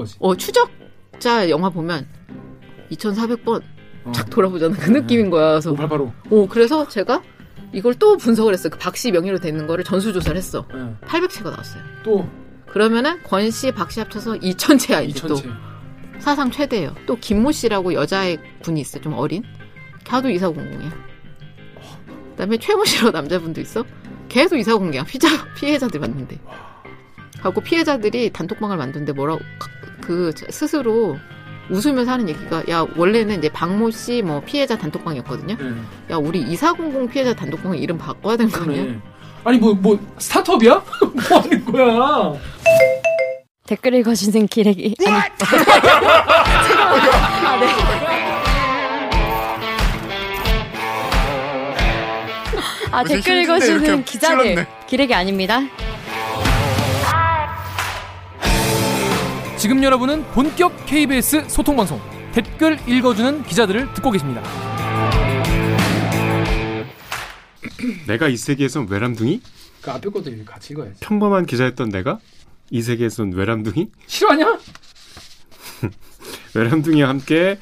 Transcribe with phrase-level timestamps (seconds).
[0.00, 0.16] 거지.
[0.20, 2.06] 어 추적자 영화 보면
[2.90, 3.62] 2,400번
[4.12, 4.76] 착 돌아보잖아.
[4.76, 5.52] 그 느낌인 거야.
[5.52, 6.12] 그래서 5885.
[6.30, 7.22] 오 그래서 제가
[7.72, 8.70] 이걸 또 분석을 했어요.
[8.70, 10.66] 그 박씨 명의로 돼 있는 거를 전수조사를 했어.
[10.74, 11.06] 예.
[11.06, 11.82] 800채가 나왔어요.
[12.02, 12.28] 또
[12.66, 15.50] 그러면은 권 씨, 박 씨 합쳐서 2,000채야 이제 또 2천채.
[16.20, 16.94] 사상 최대예요.
[17.06, 19.02] 또 김모 씨라고 여자의 분이 있어요.
[19.02, 19.42] 좀 어린.
[20.04, 20.90] 걔도 이사공공이야.
[20.90, 23.84] 그 다음에 최모 씨라고 남자분도 있어.
[24.28, 25.04] 걔도 이사공공이야.
[25.04, 26.38] 피자 피해자들 맞는데.
[27.40, 29.40] 하고 피해자들이 단톡방을 만드는데 뭐라고
[30.00, 31.18] 그 스스로
[31.70, 35.56] 웃으면서 하는 얘기가 야 원래는 이제 박모 씨 뭐 피해자 단톡방이었거든요.
[35.60, 36.12] 예.
[36.12, 38.82] 야 우리 이사공공 피해자 단톡방 이름 바꿔야 되는 거 아니야?
[38.82, 38.98] 그러네.
[39.44, 40.74] 아니 뭐뭐 스타트업이야?
[41.00, 42.34] 뭐 하는 거야?
[43.66, 44.96] 댓글 읽어주는 기레기.
[45.06, 45.16] 아니,
[47.44, 47.66] 아, 네.
[52.92, 54.66] 아, 무슨 댓글 읽어주는 기자들.
[54.88, 55.60] 기레기 아닙니다.
[59.60, 62.00] 지금 여러분은 본격 KBS 소통 방송
[62.32, 64.42] 댓글 읽어주는 기자들을 듣고 계십니다.
[68.06, 69.42] 내가 이 세계에선 외람둥이?
[69.82, 71.00] 그 앞에 것도 같이 읽어야지.
[71.00, 72.20] 평범한 기자였던 내가
[72.70, 73.90] 이 세계에선 외람둥이?
[74.06, 74.58] 싫어하냐?
[76.56, 77.58] 외람둥이와 함께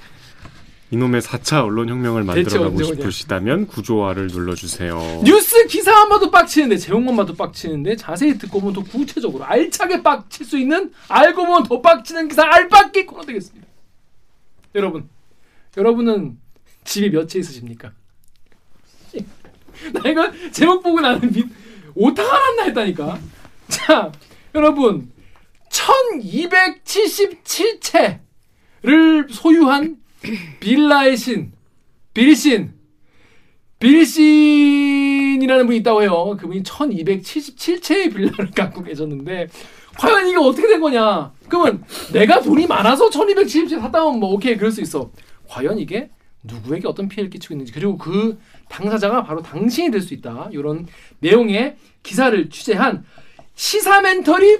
[0.90, 2.82] 이놈의 4차 언론혁명을 만들어가고?
[2.82, 5.20] 싶으시다면 구조화를 눌러주세요.
[5.24, 10.56] 뉴스 기사만 봐도 빡치는데 제목만 봐도 빡치는데 자세히 듣고 보면 더 구체적으로 알차게 빡칠 수
[10.58, 13.66] 있는 알고 보면 더 빡치는 기사 알빡기 코너 되겠습니다.
[14.76, 15.08] 여러분,
[15.76, 16.38] 여러분은
[16.84, 17.92] 집이 몇 채 있으십니까?
[19.92, 21.44] 나 이거 제목 보고 나는 미,
[21.94, 23.18] 오타가 났나 했다니까.
[23.68, 24.10] 자,
[24.54, 25.12] 여러분
[25.70, 28.18] 1277채를
[29.30, 29.98] 소유한
[30.60, 31.52] 빌라의 신
[32.14, 32.72] 빌신
[33.78, 36.36] 빌신이라는 분이 있다고 해요.
[36.40, 39.48] 그분이 1277채의 빌라를 갖고 계셨는데
[39.96, 41.32] 과연 이게 어떻게 된 거냐?
[41.48, 45.10] 그러면 내가 돈이 많아서 1277채 샀다면 뭐 오케이 그럴 수 있어.
[45.48, 46.10] 과연 이게
[46.42, 50.48] 누구에게 어떤 피해를 끼치고 있는지 그리고 그 당사자가 바로 당신이 될 수 있다.
[50.52, 50.86] 이런
[51.20, 53.04] 내용의 기사를 취재한
[53.54, 54.58] 시사멘터리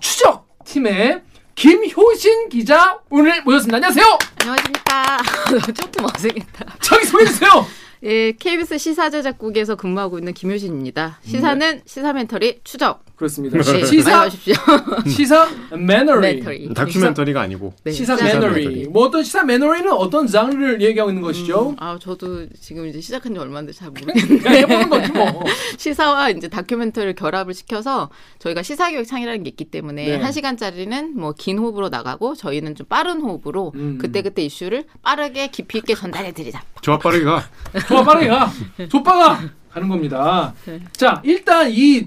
[0.00, 1.22] 추적 팀의
[1.54, 3.76] 김효신 기자 오늘 모셨습니다.
[3.76, 4.18] 안녕하세요.
[4.40, 5.18] 안녕하십니까.
[5.74, 6.76] 조금 어색했다.
[6.80, 7.50] 자기 소개해 주세요.
[8.02, 11.20] 예, KBS 시사제작국에서 근무하고 있는 김효신입니다.
[11.24, 13.02] 시사는 시사멘터리 추적.
[13.24, 13.58] 그렇습니다.
[13.62, 13.84] 네, 음.
[13.86, 14.28] 시사.
[15.06, 16.74] 시사 매너리 멘터리.
[16.74, 18.88] 다큐멘터리가 아니고 네, 시사 시사 매너리 매너리.
[18.88, 21.70] 뭐 어떤 시사 매너리는 어떤 장르를 얘기하고 있는 것이죠?
[21.70, 24.48] 음, 아, 저도 지금 이제 시작한 지 얼마인데 잘 모르겠는데.
[24.50, 25.42] 해보는 거지 뭐.
[25.78, 30.16] 시사와 이제 다큐멘터리를 결합을 시켜서 저희가 시사 교육 창이라는 게 있기 때문에 네.
[30.20, 33.98] 한 시간짜리는 뭐 긴 호흡으로 나가고 저희는 좀 빠른 호흡으로 음.
[34.00, 36.62] 그때그때 이슈를 빠르게 깊이 있게 전달해 드리자.
[36.80, 37.42] 좋아 빠르게 가.
[37.88, 38.50] 좋아 빠르게 가.
[38.88, 39.40] 족빠가
[39.70, 40.54] 가는 겁니다.
[40.64, 40.80] 네.
[40.92, 42.06] 자 일단 이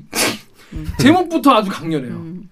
[0.99, 2.13] 제목부터 아주 강렬해요.
[2.13, 2.49] 음.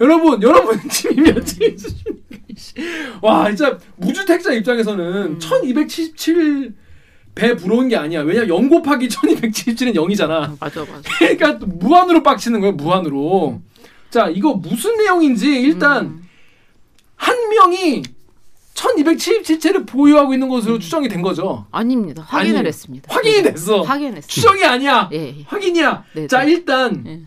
[0.00, 2.18] 여러분 여러분 집이 몇채 있으십니까?
[3.22, 5.04] 와 진짜 무주택자 입장에서는
[5.34, 5.38] 음.
[5.38, 6.74] 1277
[7.34, 8.20] 배 부러운 게 아니야.
[8.22, 10.56] 왜냐 면0 곱하기 1277은 0이잖아.
[10.60, 11.02] 맞아, 맞아.
[11.18, 12.74] 그러니까 또 무한으로 빡치는 거예요.
[12.74, 13.60] 무한으로.
[14.10, 16.28] 자 이거 무슨 내용인지 일단 음.
[17.16, 18.02] 한 명이
[18.74, 21.66] 1277채를 보유하고 있는 것으로 추정이 된 거죠.
[21.70, 22.22] 아닙니다.
[22.26, 23.12] 확인을 아니, 했습니다.
[23.12, 23.50] 확인이 네.
[23.52, 23.82] 됐어.
[23.82, 24.28] 확인했어요.
[24.28, 25.08] 추정이 아니야.
[25.12, 25.42] 예, 예.
[25.46, 26.04] 확인이야.
[26.14, 26.52] 네, 자 네.
[26.52, 27.20] 일단 예.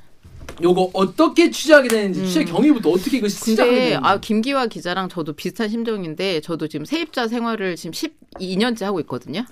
[0.62, 2.26] 요거 어떻게 취재하게 되는지 음.
[2.26, 4.00] 취재 경위부터 어떻게 이거 시작하게 되는지.
[4.02, 9.46] 아 김기화 기자랑 저도 비슷한 심정인데 저도 지금 세입자 생활을 지금 12년째 하고 있거든요.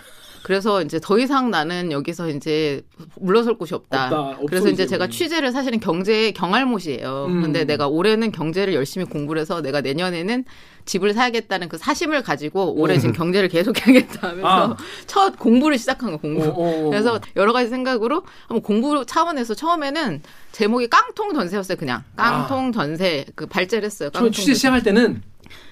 [0.43, 2.83] 그래서 이제 더 이상 나는 여기서 이제
[3.19, 4.05] 물러설 곳이 없다.
[4.05, 4.39] 없다.
[4.47, 5.11] 그래서 이제 제가 우리.
[5.11, 7.25] 취재를 사실은 경제 경알못이에요.
[7.29, 7.41] 음.
[7.41, 10.45] 근데 내가 올해는 경제를 열심히 공부를 해서 내가 내년에는
[10.85, 14.71] 집을 사야겠다는 그 사심을 가지고 올해 지금 경제를 계속 해야겠다 하면서 음.
[14.71, 14.77] 아.
[15.07, 16.45] 첫 공부를 시작한 거 공부.
[16.45, 16.89] 어, 어, 어.
[16.89, 21.77] 그래서 여러 가지 생각으로 한번 공부 차원에서 처음에는 제목이 깡통 전세였어요.
[21.77, 24.09] 그냥 깡통 전세 그 발제를 했어요.
[24.11, 24.53] 깡통 취재.
[24.53, 25.21] 시작할 때는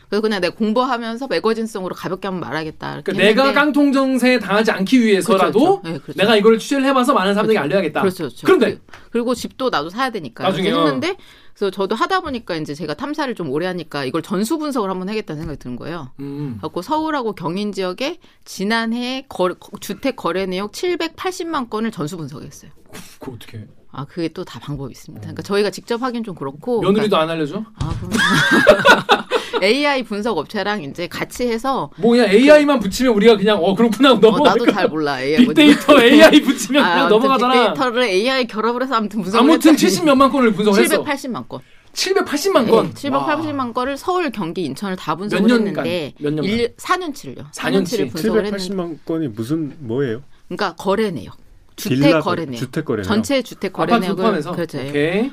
[0.09, 3.01] 그래서 그냥 내가 공부하면서 매거진성으로 가볍게 한번 말하겠다.
[3.03, 5.89] 그러니까 내가 했는데 깡통정세에 당하지 않기 위해서라도 그렇죠, 그렇죠.
[5.89, 6.19] 네, 그렇죠.
[6.19, 8.01] 내가 이거를 취재를 해봐서 많은 사람들에게 알려야겠다.
[8.01, 8.45] 그렇죠, 그렇죠.
[8.45, 8.79] 그런데
[9.11, 10.69] 그리고 집도 나도 사야 되니까 나중에.
[10.71, 11.17] 했는데
[11.53, 15.41] 그래서 저도 하다 보니까 이제 제가 탐사를 좀 오래 하니까 이걸 전수 분석을 한번 하겠다는
[15.41, 16.11] 생각이 드는 거예요.
[16.19, 16.57] 음.
[16.61, 22.71] 갖고 서울하고 경인 지역에 지난해 거, 주택 거래 내역 780만 건을 전수 분석했어요.
[23.19, 23.59] 그거 어떻게?
[23.59, 23.67] 해?
[23.95, 25.21] 아 그게 또 다 방법이 있습니다.
[25.21, 27.63] 그러니까 저희가 직접 하긴 좀 그렇고 며느리도 안 알려줘?
[27.63, 28.11] 그러니까, 아, 그럼
[29.61, 34.15] AI 분석 업체랑 이제 같이 해서 뭐 그냥 AI만 붙이면 우리가 그냥 어 그렇구나 어,
[34.19, 34.49] 넘어가.
[34.51, 35.65] 나도 잘 몰라 AI 뭔지.
[35.65, 37.53] 빅데이터 AI 붙이면 아, 그냥 넘어가잖아.
[37.53, 41.03] 빅데이터를 AI 결합을 해서 아무튼 분석을 아무튼 했더니 70 몇만 건을 분석했어.
[41.03, 41.61] 780만 건.
[41.93, 42.91] 780만 건.
[42.93, 45.85] 네, 780만 건을 서울, 경기, 인천을 다 분석을 몇 년간?
[45.85, 46.45] 했는데 몇 년간?
[46.51, 47.51] 1, 4년치를요.
[47.51, 47.53] 4년치.
[47.53, 50.23] 4년치를 분석을 했는데 780만 건이 무슨 뭐예요?
[50.47, 51.37] 그러니까 거래 내역.
[51.75, 52.59] 주택 거래 거- 내역.
[52.59, 53.07] 주택 거래 내역.
[53.07, 54.41] 전체 주택 거래 내역을.
[54.41, 54.79] 그렇죠.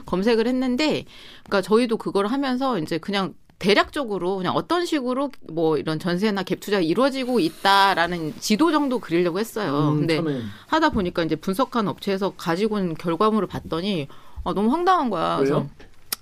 [0.07, 1.05] 검색을 했는데
[1.45, 6.81] 그러니까 저희도 그걸 하면서 이제 그냥 대략적으로 그냥 어떤 식으로 뭐 이런 전세나 갭 투자가
[6.81, 9.91] 이루어지고 있다라는 지도 정도 그리려고 했어요.
[9.93, 10.41] 음, 근데 처음에.
[10.67, 14.09] 하다 보니까 이제 분석한 업체에서 가지고 온 결과물을 봤더니
[14.45, 15.37] 아, 너무 황당한 거야.
[15.37, 15.71] 그래서 왜요?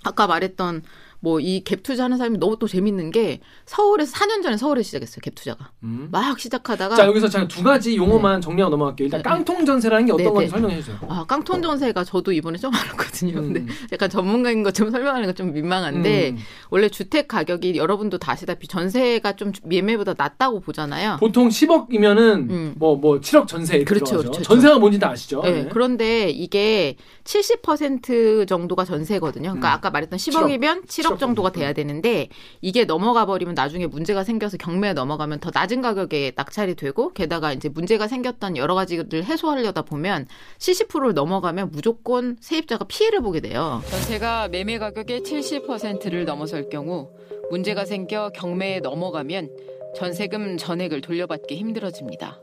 [0.02, 0.82] 아까 말했던
[1.20, 5.20] 뭐 이 갭 투자하는 사람이 너무 또 재밌는 게 서울에서 4년 전에 서울에 시작했어요.
[5.22, 6.08] 갭 투자가 음.
[6.10, 9.06] 막 시작하다가 자 여기서 제가 두 가지 용어만 정리하고 넘어갈게요.
[9.06, 9.28] 일단 네.
[9.28, 10.50] 깡통 전세라는 게 어떤 네, 건지 네.
[10.50, 10.98] 설명해 주세요.
[11.08, 13.34] 아, 깡통 전세가 저도 이번에 처음 알았거든요.
[13.34, 13.68] 근데 음.
[13.92, 16.38] 약간 전문가인 것처럼 설명하는 건 좀 민망한데 음.
[16.70, 21.18] 원래 주택 가격이 여러분도 다 아시다시피 전세가 좀 매매보다 낮다고 보잖아요.
[21.20, 22.74] 보통 10억이면은 음.
[22.76, 24.16] 뭐뭐 7억 전세 이렇게 그렇죠.
[24.18, 24.42] 그렇죠.
[24.42, 25.42] 전세가 뭔지 다 아시죠?
[25.42, 25.68] 네, 네.
[25.70, 29.50] 그런데 이게 70% 정도가 전세거든요.
[29.50, 29.72] 그러니까 음.
[29.72, 32.28] 아까 말했던 10억이면 7억, 정도가 돼야 되는데
[32.60, 37.68] 이게 넘어가 버리면 나중에 문제가 생겨서 경매에 넘어가면 더 낮은 가격에 낙찰이 되고 게다가 이제
[37.68, 40.26] 문제가 생겼던 여러 가지를 해소하려다 보면
[40.58, 43.82] 70%를 넘어가면 무조건 세입자가 피해를 보게 돼요.
[43.88, 47.10] 전세가 매매 가격의 70%를 넘어설 경우
[47.50, 49.50] 문제가 생겨 경매에 넘어가면
[49.96, 52.40] 전세금 전액을 돌려받기 힘들어집니다.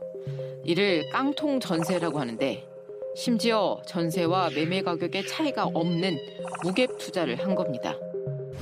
[0.64, 2.66] 이를 깡통 전세라고 하는데
[3.14, 6.18] 심지어 전세와 매매 가격의 차이가 없는
[6.64, 7.96] 무갭 투자를 한 겁니다.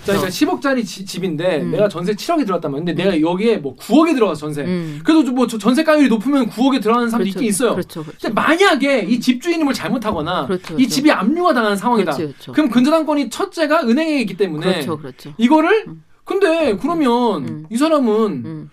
[0.05, 1.71] 자, 그러니까 10억짜리 집인데 음.
[1.73, 4.63] 내가 전세 7억이 들어갔다면 근데 내가 여기에 뭐 9억에 들어가서 전세.
[4.63, 5.01] 음.
[5.05, 7.73] 그래도 뭐 저- 전세 가율이 높으면 9억에 들어가는 사람도 있긴 있어요.
[7.75, 8.03] 그렇죠.
[8.03, 8.19] 그렇죠.
[8.21, 10.89] 근데 만약에 이 집주인이 뭘 잘못하거나 그렇죠, 이 그렇죠.
[10.91, 12.13] 집이 압류가 당하는 상황이다.
[12.13, 12.53] 그렇죠, 그렇죠.
[12.53, 15.35] 그럼 근저당권이 첫째가 은행에 있기 때문에 그렇죠, 그렇죠.
[15.39, 16.03] 이거를 음.
[16.25, 17.67] 근데 그러면 음.
[17.71, 18.13] 이 사람은
[18.45, 18.71] 음.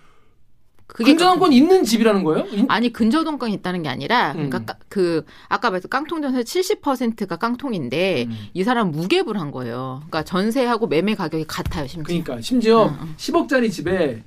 [0.94, 2.46] 그게 근저당권 있는 집이라는 거예요?
[2.52, 4.48] 인- 아니 근저당권이 있다는 게 아니라 음.
[4.50, 8.36] 그러니까 까- 그 아까 말했던 깡통 전세 70%가 깡통인데 음.
[8.52, 9.98] 이 사람 무갭을 한 거예요.
[10.08, 12.04] 그러니까 전세하고 매매 가격이 같아요, 심지어.
[12.04, 13.14] 그러니까 심지어 음, 음.
[13.16, 14.22] 10억짜리 집에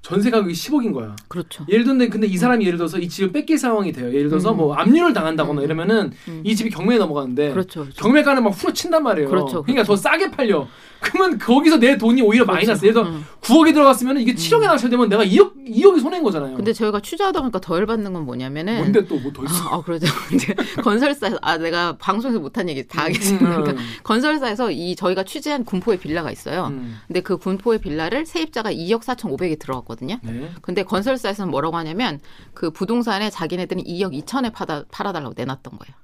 [0.00, 1.14] 전세 가격이 10억인 거야.
[1.26, 1.66] 그렇죠.
[1.68, 4.06] 예를 들는데 근데 이 사람이 예를 들어서 이 집을 뺏길 상황이 돼요.
[4.14, 4.56] 예를 들어서 음.
[4.58, 5.64] 뭐 압류를 당한다거나 음.
[5.64, 6.40] 이러면은 음.
[6.44, 7.82] 이 집이 경매에 넘어가는데 그렇죠.
[7.82, 8.00] 그렇죠.
[8.02, 9.28] 경매가는 막 후려친단 말이에요.
[9.28, 9.86] 그렇죠, 그러니까 그렇죠.
[9.92, 10.66] 더 싸게 팔려.
[11.00, 12.84] 그러면 거기서 내 돈이 오히려 마이너스.
[12.84, 13.24] 예를 들어 음.
[13.40, 16.56] 9억이 들어갔으면 이게 7억에 낙찰되면 내가 2억 2억이 손해인 거잖아요.
[16.56, 19.68] 근데 저희가 취재하다 보니까 더 열받는 건 뭐냐면은 뭔데 또 뭐 더 있어?
[19.68, 20.06] 아, 아, 그러죠.
[20.34, 23.46] 이제 건설사에서 아 내가 방송에서 못한 얘기 다 하겠습니다.
[23.46, 26.66] 음, 그러니까 건설사에서 이 저희가 취재한 군포의 빌라가 있어요.
[26.72, 26.98] 음.
[27.06, 30.18] 근데 그 군포의 빌라를 세입자가 2억 4천5백에 들어갔거든요.
[30.22, 30.50] 네.
[30.62, 32.20] 근데 건설사에서는 뭐라고 하냐면
[32.54, 35.94] 그 부동산에 자기네들은 2억 2천에 팔아, 팔아달라고 내놨던 거예요.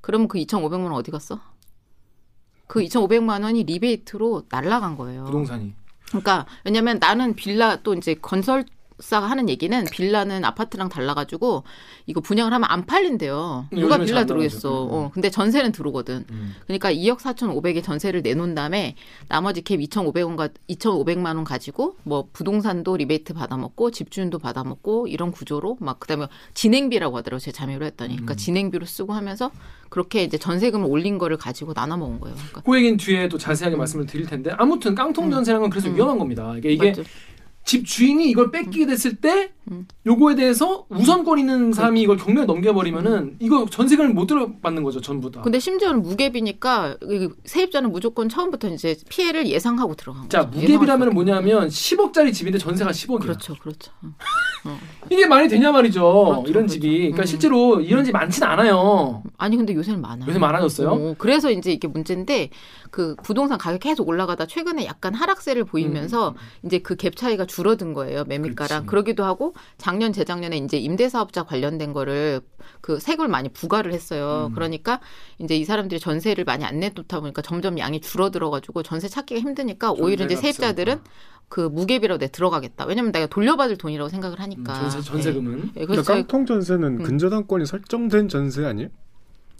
[0.00, 1.40] 그러면 그 2,500만 원 어디 갔어?
[2.72, 5.24] 그 2,500만 원이 리베이트로 날라간 거예요.
[5.24, 5.74] 부동산이.
[6.06, 8.64] 그러니까 왜냐면 나는 빌라 또 이제 건설
[9.02, 11.64] 사가 하는 얘기는 빌라는 아파트랑 달라가지고
[12.06, 13.66] 이거 분양을 하면 안 팔린대요.
[13.72, 14.84] 음, 누가 빌라 들어오겠어.
[14.84, 14.88] 음.
[14.92, 16.24] 어, 근데 전세는 들어오거든.
[16.30, 16.54] 음.
[16.66, 18.94] 그러니까 2억 4,500에 전세를 내놓은 다음에
[19.28, 25.78] 나머지 갭 2,500원 가 2,500만 원 가지고 뭐 부동산도 리베이트 받아먹고 집주인도 받아먹고 이런 구조로
[25.80, 27.40] 막 그다음에 진행비라고 하더라고요.
[27.40, 28.14] 제가 자료를 했더니.
[28.14, 28.36] 그러니까 음.
[28.36, 29.50] 진행비로 쓰고 하면서
[29.88, 32.36] 그렇게 이제 전세금을 올린 거를 가지고 나눠 먹은 거예요.
[32.36, 35.96] 그러니까 그 얘기는 뒤에 또 자세하게 말씀을 드릴 텐데 아무튼 깡통 전세라는 건 그래서 음.
[35.96, 36.54] 위험한 겁니다.
[36.56, 36.94] 이게 이게?
[37.64, 39.86] 집 주인이 이걸 뺏기게 됐을 때 음.
[40.04, 45.42] 요거에 대해서 우선권 있는 사람이 이걸 경매에 넘겨버리면은 이거 전세금을 못 들어받는 거죠 전부 다.
[45.42, 50.60] 근데 심지어는 무갭이니까 이 세입자는 무조건 처음부터 이제 피해를 예상하고 들어간 자 거죠.
[50.60, 53.14] 무갭이라면 수 뭐냐면 10억짜리 집인데 전세가 10억이야.
[53.14, 53.92] 없- 그렇죠, 그렇죠.
[54.02, 54.14] 응.
[54.64, 54.78] 어.
[55.10, 56.00] 이게 말이 되냐 말이죠.
[56.02, 56.68] 그렇죠, 이런 그렇죠.
[56.74, 56.88] 집이.
[56.98, 57.26] 그러니까 음.
[57.26, 59.22] 실제로 이런 집 많진 않아요.
[59.38, 60.28] 아니 근데 요새는 많아요.
[60.28, 60.88] 요새 많아졌어요.
[60.90, 62.50] 어, 그래서 이제 이게 문제인데
[62.92, 66.34] 그 부동산 가격 계속 올라가다 최근에 약간 하락세를 보이면서 음.
[66.66, 68.86] 이제 그 갭 차이가 줄어든 거예요 매매가랑 그렇지.
[68.86, 72.42] 그러기도 하고 작년 재작년에 이제 임대 사업자 관련된 거를
[72.82, 74.48] 그 세금을 많이 부과를 했어요.
[74.50, 74.54] 음.
[74.54, 75.00] 그러니까
[75.38, 79.92] 이제 이 사람들이 전세를 많이 안 내놓다 보니까 점점 양이 줄어들어 가지고 전세 찾기가 힘드니까
[79.92, 81.00] 오히려 이제 세입자들은
[81.48, 82.84] 그내 들어가겠다.
[82.86, 84.74] 왜냐면 내가 돌려받을 돈이라고 생각을 음, 하니까.
[84.74, 85.70] 전세 전세금은.
[85.76, 85.80] 예.
[85.80, 87.02] 예, 그래서 그러니까 깡통 전세는 음.
[87.02, 88.90] 근저당권이 설정된 전세 아니에요?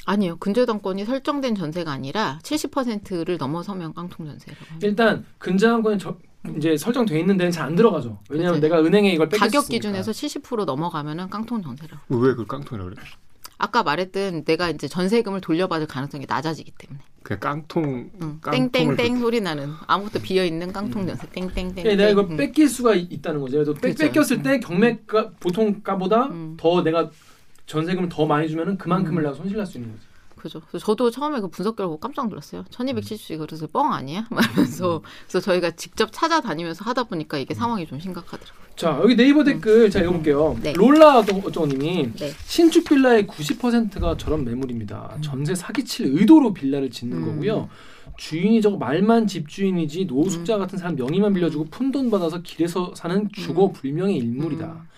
[0.04, 0.36] 아니요.
[0.38, 4.86] 근저당권이 설정된 전세가 아니라 70%를 넘어서면 깡통 전세라고 합니다.
[4.86, 6.16] 일단 근저당권이 저-
[6.56, 8.18] 이제 설정돼 있는 데는 잘 안 들어가죠.
[8.28, 8.62] 왜냐하면 그치.
[8.68, 9.58] 내가 은행에 이걸 뺏겼으니까.
[9.60, 12.16] 가격 기준에서 70% 넘어가면은 깡통 전세라고.
[12.16, 13.02] 왜 그 깡통이라고 그래?
[13.58, 16.98] 아까 말했던 내가 이제 전세금을 돌려받을 가능성이 낮아지기 때문에.
[17.22, 18.40] 그냥 깡통 응.
[18.72, 21.28] 땡땡땡 소리 나는 아무것도 비어 있는 깡통 전세.
[21.28, 21.74] 땡땡땡.
[21.76, 22.36] 그러니까 내가 이걸 응.
[22.36, 23.52] 뺏길 수가 있- 있다는 거죠.
[23.58, 23.98] 그래서 뺏, 그렇죠.
[23.98, 26.56] 뺏겼을 때 경매가 보통 가보다 음.
[26.58, 27.08] 더 내가
[27.72, 29.24] 전세금을 더 많이 주면은 그만큼을 음.
[29.24, 30.12] 내가 손실 날 수 있는 거죠.
[30.36, 30.60] 그죠.
[30.68, 32.64] 그래서 저도 처음에 그 분석 결과 깜짝 놀랐어요.
[32.64, 34.26] 1270이 그래서 뻥 아니야?
[34.30, 38.62] 말면서 그래서 저희가 직접 찾아다니면서 하다 보니까 이게 상황이 좀 심각하더라고요.
[38.74, 40.58] 자 여기 네이버 댓글 자 읽어볼게요.
[40.60, 40.72] 네.
[40.72, 42.32] 롤라 어쩌님이 네.
[42.44, 45.18] 신축 빌라의 90%가 저런 매물입니다.
[45.20, 47.24] 전세 사기칠 의도로 빌라를 짓는 음.
[47.24, 47.68] 거고요.
[48.16, 54.16] 주인이 저거 말만 집주인이지 노숙자 같은 사람 명의만 빌려주고 푼돈 받아서 길에서 사는 주거 불명의
[54.16, 54.66] 인물이다.
[54.66, 54.88] 음.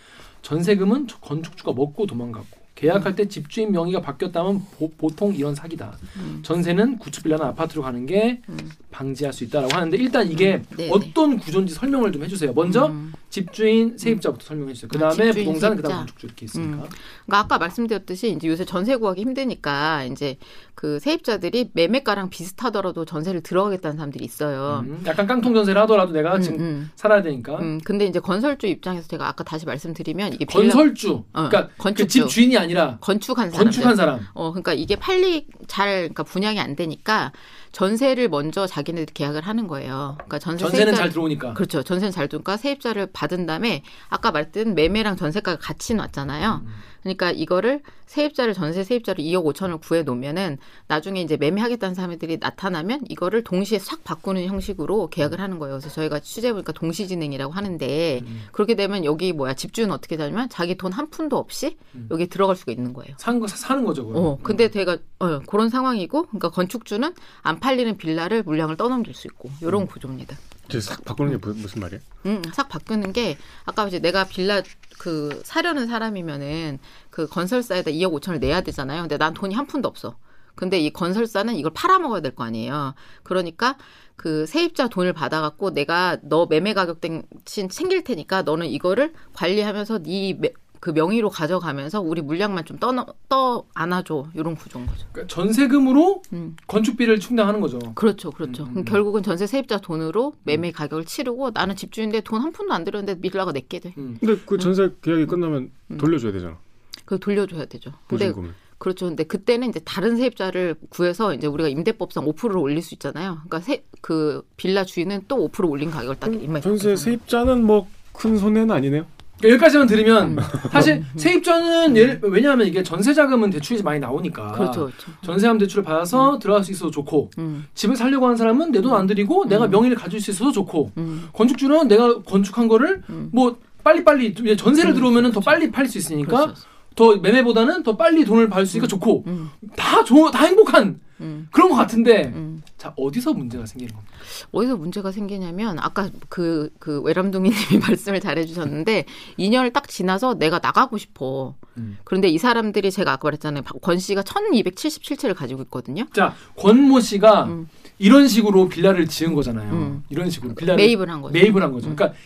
[0.41, 4.63] 전세금은 저 건축주가 먹고 도망갔고 계약할 때 집주인 명의가 바뀌었다면
[4.99, 5.97] 보, 통 이런 사기다.
[6.17, 6.41] 음.
[6.43, 8.59] 전세는 구축 빌라나 아파트로 가는 게 음.
[8.91, 10.77] 방지할 수 있다라고 하는데 일단 이게 음.
[10.77, 12.53] 네, 어떤 구조인지 설명을 좀 해주세요.
[12.53, 13.13] 먼저 음.
[13.35, 14.89] 집주인 세입자부터 설명해 주세요.
[14.89, 15.77] 그 아, 다음에 집주인, 부동산.
[15.77, 16.77] 그 다음 건축주 이렇게 있으니까.
[16.77, 20.37] 그러니까 아까 말씀드렸듯이 이제 요새 전세 구하기 힘드니까 이제
[20.77, 24.85] 그 세입자들이 매매가랑 비슷하더라도 전세를 들어가겠다는 사람들이 있어요.
[24.87, 26.91] 음, 약간 깡통 전세를 하더라도 내가 음, 지금 음.
[26.95, 27.59] 살아야 되니까.
[27.59, 32.07] 음, 근데 이제 건설주 입장에서 제가 아까 다시 말씀드리면 이게 건설주, 어, 그러니까 그 건축주.
[32.07, 34.21] 집 주인이 아니라 건축한 사람 건축한 사람.
[34.35, 37.33] 어, 그러니까 이게 팔리 잘 그러니까 분양이 안 되니까
[37.75, 40.15] 전세를 먼저 자기네들이 계약을 하는 거예요.
[40.19, 41.55] 그러니까 전세 전세는 세입자- 잘 들어오니까.
[41.55, 41.83] 그렇죠.
[41.83, 46.63] 전세는 잘 들어오니까 세입자를 받은 다음에 아까 말했던 매매랑 전세가가 같이 놨잖아요.
[46.65, 46.73] 음.
[47.05, 50.59] 그러니까 이거를 세입자를 전세 세입자를 2억 5천을 구해 놓으면은
[50.89, 55.79] 나중에 이제 매매하겠다는 사람들이 나타나면 이거를 동시에 싹 바꾸는 형식으로 계약을 하는 거예요.
[55.79, 58.43] 그래서 저희가 취재 보니까 동시 진행이라고 하는데 음.
[58.53, 62.09] 그렇게 되면 여기 뭐야 집주는 어떻게 되냐면 자기 돈 한 푼도 없이 음.
[62.11, 63.15] 여기 들어갈 수가 있는 거예요.
[63.19, 64.07] 산 거, 사는 거죠.
[64.07, 64.25] 그건.
[64.25, 69.51] 어, 근데 제가 어, 그런 상황이고, 그러니까 건축주는 안 팔리는 빌라를 물량을 떠넘길 수 있고,
[69.61, 69.87] 이런 음.
[69.87, 70.37] 구조입니다.
[70.81, 72.01] 싹 바꾸는 게 무- 무슨 말이야?
[72.27, 74.63] 음, 싹 바꾸는 게 아까 이제 내가 빌라
[74.99, 76.79] 그 사려는 사람이면은
[77.11, 79.03] 그 건설사에다 2억 5천을 내야 되잖아요.
[79.03, 80.17] 근데 난 돈이 한 푼도 없어.
[80.55, 82.95] 근데 이 건설사는 이걸 팔아먹어야 될 거 아니에요.
[83.25, 83.77] 그러니까
[84.17, 90.39] 그 세입자 돈을 받아갖고 내가 너 매매 가격 대신 챙길 테니까 너는 이거를 관리하면서 네
[90.85, 92.93] 그 명의로 가져가면서 우리 물량만 좀 떠,
[93.31, 94.27] 떠 안아줘.
[94.35, 95.07] 이런 구조인 거죠.
[95.13, 96.57] 그러니까 전세금으로 음.
[96.67, 97.79] 건축비를 충당하는 거죠.
[97.95, 98.65] 그렇죠, 그렇죠.
[98.65, 98.85] 음, 음, 음.
[98.85, 103.53] 결국은 전세 세입자 돈으로 매매 가격을 치르고 나는 집주인데 돈 한 푼도 안 들였는데 빌라가
[103.53, 103.95] 내게 돼.
[103.97, 104.19] 음.
[104.21, 105.97] 근데 그 전세 계약이 끝나면 음.
[105.97, 106.59] 돌려줘야 되잖아.
[107.07, 107.91] 그거 돌려줘야 되죠.
[108.07, 108.55] 근데 보증금을.
[108.77, 109.07] 그렇죠.
[109.07, 113.37] 근데 그때는 이제 다른 세입자를 구해서 이제 우리가 임대법상 5%를 올릴 수 있잖아요.
[113.47, 118.39] 그러니까 세, 그 빌라 주인은 또 5% 올린 가격을 딱 입만 전세 세입자는 뭐 큰
[118.39, 119.05] 손해는 아니네요.
[119.41, 120.43] 그러니까 여기까지만 들으면 음.
[120.71, 125.13] 사실 세입자는 예를, 왜냐하면 이게 전세 자금은 대출이 많이 나오니까 그렇죠, 그렇죠.
[125.23, 129.07] 전세함 대출을 받아서 들어갈 수 있어서 좋고 음, 집을 살려고 하는 사람은 내 돈 안
[129.07, 133.31] 들이고 내가 명의를 가질 수 있어서 좋고 음, 건축주는 내가 건축한 거를 음.
[133.33, 136.63] 뭐 빨리빨리 이제 전세를 음, 들어오면은 더 빨리 팔릴 수 있으니까 그렇죠.
[136.95, 141.49] 더 매매보다는 더 빨리 돈을 받을 수 있으니까 좋고 음, 다 좋, 다 행복한 음,
[141.53, 142.63] 그런 것 같은데 음.
[142.77, 144.15] 자 어디서 문제가 생기는 겁니까?
[144.53, 149.05] 어디서 문제가 생기냐면 아까 그, 그 외람둥이님이 말씀을 잘해주셨는데
[149.39, 151.55] 2년을 딱 지나서 내가 나가고 싶어.
[151.77, 151.99] 음.
[152.05, 153.63] 그런데 이 사람들이 제가 아까 말했잖아요.
[153.81, 156.07] 권 씨가 1277채를 가지고 있거든요.
[156.13, 157.69] 자 권모 씨가 음.
[157.99, 159.73] 이런 식으로 빌라를 지은 거잖아요.
[159.73, 160.05] 음.
[160.09, 161.33] 이런 식으로 빌라를 매입을 한 거죠.
[161.33, 161.89] 매입을 한 거죠.
[161.89, 161.97] 음.
[161.97, 162.19] 그러니까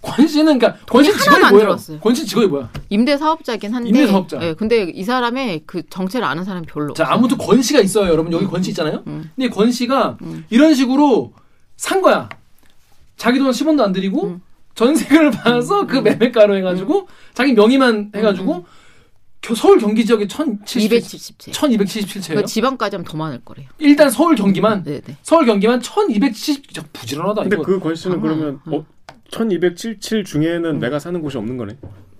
[0.00, 1.58] 권 씨는 그러니까 권씨 돈이 직업이 뭐예요?
[1.60, 1.98] 들어왔어요.
[2.00, 2.70] 권씨 직업이 뭐야?
[2.88, 3.88] 임대 사업자긴 한데.
[3.88, 4.38] 임대 사업자.
[4.42, 7.16] 예, 근데 이 사람의 그 정체를 아는 사람이 별로 자 없어요.
[7.16, 9.02] 아무튼 권 씨가 있어요, 여러분 여기 권씨 있잖아요.
[9.08, 9.30] 음.
[9.34, 10.44] 근데 권 씨가 음.
[10.50, 11.32] 이런 식으로
[11.76, 12.28] 산 거야.
[13.16, 14.40] 자기 돈 10원도 안 들이고 음.
[14.76, 18.64] 전세금을 받아서 그 매매가로 해가지고 자기 명의만 해가지고
[19.40, 21.50] 겨- 서울 경기 지역에 1,070, 270채.
[21.52, 22.34] 1,277채예요.
[22.36, 23.66] 그 지방까지 하면 더 많을 거래요.
[23.78, 25.16] 일단 서울 경기만 네, 네.
[25.22, 26.72] 서울 경기만 1,270.
[26.72, 27.64] 저 부지런하다 근데 이거.
[27.64, 28.60] 그 권 씨는 장난 그러면.
[28.66, 28.86] 어,
[29.30, 30.78] 1277 중에는 음.
[30.78, 31.76] 내가 사는 곳이 없는 거네.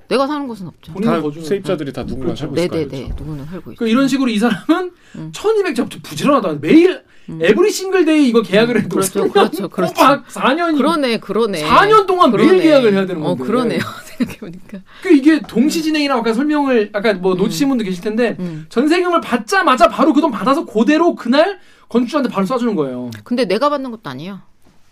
[0.09, 0.95] 내가 사는 곳은 없죠.
[1.01, 2.41] 다 세입자들이 다 누군가 그렇죠.
[2.47, 2.89] 살고 있을 거 네, 아니에요.
[3.03, 3.15] 네, 네.
[3.19, 3.79] 누구는 살고 있죠.
[3.79, 5.33] 그 이런 식으로 이 사람은 음.
[5.35, 5.75] 1,200.
[5.75, 6.59] 저 부지런하다.
[6.63, 7.41] 매일 음.
[7.43, 9.93] every single day 이거 계약을 해도 그렇죠, 4년 그렇죠, 그렇죠.
[9.95, 11.63] 꼬박 4년이 그러네, 그러네.
[11.63, 12.63] 4년 동안 매일 그러네.
[12.63, 13.43] 계약을 해야 되는 건데.
[13.43, 13.81] 어, 그러네요.
[14.17, 14.79] 생각해 보니까.
[15.03, 18.65] 그 이게 동시 진행이라고 아까 설명을 아까 뭐 놓치신 분도 계실 텐데 음.
[18.71, 21.59] 전세금을 받자마자 바로 그 돈 받아서 그대로 그날
[21.91, 23.11] 건축주한테 바로 쏴 주는 거예요.
[23.25, 24.41] 근데 내가 받는 것도 아니에요.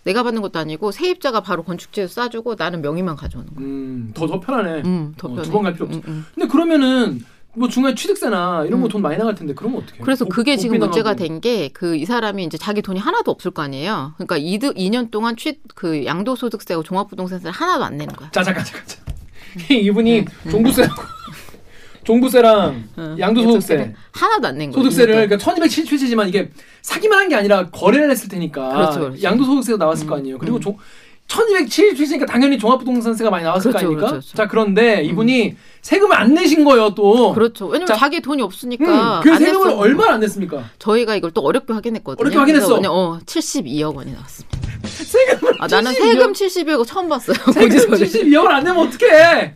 [0.07, 3.65] 내가 받는 것도 아니고 세입자가 바로 건축지에서 싸주고 나는 명의만 가져오는 거야.
[3.65, 4.81] 음, 더, 더 편하네.
[4.85, 5.43] 음, 더 어, 편해.
[5.43, 5.97] 두번 갈 필요 없어.
[5.99, 6.25] 음, 음.
[6.33, 7.21] 근데 그러면은
[7.55, 8.89] 뭐 중간에 취득세나 이런 거 음.
[8.89, 9.99] 돈 많이 나갈 텐데 거 어떻게?
[10.03, 13.63] 그래서 그게 지금 문제가 된 게 그 이 사람이 이제 자기 돈이 하나도 없을 거
[13.63, 14.13] 아니에요.
[14.17, 18.29] 그러니까 이득 2년 동안 취 그 양도소득세하고 종합부동산세를 하나도 안 내는 거야.
[18.31, 19.15] 자 잠깐 잠깐 잠깐.
[19.75, 20.51] 이분이 음.
[20.51, 20.87] 종부세
[22.07, 24.81] 종부세랑 어, 양도소득세, 하나도 안 낸 거야.
[24.81, 26.49] 소득세를 2년 그러니까 1277세지만 이게
[26.81, 29.21] 사기만 한 게 아니라 거래를 했을 테니까 그렇죠, 그렇죠.
[29.23, 30.37] 양도소득세가 나왔을 음, 거 아니에요.
[30.37, 30.61] 그리고 음.
[30.61, 30.77] 종
[31.27, 34.07] 1277세니까 당연히 종합부동산세가 많이 나왔을 그렇죠, 거 아닙니까?
[34.11, 34.37] 그렇죠, 그렇죠.
[34.37, 37.33] 자 그런데 이분이 세금을 안 내신 거예요 또.
[37.33, 37.65] 그렇죠.
[37.65, 39.71] 왜냐면 자, 자기 돈이 없으니까 음, 그안 세금을.
[39.73, 40.63] 얼마나 안 냈습니까?
[40.79, 42.21] 저희가 이걸 또 어렵게 확인했거든요.
[42.21, 42.75] 어렵게 확인했어.
[42.75, 44.57] 그래서 어, 72억 원이 나왔습니다.
[44.85, 45.95] 세금을 아, 나는 72억?
[45.95, 47.35] 세금 72억 처음 봤어요.
[47.53, 47.97] 세금 고지서를.
[48.07, 49.55] 72억을 안 내면 어떡해?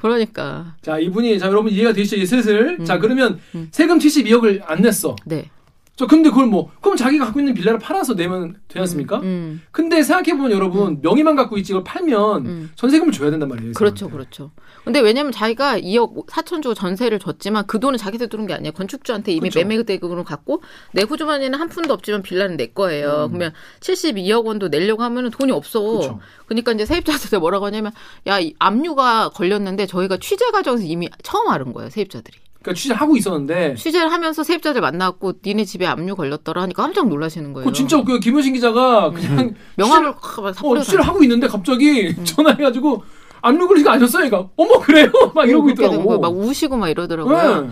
[0.00, 0.74] 그러니까.
[0.82, 2.16] 자 이분이 자 여러분 이해가 되시죠?
[2.16, 2.84] 이제 슬슬 음.
[2.84, 3.68] 자 그러면 음.
[3.70, 5.16] 세금 72억을 안 냈어.
[5.24, 5.50] 네.
[5.96, 9.18] 저 근데 그걸 뭐 그럼 자기가 갖고 있는 빌라를 팔아서 내면 되지 않습니까?
[9.20, 12.70] 음, 근데 생각해 보면 여러분 명의만 갖고 있지 이걸 팔면 음.
[12.74, 13.72] 전세금을 줘야 된단 말이에요.
[13.72, 14.16] 이 그렇죠, 사람한테.
[14.16, 14.50] 그렇죠.
[14.84, 18.72] 근데 왜냐면 자기가 2억 4천 주고 전세를 줬지만 그 돈은 자기한테 들은 게 아니에요.
[18.72, 19.58] 건축주한테 이미 그렇죠.
[19.66, 23.24] 매매 대금으로 갖고 내 후주머니는 한 푼도 없지만 빌라는 내 거예요.
[23.26, 23.32] 음.
[23.32, 25.80] 그러면 72억 원도 내려고 하면은 돈이 없어.
[25.80, 26.20] 그렇죠.
[26.46, 27.92] 그러니까 이제 세입자한테 뭐라고 하냐면
[28.26, 32.38] 야, 이 압류가 걸렸는데 저희가 취재 과정에서 이미 처음 알은 거예요, 세입자들이.
[32.62, 37.66] 그러니까 취재하고 있었는데 취재를 하면서 세입자들 만나고 니네 집에 압류 걸렸더라 하니까 깜짝 놀라시는 거예요.
[37.66, 38.20] 그 진짜 웃겨요.
[38.20, 42.24] 김효신 기자가 그냥 명함을 취재를- 어, 취재를 하고 있는데 갑자기 음.
[42.24, 43.02] 전화해가지고
[43.42, 44.28] 압류 걸리가 아셨어요?
[44.28, 45.10] 그러니까 어머 그래요?
[45.34, 45.70] 막 이러고.
[45.70, 46.18] 있더라고.
[46.18, 47.62] 막 우시고 막 이러더라고요.
[47.62, 47.70] 네.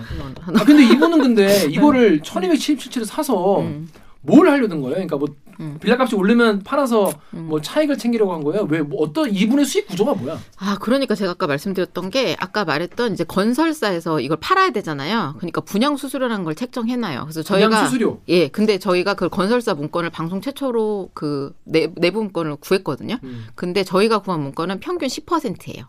[0.58, 3.88] 아 근데 이분은 근데 이거를 1277채를 사서 음.
[4.22, 4.94] 뭘 하려던 거예요?
[4.94, 5.28] 그러니까 뭐
[5.60, 5.78] 음.
[5.80, 7.46] 빌라 값이 오르면 팔아서 음.
[7.48, 8.66] 뭐 차익을 챙기려고 한 거예요?
[8.70, 10.38] 왜 뭐 어떤 이분의 수익 구조가 뭐야?
[10.58, 15.34] 아, 그러니까 제가 아까 말씀드렸던 게 아까 말했던 이제 건설사에서 이걸 팔아야 되잖아요.
[15.38, 17.22] 그러니까 분양 수수료라는 걸 책정해놔요.
[17.22, 18.20] 그래서 저희가 수수료.
[18.28, 23.18] 예, 근데 저희가 그 건설사 문건을 방송 최초로 그 내, 내부 문건을 구했거든요.
[23.24, 23.46] 음.
[23.54, 25.84] 근데 저희가 구한 문건은 평균 10%예요.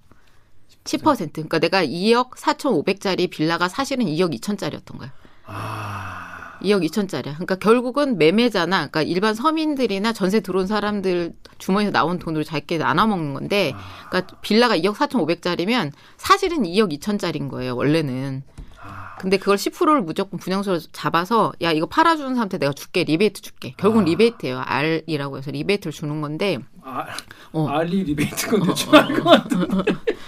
[0.83, 1.33] 10%.
[1.33, 5.11] 그러니까 내가 2억 4,500짜리 빌라가 사실은 2억 2천짜리였던 거예요.
[5.45, 6.28] 아
[6.61, 7.33] 2억 2천짜리야.
[7.33, 13.33] 그러니까 결국은 매매자나, 그러니까 일반 서민들이나 전세 들어온 사람들 주머니에서 나온 돈으로 작게 나눠 먹는
[13.33, 13.73] 건데,
[14.09, 17.75] 그러니까 빌라가 2억 4,500짜리면 사실은 2억 2천짜리인 거예요.
[17.75, 18.43] 원래는.
[18.81, 19.15] 아.
[19.19, 23.97] 근데 그걸 10%를 무조건 분양소로 잡아서 야 이거 팔아주는 사람한테 내가 줄게 리베이트 줄게 결국
[23.99, 24.05] 은 아.
[24.05, 27.05] 리베이트예요 R이라고 해서 리베이트를 주는 건데 아,
[27.51, 27.67] 어.
[27.67, 29.83] R이 리베이트 건 대충 알것 같아.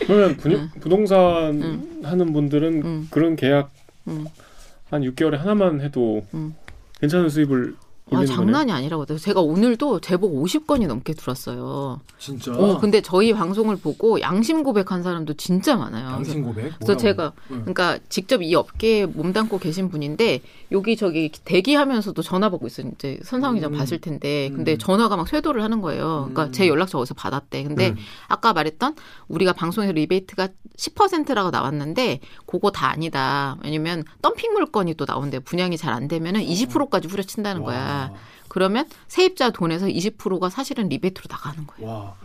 [0.06, 2.02] 그러면 부, 부동산 음.
[2.04, 3.08] 하는 분들은 음.
[3.10, 3.72] 그런 계약
[4.08, 4.28] 음.
[4.92, 6.54] 한 6개월에 하나만 해도 음.
[7.00, 7.76] 괜찮은 수입을
[8.14, 8.26] 아.
[8.26, 9.06] 장난이 아니라고.
[9.06, 12.02] 제가 오늘도 제복 50건이 넘게 들었어요.
[12.18, 12.52] 진짜.
[12.54, 16.10] 어, 근데 저희 방송을 보고 양심 고백한 사람도 진짜 많아요.
[16.10, 16.62] 당신 고백.
[16.64, 17.02] 그래서 뭐라고?
[17.02, 17.60] 제가 응.
[17.62, 20.42] 그러니까 직접 이 업계에 몸담고 계신 분인데
[20.72, 22.92] 여기 저기 대기하면서도 전화 받고 있어요.
[22.96, 23.74] 이제 선상훈 기자 음.
[23.78, 24.78] 봤을 텐데 근데 음.
[24.78, 26.30] 전화가 막 쇄도를 하는 거예요.
[26.32, 26.52] 그러니까 음.
[26.52, 27.64] 제 연락처 어디서 받았대.
[27.64, 27.96] 근데 음.
[28.28, 28.96] 아까 말했던
[29.30, 33.58] 우리가 방송에서 리베이트가 10%라고 나왔는데 그거 다 아니다.
[33.64, 35.40] 왜냐면 덤핑 물건이 또 나온대.
[35.40, 38.01] 분양이 잘 안 되면은 20%까지 후려친다는 거야.
[38.04, 38.14] 와.
[38.48, 41.90] 그러면 세입자 돈에서 20%가 사실은 리베이트로 나가는 거예요.
[41.90, 42.16] 와.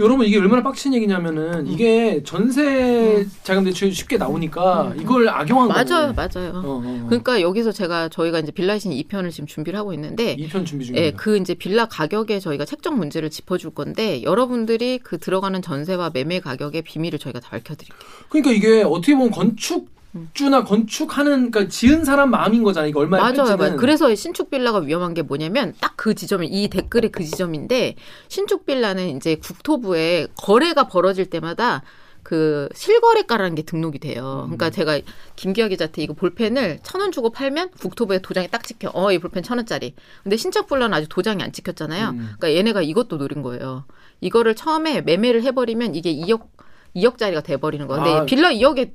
[0.00, 5.00] 여러분 이게 얼마나 빡친 얘기냐면은 이게 전세 자금 대출 쉽게 나오니까 음.
[5.00, 6.14] 이걸 악용한 맞아요, 거고.
[6.14, 6.50] 맞아요.
[6.50, 7.06] 어, 어, 어.
[7.06, 11.00] 그러니까 여기서 제가 저희가 이제 빌라신 2편을 지금 준비를 하고 있는데 2편 준비 중입니다.
[11.00, 16.10] 예, 그 이제 빌라 가격에 저희가 책정 문제를 짚어 줄 건데 여러분들이 그 들어가는 전세와
[16.12, 17.96] 매매 가격의 비밀을 저희가 다 밝혀 드릴게요.
[18.30, 19.93] 그러니까 이게 어떻게 보면 건축
[20.32, 22.88] 주나 건축하는 그러니까 지은 사람 마음인 거잖아요.
[22.90, 23.56] 이거 얼마에 맞아요.
[23.56, 23.76] 맞아요.
[23.76, 27.94] 그래서 신축 빌라가 위험한 게 뭐냐면 딱 그 지점이 이 댓글의 그 지점인데
[28.28, 31.82] 신축 빌라는 이제 국토부에 거래가 벌어질 때마다
[32.22, 34.42] 그 실거래가라는 게 등록이 돼요.
[34.50, 34.56] 음.
[34.56, 35.00] 그러니까 제가
[35.36, 38.90] 김기아 기자한테 이거 볼펜을 천 원 주고 팔면 국토부에 도장이 딱 찍혀.
[38.92, 39.94] 어, 이 볼펜 천 원짜리.
[40.22, 42.10] 근데 신축 빌라는 아직 도장이 안 찍혔잖아요.
[42.10, 42.16] 음.
[42.38, 43.84] 그러니까 얘네가 이것도 노린 거예요.
[44.20, 46.48] 이거를 처음에 매매를 해버리면 이게 2억
[46.96, 48.02] 2억짜리가 돼버리는 거예요.
[48.04, 48.24] 근데 아.
[48.26, 48.92] 빌라 2억에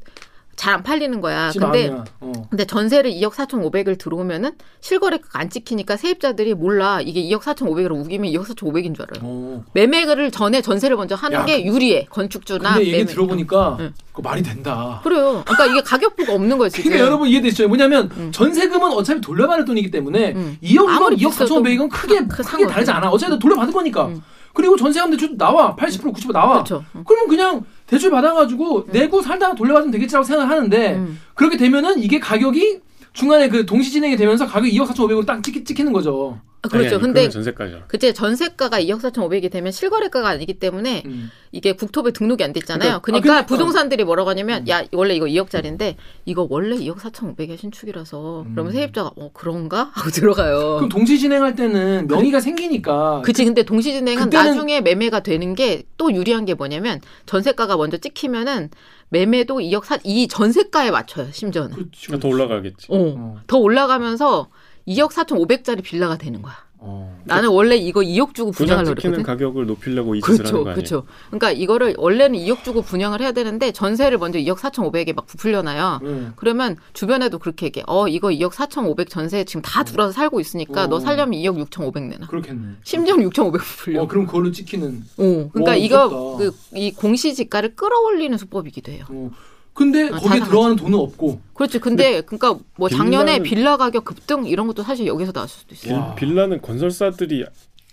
[0.59, 1.51] 잘 안 팔리는 거야.
[1.51, 1.89] 지 근데.
[2.19, 2.33] 어.
[2.49, 8.43] 근데 전세를 2억 4,500을 들어오면은 실거래가가 안 찍히니까 세입자들이 몰라 이게 2억 4,500으로 우기면 2억
[8.45, 9.21] 4,500인 줄 알아요.
[9.23, 9.63] 어.
[9.73, 13.05] 매매를 전에 전세를 먼저 하는 야, 게 유리해 건축주나 근데 얘기.
[13.05, 13.93] 들어보니까 응.
[14.11, 14.99] 그거 말이 된다.
[15.03, 15.43] 그래요.
[15.45, 16.83] 그러니까 이게 가격표가 없는 거예요 지금.
[16.91, 17.67] 그러니까 여러분 이해되시죠?
[17.69, 18.31] 뭐냐면 음.
[18.33, 20.57] 전세금은 어차피 돌려받을 돈이기 때문에 음.
[20.61, 22.67] 2억이건 아무리 2억 비싸도 4,500이건 크게 크- 크게.
[22.67, 23.09] 다르지 않아.
[23.09, 24.07] 어차피 돌려받을 거니까.
[24.07, 24.21] 음.
[24.53, 26.53] 그리고 전세금 대출 나와 80% 90% 나와.
[26.63, 26.83] 그렇죠.
[27.05, 31.19] 그러면 그냥 대출 받아가지고 내고 살다가 돌려받으면 되겠지라고 생각하는데 음.
[31.33, 32.81] 그렇게 되면은 이게 가격이
[33.13, 36.39] 중간에 그 동시 진행이 되면서 가격이 2억 4,500으로 딱 찍히, 찍히는 거죠.
[36.61, 36.87] 아, 그렇죠.
[36.87, 37.83] 아니, 아니, 근데 전세가죠.
[37.87, 41.31] 그때 전세가가 2억 4,500이 되면 실거래가가 아니기 때문에 음.
[41.53, 42.99] 이게 국토부에 등록이 안 돼 있잖아요.
[42.99, 45.95] 그러니까- 그러니까, 아, 근데- 부동산들이 뭐라고 하냐면 야 원래 이거 2억짜리인데
[46.25, 48.51] 이거 원래 2억 4,500의 신축이라서 음.
[48.53, 50.75] 그러면 세입자가 어 그런가 하고 들어가요.
[50.75, 55.83] 그럼 동시 진행할 때는 명의가 생기니까 그치 근데 동시 진행은 그때는- 나중에 매매가 되는 게
[55.97, 58.69] 또 유리한 게 뭐냐면 전세가가 먼저 찍히면은
[59.09, 61.75] 매매도 2억 사, 이 전세가에 맞춰요 심지어는.
[61.75, 61.91] 그렇죠.
[62.07, 62.87] 그러니까 더 올라가겠지.
[62.89, 62.97] 어.
[63.17, 63.41] 어.
[63.47, 64.49] 더 올라가면서
[64.87, 66.55] 2억 4,500짜리 빌라가 되는 거야.
[66.81, 67.19] 어.
[67.25, 69.23] 나는 원래 이거 2억 주고 분양하려고 찍히는 그랬거든.
[69.23, 70.75] 가격을 높이려고 이 짓을 그렇죠, 하는 거 아니에요?
[70.75, 71.03] 그렇죠.
[71.27, 75.99] 그러니까 이거를 원래는 2억 주고 분양을 해야 되는데 전세를 먼저 2억 4,500에 막 부풀려놔요.
[76.01, 76.27] 네.
[76.37, 77.83] 그러면 주변에도 그렇게 얘기해.
[77.87, 80.87] 어, 이거 2억 4,500 전세 지금 다 들어서 살고 있으니까 어.
[80.87, 82.27] 너 살려면 2억 6,500 내놔.
[82.27, 82.67] 그렇겠네.
[82.83, 84.01] 심지어 6,500 부풀려.
[84.03, 85.03] 어, 그럼 그걸로 찍히는.
[85.17, 86.37] 어, 그러니까 오, 이거.
[86.37, 89.03] 그, 이 공시지가를 끌어올리는 수법이기도 해요.
[89.09, 89.31] 어.
[89.79, 91.39] 근데 어, 거기에 다 들어가는 돈은 없고.
[91.53, 91.79] 그렇지.
[91.79, 95.93] 근데 그러니까 뭐 작년에 빌라는- 빌라 가격 급등 이런 것도 사실 여기서 나왔을 수도 있어요.
[95.93, 96.15] 빌, 와.
[96.15, 97.45] 빌라는 건설사들이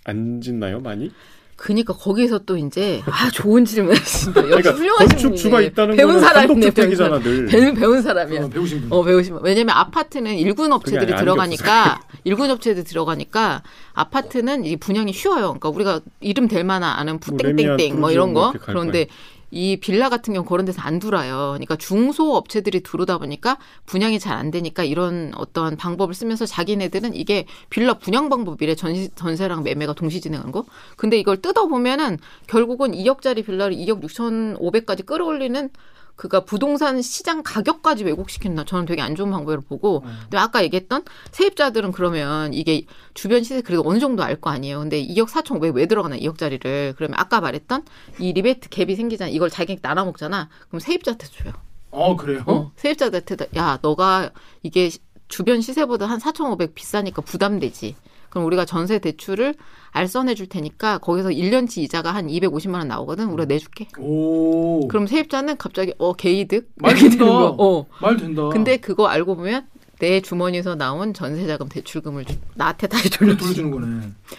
[0.03, 1.11] 안 짓나요, 많이?
[1.55, 4.41] 그니까 거기서 또 이제 아 좋은 질문 하신다.
[4.41, 5.71] 역시 그러니까 훌륭하신 건축주가 분이네.
[5.71, 6.69] 있다는 배운 사람이네.
[6.71, 7.23] 배운 사람.
[7.23, 8.43] 배운, 배운 사람이야.
[8.43, 8.87] 어, 배우신 분.
[8.91, 15.45] 어 배우시면 왜냐면 아파트는 일군 업체들이 들어가니까 일군 업체들 들어가니까 아파트는 이 분양이 쉬워요.
[15.57, 19.07] 그러니까 우리가 이름 될 만한 아는 뭐 푸땡땡땡 뭐 이런 프로지오 거 그런데
[19.51, 21.51] 이 빌라 같은 경우 그런 데서 안 돌아요.
[21.53, 27.45] 그러니까 중소 업체들이 들어오다 보니까 분양이 잘 안 되니까 이런 어떤 방법을 쓰면서 자기네들은 이게
[27.69, 30.65] 빌라 분양 방법이래 전시, 전세랑 매매가 동시 진행하는 거.
[30.95, 35.69] 근데 이걸 뜯어 보면은 결국은 2억짜리 빌라를 2억 6,500까지 끌어올리는
[36.17, 38.65] 그가 부동산 시장 가격까지 왜곡시킨다.
[38.65, 40.01] 저는 되게 안 좋은 방법으로 보고.
[40.23, 44.79] 근데 아까 얘기했던 세입자들은 그러면 이게 주변 시세 그래도 어느 정도 알 거 아니에요.
[44.79, 46.95] 근데 2억 4천 왜, 왜 들어가나 2억짜리를.
[46.97, 47.85] 그러면 아까 말했던
[48.19, 49.29] 이 리베이트 갭이 생기잖아.
[49.29, 50.49] 이걸 자기 나눠 먹잖아.
[50.67, 51.53] 그럼 세입자한테 줘요.
[51.91, 52.43] 어 그래요?
[52.47, 54.31] 어, 세입자한테 야, 너가
[54.63, 57.95] 이게 시- 주변 시세보다 한 4,500 비싸니까 부담되지.
[58.29, 59.55] 그럼 우리가 전세 대출을
[59.91, 63.25] 알선해 줄 테니까 거기서 1년치 이자가 한 250만 원 나오거든.
[63.29, 63.87] 우리가 내줄게.
[63.97, 64.87] 오.
[64.87, 67.17] 그럼 세입자는 갑자기 어 개이득 말 된다.
[67.17, 67.55] 되는 거.
[67.57, 67.85] 어.
[68.01, 68.49] 말 된다.
[68.49, 69.65] 근데 그거 알고 보면
[69.99, 73.87] 내 주머니에서 나온 전세자금 대출금을 주- 나한테 다시 돌려주는 돌려주는 거네.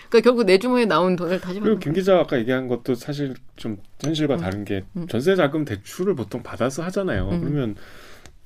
[0.08, 3.34] 그러니까 결국 내 주머니에 나온 돈을 다시 그리고 받는 김 기자가 아까 얘기한 것도 사실
[3.56, 5.08] 좀 현실과 다른 게 음.
[5.08, 7.28] 전세 자금 대출을 보통 받아서 하잖아요.
[7.32, 7.40] 음.
[7.40, 7.74] 그러면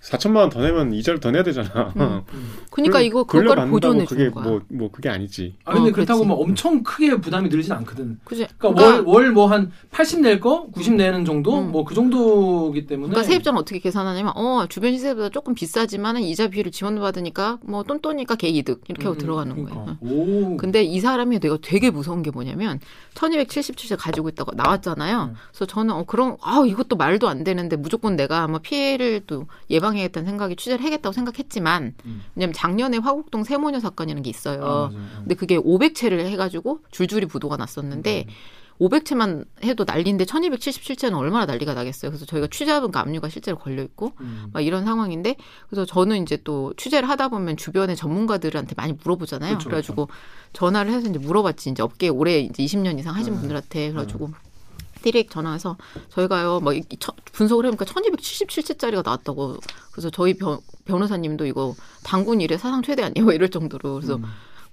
[0.02, 1.92] 4천만 원 더 내면 이자를 더 내야 되잖아.
[1.96, 2.22] 음.
[2.70, 4.44] 그러니까 이거 그거를 돌려받는다고 보존해 주는 거야.
[4.44, 5.54] 뭐, 뭐 그게 아니지.
[5.64, 6.28] 아 근데 어, 그렇다고 그렇지.
[6.28, 8.18] 뭐 엄청 크게 부담이 들진 않거든.
[8.24, 8.48] 그지?
[8.58, 11.70] 그러니까 월 월 뭐 한 80 낼 거, 90 내는 정도, 음.
[11.70, 13.10] 뭐그 정도기 때문에.
[13.10, 18.82] 그러니까 세입자는 어떻게 계산하냐면 어 주변 시세보다 조금 비싸지만 이자 비율을 지원받으니까 뭐 똔똔이니까 개이득
[18.88, 19.74] 이렇게 하고 음, 들어가는 그러니까.
[19.84, 19.98] 거예요.
[20.00, 20.56] 오.
[20.56, 22.80] 근데 이 사람이 내가 되게 무서운 게 뭐냐면
[23.14, 25.30] 1277세 가지고 있다고 나왔잖아요.
[25.30, 25.34] 음.
[25.50, 29.91] 그래서 저는 어 그런 아 이것도 말도 안 되는데 무조건 내가 아마 피해를 또 예방
[29.94, 32.22] 해야겠다는 생각이 취재를 해야겠다고 생각했지만 음.
[32.34, 34.64] 왜냐면 작년에 화곡동 세모녀 사건이라는 게 있어요.
[34.64, 35.06] 아, 맞아요.
[35.18, 38.32] 근데 그게 500채를 해가지고 줄줄이 부도가 났었는데 음.
[38.82, 42.10] 500채만 해도 난리인데 1277채는 얼마나 난리가 나겠어요.
[42.10, 42.48] 그래서 저희가
[42.90, 44.46] 그 압류가 실제로 걸려 있고 음.
[44.52, 45.36] 막 이런 상황인데
[45.68, 49.58] 그래서 저는 이제 또 취재를 하다 보면 주변의 전문가들한테 많이 물어보잖아요.
[49.58, 50.08] 그쵸, 그래가지고
[50.52, 51.70] 전화를 해서 이제 물어봤지.
[51.70, 53.40] 이제 업계 오래 이제 20년 이상 하신 네.
[53.40, 54.30] 분들한테 그래가지고
[55.02, 55.76] 디렉 전화해서
[56.08, 56.60] 저희가요
[56.98, 59.56] 처- 분석을 해보니까 1277채짜리가 나왔다고.
[59.92, 63.30] 그래서 저희 변, 변호사님도 이거 당군 일의 사상 최대 아니에요?
[63.32, 63.94] 이럴 정도로.
[63.94, 64.24] 그래서 음.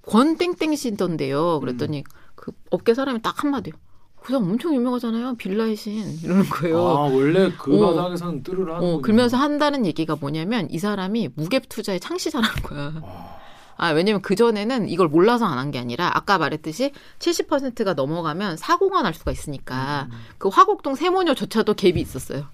[0.05, 1.59] 권땡땡씨던데요.
[1.59, 2.03] 그랬더니
[2.35, 3.73] 그 업계 사람이 딱 한마디요.
[4.21, 5.35] 그 사람 엄청 유명하잖아요.
[5.35, 6.17] 빌라의 신.
[6.23, 6.77] 이러는 거예요.
[6.79, 7.95] 아 원래 그 어.
[7.95, 8.87] 바닥에서는 뜰을 하는.
[8.95, 12.93] 어, 그러면서 한다는 얘기가 뭐냐면 이 사람이 무갭 투자의 창시자라는 거야.
[13.01, 13.37] 아,
[13.87, 19.31] 왜냐면 그전에는 이걸 몰라서 안 한 게 아니라 아까 말했듯이 70%가 넘어가면 사고가 날 수가
[19.31, 22.45] 있으니까 그 화곡동 세모녀조차도 갭이 있었어요.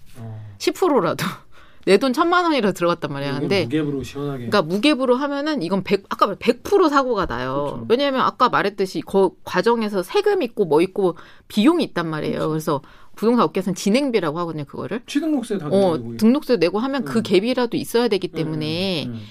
[0.59, 1.25] 10%라도.
[1.85, 3.39] 내 돈 천만 원이라 들어갔단 말이야.
[3.41, 4.47] 근데 무갭으로 시원하게.
[4.49, 7.65] 그러니까 무갭으로 하면은 이건 100 아까 말100% 사고가 나요.
[7.75, 7.85] 그렇죠.
[7.89, 11.15] 왜냐하면 아까 말했듯이 그 과정에서 세금 있고 뭐 있고
[11.47, 12.33] 비용이 있단 말이에요.
[12.39, 12.49] 그렇죠.
[12.49, 12.81] 그래서
[13.15, 15.03] 부동산 업계에서는 진행비라고 하거든요, 그거를.
[15.05, 17.23] 취등록세 다 어, 내고 등록세 내고 하면 그 음.
[17.23, 19.21] 갭이라도 있어야 되기 때문에 음, 음.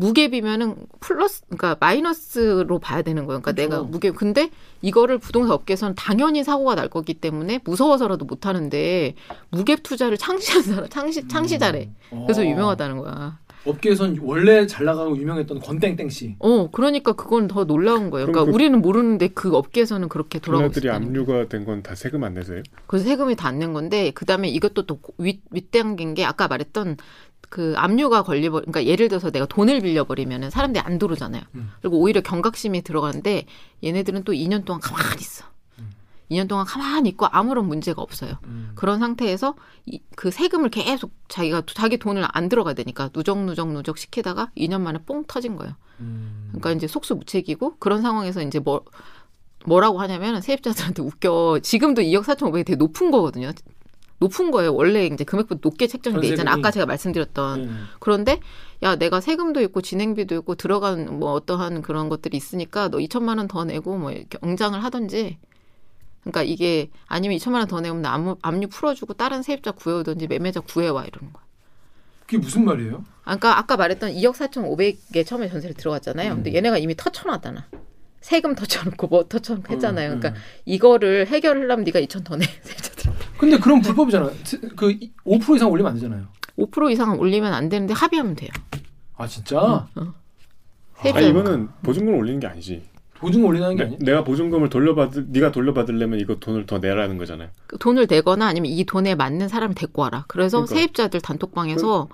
[0.00, 3.40] 무갭이면은 플러스 그러니까 마이너스로 봐야 되는 거예요.
[3.40, 3.84] 그러니까 그렇죠.
[3.84, 4.50] 내가 무갭 근데
[4.82, 9.14] 이거를 부동산 업계에서는 당연히 사고가 날 거기 때문에 무서워서라도 못 하는데
[9.50, 11.90] 무갭 투자를 창시한 사람 창시 창시자래.
[12.24, 12.44] 그래서 어.
[12.44, 13.38] 유명하다는 거야.
[13.66, 16.36] 업계에선 원래 잘 나가고 유명했던 권땡땡 씨.
[16.38, 18.26] 어, 그러니까 그건 더 놀라운 거예요.
[18.26, 21.20] 그러니까 그 우리는 모르는데 그 업계에서는 그렇게 돌아가고 빌라들이 있다는 거예요.
[21.42, 22.62] 압류가 된 건 다 세금 안 내세요?
[22.86, 26.96] 그래서 세금이 다 안 낸 건데 그다음에 이것도 또 윗, 윗당긴 게 아까 말했던
[27.48, 31.42] 그 압류가 걸려버 그러니까 예를 들어서 내가 돈을 빌려버리면은 사람들이 안 들어오잖아요.
[31.54, 31.70] 음.
[31.80, 33.46] 그리고 오히려 경각심이 들어가는데
[33.82, 35.46] 얘네들은 또 2년 동안 가만히 있어.
[36.30, 38.34] 2년 동안 가만히 있고 아무런 문제가 없어요.
[38.44, 38.72] 음.
[38.74, 39.54] 그런 상태에서
[39.86, 44.82] 이, 그 세금을 계속 자기가 자기 돈을 안 들어가야 되니까 누적 누적 누적 시키다가 2년
[44.82, 45.74] 만에 뽕 터진 거예요.
[46.00, 46.48] 음.
[46.50, 48.84] 그러니까 이제 속수무책이고 그런 상황에서 이제 뭐
[49.64, 51.60] 뭐라고 하냐면 세입자들한테 웃겨.
[51.62, 53.52] 지금도 2억 4천 5백이 되게 높은 거거든요.
[54.20, 54.74] 높은 거예요.
[54.74, 56.54] 원래 이제 금액보다 높게 책정이 돼 있잖아요.
[56.56, 57.60] 아까 제가 말씀드렸던.
[57.60, 57.86] 음.
[58.00, 58.40] 그런데
[58.82, 63.46] 야 내가 세금도 있고 진행비도 있고 들어간 뭐 어떠한 그런 것들이 있으니까 너 2천만 원
[63.48, 65.38] 더 내고 뭐 이렇게 엉장을 하든지
[66.22, 70.60] 그러니까 이게 아니면 2천만 원 더 내면 나 압류, 압류 풀어주고 다른 세입자 구해오든지 매매자
[70.60, 71.44] 구해와 이러는 거야.
[72.20, 73.04] 그게 무슨 말이에요?
[73.24, 76.34] 아까 아까 말했던 2억 4천5백에 처음에 전세를 들어갔잖아요.
[76.34, 77.66] 근데 얘네가 이미 터쳐놨잖아.
[78.20, 80.12] 세금 터쳐놓고 뭐 터쳐놓고 했잖아요.
[80.14, 80.44] 음, 그러니까 음.
[80.66, 82.44] 이거를 해결하려면 네가 2천 더 내.
[83.38, 84.30] 근데 그럼 불법이잖아.
[84.76, 86.26] 그5% 이상 올리면 안 되잖아요.
[86.58, 88.50] 5% 이상 올리면 안 되는데 합의하면 돼요.
[89.16, 89.58] 아 진짜?
[89.60, 89.88] 아
[91.02, 92.82] 세입자 이거는 보증금 을 올리는 게 아니지.
[93.18, 93.98] 보증금 올리는 게 내, 아니야?
[94.00, 97.48] 내가 보증금을 돌려받을 네가 돌려받으려면 이거 돈을 더 내라는 거잖아요.
[97.66, 100.24] 그 돈을 내거나 아니면 이 돈에 맞는 사람을 데리고 와라.
[100.28, 100.74] 그래서 그러니까.
[100.74, 102.08] 세입자들 단톡방에서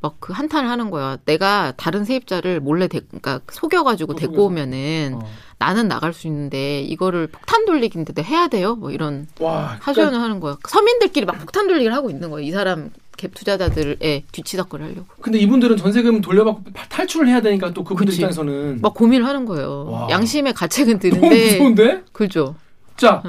[0.00, 1.16] 막 그 한탄을 하는 거야.
[1.24, 4.46] 내가 다른 세입자를 몰래 데, 그러니까 속여가지고 어, 데리고 속여서.
[4.46, 5.28] 오면은 어.
[5.58, 8.76] 나는 나갈 수 있는데 이거를 폭탄 돌리기인데 해야 돼요?
[8.76, 10.56] 뭐 이런 와, 하소연을 하는 거야.
[10.68, 12.42] 서민들끼리 막 폭탄 돌리기를 하고 있는 거야.
[12.44, 15.06] 이 사람 갭 투자자들의 뒤치다거리 하려고.
[15.20, 18.18] 근데 이분들은 전세금 돌려받고 파- 탈출을 해야 되니까 또 그분들 그치.
[18.20, 19.86] 입장에서는 막 고민을 하는 거예요.
[19.90, 20.06] 와.
[20.10, 22.02] 양심의 가책은 너무 드는데 무서운데?
[22.12, 22.54] 그죠.
[22.96, 23.22] 자,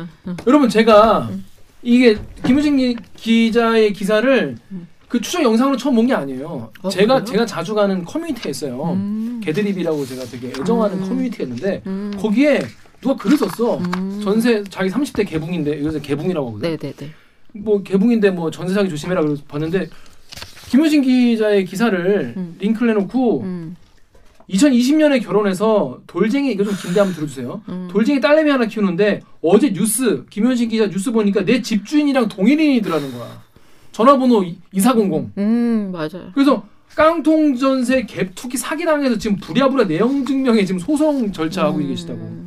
[0.46, 1.30] 여러분 제가
[1.82, 4.58] 이게 김우진 기- 기자의 기사를
[5.10, 6.72] 그 추적 영상으로 처음 본 게 아니에요.
[6.82, 7.26] 어, 제가 그래요?
[7.26, 8.94] 제가 자주 가는 커뮤니티가 있어요.
[8.94, 9.42] 음.
[9.44, 12.12] 개드립이라고 제가 되게 애정하는 커뮤니티가 있는데 음.
[12.18, 12.62] 거기에
[13.02, 13.78] 누가 글을 썼어.
[13.78, 14.22] 음.
[14.24, 16.70] 전세 자기 30대 개붕인데 요새 개붕이라고 하거든.
[16.78, 17.12] 네네네.
[17.56, 19.90] 뭐 개붕인데 뭐 전세 사기 조심해라 그래서 봤는데
[20.70, 22.56] 김우진 기자의 기사를 음.
[22.60, 23.76] 링크를 해놓고 음.
[24.50, 27.62] 2020년에 결혼해서 돌쟁이 이거 좀 긴데 한번 들어주세요.
[27.70, 27.88] 음.
[27.92, 33.44] 돌쟁이 딸내미 하나 키우는데 어제 뉴스 김현진 기자 뉴스 보니까 내 집주인이랑 동일인이더라는 거야.
[34.00, 35.32] 전화번호 2400.
[35.38, 36.32] 음 맞아요.
[36.34, 36.64] 그래서
[36.96, 41.88] 깡통 전세 갭 투기 사기 당해서 지금 부랴부랴 내용 증명에 지금 소송 절차하고 음.
[41.88, 42.40] 계시다고.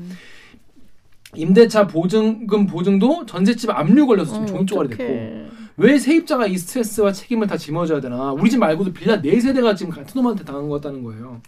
[1.34, 5.61] 임대차 보증금 보증도 전셋집 압류 걸려서 지금 어, 종이 쪼가리 됐고.
[5.76, 8.32] 왜 세입자가 이 스트레스와 책임을 다 짊어져야 되나?
[8.32, 11.40] 우리 집 말고도 빌라 네 세대가 지금 같은 놈한테 당한 것 같다는 거예요.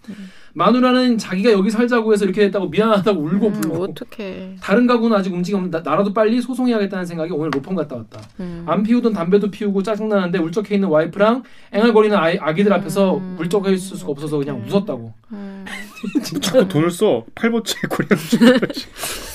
[0.55, 4.57] 마누라는 자기가 여기 살자고 해서 이렇게 됐다고 미안하다고 울고 음, 불고 어떡해.
[4.63, 8.21] 다른 가구는 아직 없는데 나- 나라도 빨리 소송해야겠다는 생각이 오늘 로펌 갔다 왔다.
[8.41, 8.65] 음.
[8.67, 13.37] 안 피우던 담배도 피우고 짜증나는데 울적해 있는 와이프랑 앵얼거리는 아이, 아기들 앞에서 음.
[13.41, 15.13] 울적해 있을 수가 없어서 그냥 웃었다고.
[16.05, 16.23] 음.
[16.41, 17.25] 자꾸 돈을 써.
[17.35, 18.09] 팔보채 고량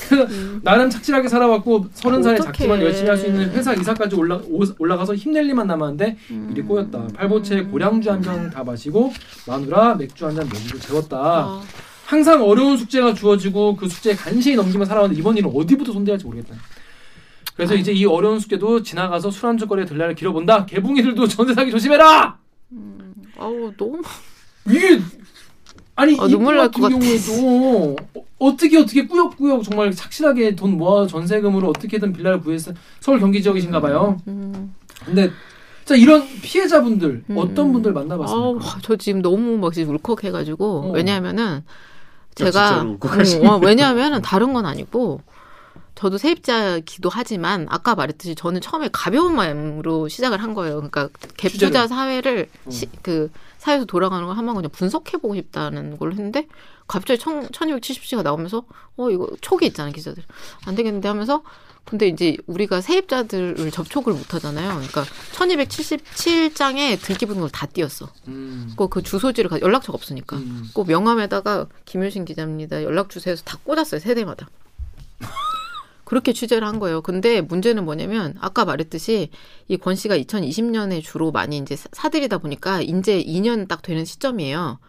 [0.09, 0.27] 그래서
[0.63, 2.39] 나름 착실하게 살아왔고 서른 살에.
[2.39, 6.49] 작지만 열심히 할 수 있는 회사 이사까지 올라 오- 올라가서 힘낼 일만 남았는데 음.
[6.51, 7.07] 일이 꼬였다.
[7.15, 9.13] 팔보채 고량주 한병다 마시고
[9.47, 11.17] 마누라 맥주 한 잔 먹이고 재웠다.
[11.17, 11.61] 아,
[12.05, 16.55] 항상 어려운 숙제가 주어지고 그 숙제 간신히 넘기며 살아왔는데 이번 일은 어디부터 손대야 할지 모르겠다.
[17.55, 20.65] 그래서 이제 이 어려운 숙제도 지나가서 술 안주 거리에 들날을 길어본다.
[20.65, 22.37] 개붕이들도 전세 사기 조심해라.
[23.37, 24.01] 아우 너무
[24.67, 24.99] 이게
[25.99, 26.99] 아니 아, 이 눈물 날 같은 것 같아.
[26.99, 33.41] 경우에도 어- 어떻게 어떻게 꾸역꾸역 정말 착실하게 돈 모아 전세금으로 어떻게든 빌라를 구해서 서울 경기
[33.43, 34.17] 지역이신가 봐요.
[34.29, 34.73] 음.
[35.03, 35.29] 근데
[35.83, 37.37] 자 이런 피해자분들 음.
[37.37, 38.79] 어떤 분들 만나봤습니까?
[38.81, 40.91] 저 지금 너무 막 지금 울컥해가지고 어.
[40.91, 41.63] 왜냐하면은
[42.35, 43.45] 제가 울컥하시네.
[43.45, 45.19] 어, 어, 왜냐하면은 다른 건 아니고
[45.95, 50.75] 저도 세입자기도 하지만 아까 말했듯이 저는 처음에 가벼운 마음으로 시작을 한 거예요.
[50.75, 51.09] 그러니까.
[51.35, 52.69] 갭투자 사회를 어.
[52.71, 56.47] 시, 그 사회에서 돌아가는 걸 한번 그냥 분석해보고 싶다는 걸 했는데
[56.87, 58.63] 갑자기 천, 1270시가 나오면서
[58.97, 60.23] 어 이거 촉이 있잖아요 기자들
[60.65, 61.43] 안 되겠는데 하면서
[61.85, 64.69] 근데 이제 우리가 세입자들을 접촉을 못 하잖아요.
[64.75, 68.07] 그러니까 1277장에 등기부등을 다 띄었어.
[68.27, 68.71] 음.
[68.77, 70.37] 그, 그 주소지를 가, 연락처가 없으니까.
[70.37, 70.69] 음.
[70.75, 72.83] 그 명함에다가 김효신 기자입니다.
[72.83, 74.49] 연락 주세요 해서 다 꽂았어요 세대마다.
[76.09, 77.01] 그렇게 취재를 한 거예요.
[77.03, 79.29] 근데 문제는 뭐냐면 아까 말했듯이
[79.67, 84.79] 이 권 씨가 2020년에 주로 많이 이제 사- 사들이다 보니까 이제 2년 딱 되는 시점이에요.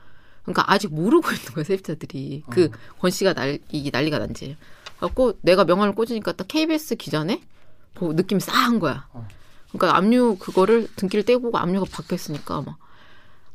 [0.44, 2.68] 그러니까 아직 모르고 있는 거예요 세입자들이 그 어.
[2.98, 4.56] 권 씨가 날 이게 난리가 난지.
[4.98, 7.42] 갖고 내가 명함을 꽂으니까 딱 KBS 기자네.
[7.98, 9.06] 뭐 느낌이 싸한 거야.
[9.12, 9.28] 어.
[9.72, 12.78] 그러니까 압류 그거를 등기를 떼보고 압류가 바뀌었으니까 막,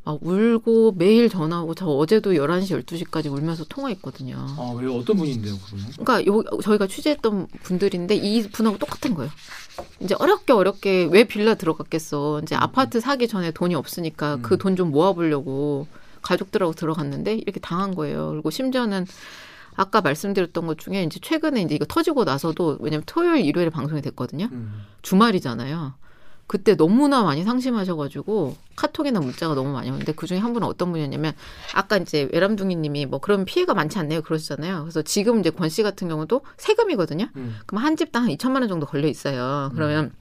[0.05, 4.35] 막 울고 매일 전화하고 저 어제도 11시 12시까지 울면서 통화했거든요.
[4.37, 5.85] 아, 왜 어떤 분인데요, 그분은?
[5.97, 9.31] 그러니까 요, 저희가 취재했던 분들인데 이 분하고 똑같은 거예요.
[9.99, 12.41] 이제 어렵게 어렵게 왜 빌라 들어갔겠어.
[12.43, 14.41] 이제 아파트 사기 전에 돈이 없으니까 음.
[14.43, 15.87] 그돈 좀 모아보려고
[16.21, 18.29] 가족들하고 들어갔는데 이렇게 당한 거예요.
[18.29, 19.07] 그리고 심지어는
[19.75, 24.49] 아까 말씀드렸던 것 중에 이제 최근에 이제 이거 터지고 나서도 왜냐면 토요일 일요일에 방송이 됐거든요.
[24.51, 24.83] 음.
[25.01, 25.95] 주말이잖아요.
[26.47, 31.33] 그때 너무나 많이 상심하셔가지고 카톡이나 문자가 너무 많이 오는데 그 중에 한 분은 어떤 분이었냐면
[31.73, 34.81] 아까 이제 외람둥이님이 뭐 그런 피해가 많지 않네요 그러시잖아요.
[34.81, 37.27] 그래서 지금 이제 권 씨 같은 경우도 세금이거든요.
[37.35, 37.55] 음.
[37.65, 39.71] 그럼 한 집당 한 2천만 원 정도 걸려 있어요.
[39.73, 40.11] 그러면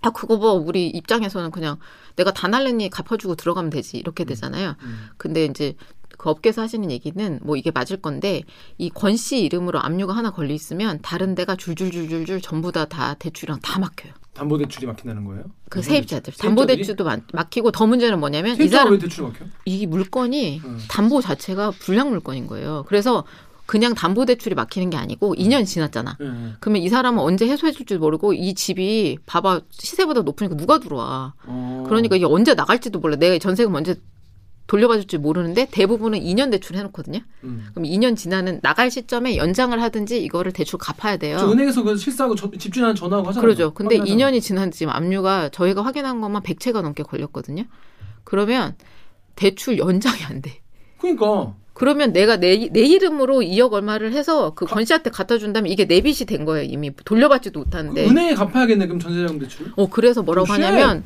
[0.00, 1.76] 아 그거 뭐 우리 입장에서는 그냥
[2.16, 4.76] 내가 다 날래니 갚아주고 들어가면 되지 이렇게 되잖아요.
[4.82, 5.08] 음.
[5.18, 5.76] 근데 이제
[6.18, 8.42] 그 업계에서 하시는 얘기는 뭐 이게 맞을 건데
[8.78, 13.60] 이 권 씨 이름으로 압류가 하나 걸려 있으면 다른 데가 줄줄줄줄줄 전부 다 다 대출이랑
[13.60, 14.12] 다 막혀요.
[14.34, 15.44] 담보 대출이 막힌다는 거예요?
[15.70, 15.80] 그.
[15.80, 16.34] 세입자들?
[16.34, 19.44] 담보 대출도 막- 막히고 더 문제는 뭐냐면 이 사람 왜 대출 막혀?
[19.64, 20.80] 이 물건이 음.
[20.88, 22.84] 담보 자체가 불량 물건인 거예요.
[22.88, 23.24] 그래서
[23.66, 26.18] 그냥 담보 대출이 막히는 게 아니고 2년 지났잖아.
[26.20, 26.52] 예, 예.
[26.60, 31.32] 그러면 이 사람은 언제 해소해 줄지 모르고 이 집이 봐봐 시세보다 높으니까 누가 들어와.
[31.46, 31.84] 어.
[31.86, 33.16] 그러니까 이게 언제 나갈지도 몰라.
[33.16, 33.94] 내가 전세금 언제
[34.66, 37.20] 돌려받을 줄 모르는데 대부분은 2년 대출 해놓거든요.
[37.44, 37.66] 음.
[37.74, 41.36] 그럼 2년 지나는 나갈 시점에 연장을 하든지 이거를 대출 갚아야 돼요.
[41.38, 43.42] 저 은행에서 그 실사하고 저- 집주인한테 전화하고 하잖아요.
[43.42, 43.74] 그러죠.
[43.74, 44.30] 근데 확인하잖아.
[44.32, 47.64] 2년이 지난 지금 압류가 저희가 확인한 것만 100채가 넘게 걸렸거든요.
[48.24, 48.74] 그러면
[49.36, 50.60] 대출 연장이 안 돼.
[50.98, 55.86] 그러니까 그러면 내가 내, 내 이름으로 2억 얼마를 해서 그 권 씨한테 갖다 준다면 이게
[55.86, 56.64] 내 빚이 된 거예요.
[56.70, 58.08] 이미 돌려받지도 그 못하는데.
[58.08, 59.72] 은행에 갚아야겠네 그럼 전세자금 대출.
[59.76, 60.46] 어 그래서 뭐라고.
[60.52, 61.02] 하냐면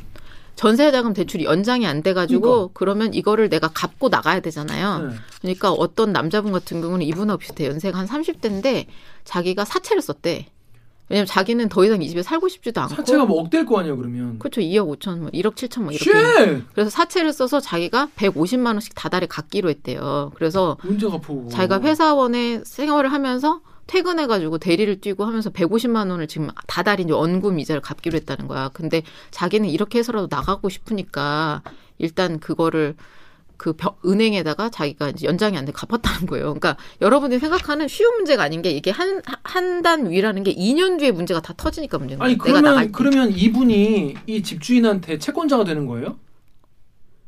[0.59, 2.71] 전세자금 대출이 연장이 안 돼가지고 그러니까.
[2.75, 5.07] 그러면 이거를 내가 갚고 나가야 되잖아요.
[5.07, 5.15] 네.
[5.41, 8.87] 그러니까 어떤 남자분 같은 경우는 이분하고 비슷해 연세가 한 30대인데
[9.23, 10.47] 자기가 사채를 썼대.
[11.11, 12.97] 왜냐면 자기는 더 이상 이 집에 살고 싶지도 않고.
[12.97, 14.41] 사채가 뭐 억대일 거 아니야 그러면.
[14.41, 14.61] 그렇죠.
[14.61, 16.11] 2억 5천, 뭐 1억 7천 뭐 이렇게.
[16.11, 16.65] Shit!
[16.75, 20.33] 그래서 사채를 써서 자기가 150만 원씩 다달이 갚기로 했대요.
[20.35, 21.21] 그래서 문제가.
[21.53, 27.81] 자기가 회사원에 생활을 하면서 퇴근해가지고 대리를 뛰고 하면서 150만 원을 지금 다달이 이제 원금 이자를
[27.83, 28.69] 갚기로 했다는 거야.
[28.73, 31.63] 근데 자기는 이렇게 해서라도 나가고 싶으니까
[31.99, 32.95] 일단 그거를
[33.57, 36.45] 그 벼- 은행에다가 자기가 이제 연장이 안 돼 갚았다는 거예요.
[36.55, 41.11] 그러니까 여러분들이 생각하는 쉬운 문제가 아닌 게 이게 한 한 단 위라는 게 2년 뒤에
[41.11, 42.29] 문제가 다 터지니까 문제인 거예요.
[42.29, 42.39] 아니.
[42.39, 46.17] 그러면 그러면 이분이 이 집주인한테 채권자가 되는 거예요?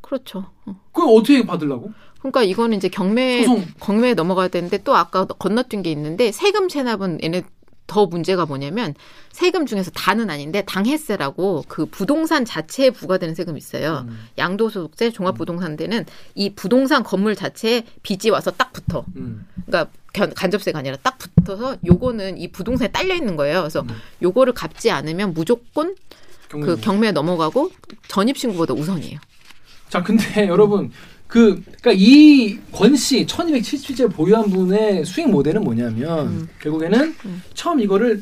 [0.01, 0.45] 그렇죠.
[0.65, 0.79] 어.
[0.93, 1.91] 그걸 어떻게 받으려고?
[2.21, 3.65] 그러니까 이거는 이제 경매 소송.
[3.79, 7.43] 경매에 넘어가야 되는데 또 아까 건너뛴 게 있는데 세금 체납은 얘네
[7.87, 8.93] 더 문제가 뭐냐면
[9.33, 14.05] 세금 중에서 다는 아닌데 당해세라고 그 부동산 자체에 부과되는 세금이 있어요.
[14.07, 14.17] 음.
[14.37, 16.05] 양도소득세, 종합부동산세는
[16.35, 19.03] 이 부동산 건물 자체에 빚이 와서 딱 붙어.
[19.17, 19.45] 음.
[19.65, 23.59] 그러니까 견- 간접세가 아니라 딱 붙어서 요거는 이 부동산에 딸려 있는 거예요.
[23.61, 23.89] 그래서 음.
[24.21, 25.95] 요거를 갚지 않으면 무조건
[26.47, 26.75] 그 경매.
[26.81, 27.71] 경매에 넘어가고
[28.07, 29.19] 전입 신고보다 우선이에요.
[29.89, 30.91] 자, 근데 여러분
[31.31, 36.49] 그 그러니까 이 권씨 1277채 보유한 분의 수익 모델은 뭐냐면 음.
[36.59, 37.41] 결국에는 음.
[37.53, 38.21] 처음 이거를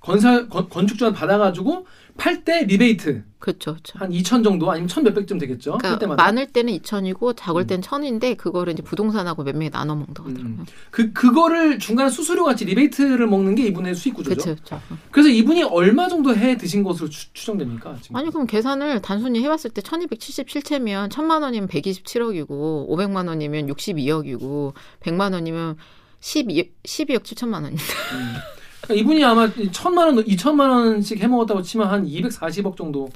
[0.00, 3.72] 건설 건, 건축주한테 받아가지고 팔 때 리베이트 그렇죠.
[3.72, 3.98] 그렇죠.
[3.98, 5.72] 한 2천 정도 아니면 천 몇백점 되겠죠.
[5.72, 6.22] 팔 그러니까 때마다.
[6.22, 10.36] 많을 때는 2천이고 작을 때는 1천인데 그거를 이제 부동산하고 몇 명이 나눠 먹더라고요.
[10.44, 10.64] 음.
[10.92, 14.42] 그 그거를 중간 수수료 같이 리베이트를 먹는 게 이분의 수익 구조죠.
[14.42, 14.64] 그렇죠.
[14.64, 14.82] 그렇죠.
[15.10, 17.96] 그래서 이분이 얼마 정도 해 드신 것으로 추, 추정됩니까?
[18.00, 18.14] 지금?
[18.16, 25.32] 아니 그럼 계산을 단순히 해 봤을 때 1277채면 1000만 원이면 127억이고 500만 원이면 62억이고 100만
[25.32, 25.76] 원이면
[26.20, 28.34] 12, 12억 7천만 원인데 음.
[28.82, 33.08] 그러니까 이분이 아마 천만 원, 이천만 원씩 해먹었다고 치면 한 240억 정도,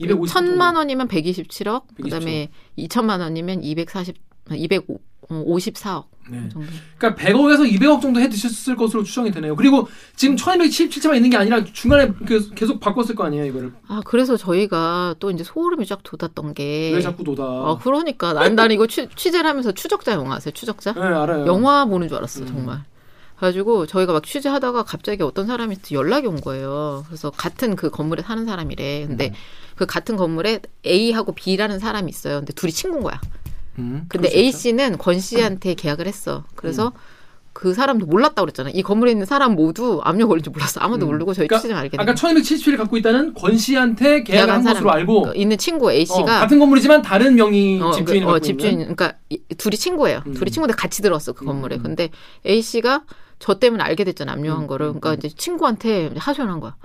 [0.00, 0.52] 250억 정도.
[0.52, 4.16] 1000만 원이면 127억 그다음에 2천만 원이면 240
[4.50, 6.48] 254억 네.
[6.48, 6.68] 정도.
[6.98, 9.54] 그러니까 100억에서 200억 정도 해 드셨을 것으로 추정이 되네요.
[9.56, 13.72] 그리고 지금 1277채만 있는 게 아니라 중간에 그 계속 바꿨을 거 아니에요, 이거를.
[13.88, 17.42] 아 그래서 저희가 또 이제 소름이 쫙 돋았던 게 왜 자꾸 도다.
[17.44, 20.52] 아 그러니까 난, 난 이거 취, 취재를 하면서 추적자 영화 아세요?
[20.52, 20.92] 추적자?
[20.94, 21.46] 네, 알아요.
[21.46, 22.46] 영화 보는 줄 알았어 음.
[22.46, 22.84] 정말.
[23.46, 27.02] 그래가지고 저희가 막 취재하다가 갑자기 어떤 사람이 연락이 온 거예요.
[27.08, 29.06] 그래서 같은 그 건물에 사는 사람이래.
[29.08, 29.32] 근데 음.
[29.74, 32.36] 그 같은 건물에 A하고 B라는 사람이 있어요.
[32.38, 33.20] 근데 둘이 친구인 거야.
[33.80, 34.52] 음, 근데 A.
[34.52, 36.44] 씨는 권 씨한테 계약을 했어.
[36.54, 36.92] 그래서 음.
[37.52, 38.70] 그 사람도 몰랐다고 그랬잖아.
[38.72, 40.78] 이 건물에 있는 사람 모두 압력 걸린 줄 몰랐어.
[40.80, 41.10] 아무도 음.
[41.10, 44.90] 모르고 저희 그러니까 취재만 알게 된 아까 1277을 갖고 있다는 권 씨한테 계약을 한 것으로
[44.92, 48.38] 알고 그 있는 친구 A 어, 씨가 같은 건물이지만 다른 명의 어, 그, 갖고 어,
[48.38, 50.22] 집주인, 있는 그러니까 이- 둘이 친구예요.
[50.28, 50.34] 음.
[50.34, 51.76] 둘이 친구인데 같이 들어왔어 그 음, 건물에.
[51.78, 51.82] 음.
[51.82, 52.10] 근데
[52.46, 53.02] A 씨가
[53.42, 54.86] 저 때문에 알게 됐잖아 압류한 음, 거를.
[54.86, 55.14] 음, 그러니까 음.
[55.18, 56.76] 이제 친구한테 하소연한 거야.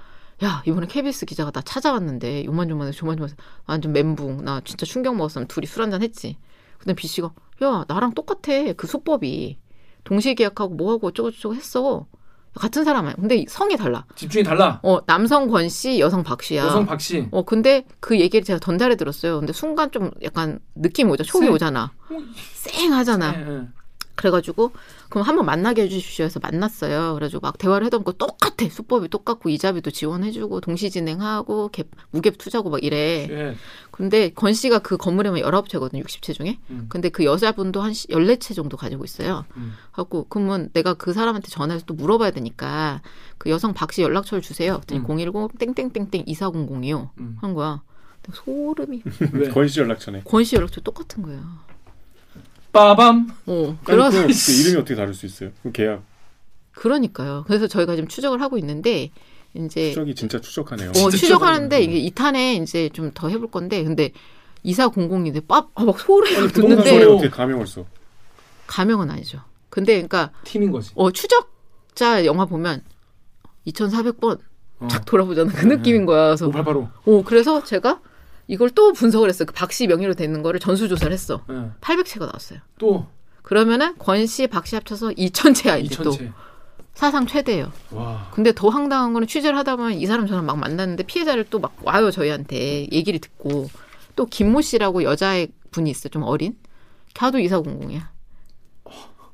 [0.43, 3.35] 야 이번에 KBS 기자가 나 찾아왔는데 요만요만해 조만조만해
[3.67, 6.35] 완전 멘붕 나 진짜 충격 먹었으면 둘이 술 한잔 했지.
[6.79, 9.59] 근데 B 씨가 야 나랑 똑같아 그 수법이
[10.03, 12.07] 동시에 계약하고 뭐하고 어쩌고저쩌고 했어.
[12.55, 13.13] 같은 사람이야.
[13.17, 14.05] 근데 성이 달라.
[14.15, 14.79] 집주인이 달라.
[14.81, 16.65] 어 남성 권 씨, 여성 박 씨야.
[16.65, 17.27] 여성 박 씨.
[17.29, 19.37] 어 근데 그 얘기를 제가 전달해 들었어요.
[19.37, 21.23] 근데 순간 좀 약간 느낌이 오죠.
[21.23, 21.51] 촉이 쎄.
[21.51, 21.91] 오잖아.
[22.55, 23.31] 쌩하잖아.
[23.31, 23.67] 네, 네.
[24.17, 24.71] 그래가지고
[25.09, 27.13] 그럼 한번 만나게 해주십시오 해서 만났어요.
[27.13, 28.67] 그래가지고 막 대화를 해던 거 똑같아.
[28.69, 33.27] 수법이 똑같고 이자비도 지원해주고 동시 진행하고 갭, 무갭 투자고 막 이래.
[33.29, 33.55] 예.
[33.91, 36.03] 근데 권 씨가 그 건물에만 19채거든요.
[36.05, 36.57] 60채 중에.
[36.71, 36.87] 음.
[36.89, 39.45] 근데 그 여자분도 한 14채 정도 가지고 있어요.
[39.55, 39.73] 음.
[39.91, 43.01] 하고 그러면 내가 그 사람한테 전화해서 또 물어봐야 되니까
[43.37, 44.81] 그 여성 박 씨 연락처를 주세요.
[44.87, 45.33] 그랬더니 음.
[45.33, 47.09] 010 땡땡땡땡 2400이요.
[47.19, 47.37] 음.
[47.39, 47.81] 한 거야.
[48.33, 49.03] 소름이.
[49.31, 49.49] 왜?
[49.49, 50.23] 권씨 연락처네.
[50.25, 51.39] 권씨 연락처 똑같은 거야.
[52.77, 53.29] 빠밤.
[53.47, 53.67] 어.
[53.69, 55.49] 아니, 그래서 그, 그 이름이 어떻게 다를 수 있어요?
[55.63, 56.03] 그 계약
[56.73, 57.43] 그러니까요.
[57.47, 59.09] 그래서 저희가 지금 추적을 하고 있는데
[59.55, 60.89] 이제 추적이 진짜 추적하네요.
[60.91, 61.81] 어, 진짜 추적하는데.
[61.81, 64.11] 이게 2탄에 이제 좀 더 해볼 건데 근데
[64.63, 67.85] 이사 공공인데 빡, 아, 막 소리가 아니, 부동산 듣는데 어떻게 가명을 써?
[68.67, 69.41] 가명은 아니죠.
[69.69, 70.91] 근데 그러니까 팀인 거지.
[70.95, 72.83] 어, 추적자 영화 보면
[73.65, 74.39] 2,400번
[74.79, 74.87] 어.
[74.89, 75.51] 쫙 돌아보잖아.
[75.51, 76.27] 그 느낌인 거야.
[76.35, 76.89] 그래서 5885.
[77.05, 77.99] 어, 그래서 제가
[78.47, 79.45] 이걸 또 분석을 했어요.
[79.45, 81.43] 그박씨 명의로 되는 거를 전수조사를 했어.
[81.49, 81.71] 예.
[81.81, 82.59] 800채가 나왔어요.
[82.79, 83.07] 또
[83.41, 86.33] 그러면은 권 씨, 박씨 합쳐서 2,000채야 이제 또 2000채.
[86.93, 87.71] 사상 최대예요.
[87.91, 88.29] 와.
[88.33, 91.75] 근데 더 황당한 거는 취재를 하다 보면 이 사람 저랑 막 만났는데 피해자를 또 막
[91.83, 93.69] 와요 저희한테 얘기를 듣고
[94.15, 96.57] 또 김모 씨라고 여자의 분이 있어 좀 어린
[97.13, 98.11] 걔도 이사 공공이야.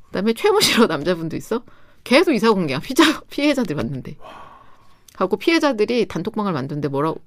[0.08, 1.63] 그다음에 최모 씨라고 남자분도 있어.
[2.04, 2.80] 걔도 이사 공공이야.
[2.80, 4.17] 피자 피해자들 만는데.
[5.15, 7.21] 하고 피해자들이 단톡방을 만드는데 뭐라고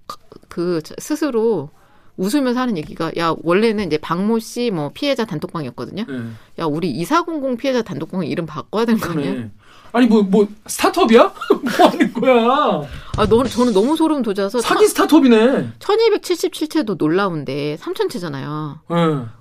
[0.48, 1.70] 그 스스로
[2.16, 6.04] 웃으면서 하는 얘기가 야 원래는 이제 박모 씨 뭐 피해자 단톡방이었거든요.
[6.08, 6.62] 예.
[6.62, 9.48] 야 우리 이사공공 피해자 단톡방 이름 바꿔야 되는 거 아니야?
[9.92, 11.22] 아니 뭐뭐 스타트업이야?
[11.62, 12.88] 뭐 하는 거야?
[13.16, 15.70] 아, 너, 저는 너무 소름 돋아서 사기 스타트업이네.
[15.78, 18.78] 1277채도 놀라운데 3000채잖아요.
[18.90, 18.94] 예.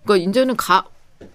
[0.04, 0.86] 그러니까 이제는 가,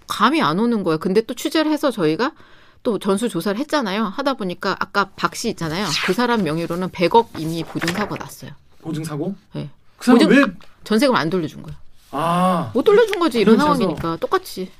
[0.06, 0.98] 감이 안 오는 거예요.
[0.98, 2.32] 근데 또 취재를 해서 저희가
[2.82, 4.04] 또 전수 조사를 했잖아요.
[4.04, 5.86] 하다 보니까 아까 박 씨 있잖아요.
[6.06, 8.52] 그 사람 명의로는 100억 이미 보증 사고가 났어요.
[8.80, 9.34] 보증 사고?
[9.52, 9.68] 네.
[9.98, 10.44] 그 사람 보증- 왜?
[10.84, 11.76] 전세금 안 돌려준 거예요.
[12.12, 14.70] 아못 돌려준 거지 이런 그래서- 상황이니까 똑같이.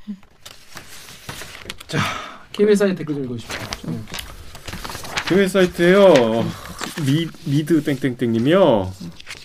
[2.53, 3.61] KBS에 댓글 좀 읽어주십시오.
[3.89, 4.07] 음.
[5.29, 6.45] KBS 사이트에요.
[7.07, 8.93] 미, 미드 땡땡땡님이요.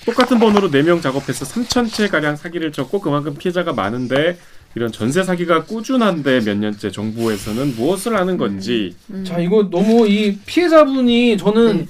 [0.05, 4.37] 똑같은 번호로 4명 작업해서 3천채 가량 사기를 쳤고 그만큼 피해자가 많은데
[4.75, 9.23] 이런 전세 사기가 꾸준한데 몇 년째 정부에서는 무엇을 하는 건지 음.
[9.25, 11.87] 자 이거 너무 이 피해자분이 저는 네.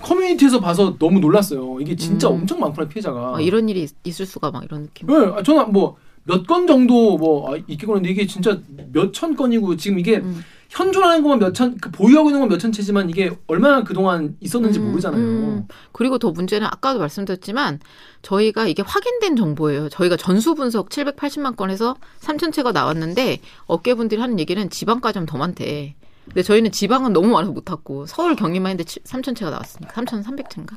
[0.00, 1.78] 커뮤니티에서 봐서 너무 놀랐어요.
[1.80, 2.34] 이게 진짜 음.
[2.40, 3.34] 엄청 많구나 피해자가.
[3.36, 5.06] 아, 이런 일이 있- 있을 수가 막 이런 느낌.
[5.08, 5.96] 네, 아, 저는 뭐
[6.28, 8.58] 몇 건 정도 뭐 아, 있겠거나 근데 이게 진짜
[8.92, 10.42] 몇 천 건이고 지금 이게 음.
[10.68, 14.90] 현존하는 것만 몇 천, 그 보유하고 있는 건 몇천 채지만 이게 얼마나 그동안 있었는지 음,
[14.90, 15.20] 모르잖아요.
[15.22, 15.68] 음.
[15.92, 17.78] 그리고 더 문제는 아까도 말씀드렸지만
[18.22, 19.88] 저희가 이게 확인된 정보예요.
[19.88, 25.94] 저희가 전수 분석 780만 건에서 3천 채가 나왔는데 업계분들이 하는 얘기는 지방까지 하면 더 많대.
[26.26, 30.76] 근데 저희는 지방은 너무 많아서 못 탔고 서울 경기만 했는데 3천 채가 나왔으니까 3,300채인가?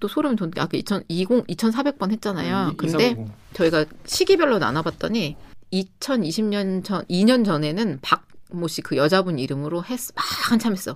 [0.00, 2.70] 또 소름 돋는 게 아까 2000, 20, 2,400번 했잖아요.
[2.72, 3.30] 이- 근데 이사고고.
[3.54, 5.36] 저희가 시기별로 나눠봤더니
[5.72, 10.94] 2020년 전 2년 전에는 박모 씨 그 여자분 이름으로 했, 막 한참 했어.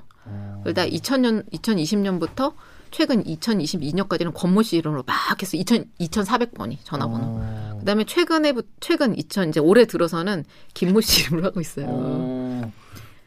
[0.65, 2.53] 그러다 2000년 2020년부터
[2.91, 7.25] 최근 2022년까지는 권모 씨 이름으로 막 해서 2000 2,400번이 전화번호.
[7.27, 7.77] 어.
[7.81, 10.45] 그다음에 최근에 최근 2000 이제 올해 들어서는
[10.75, 11.87] 김모 씨 이름으로 하고 있어요.
[11.89, 12.73] 어.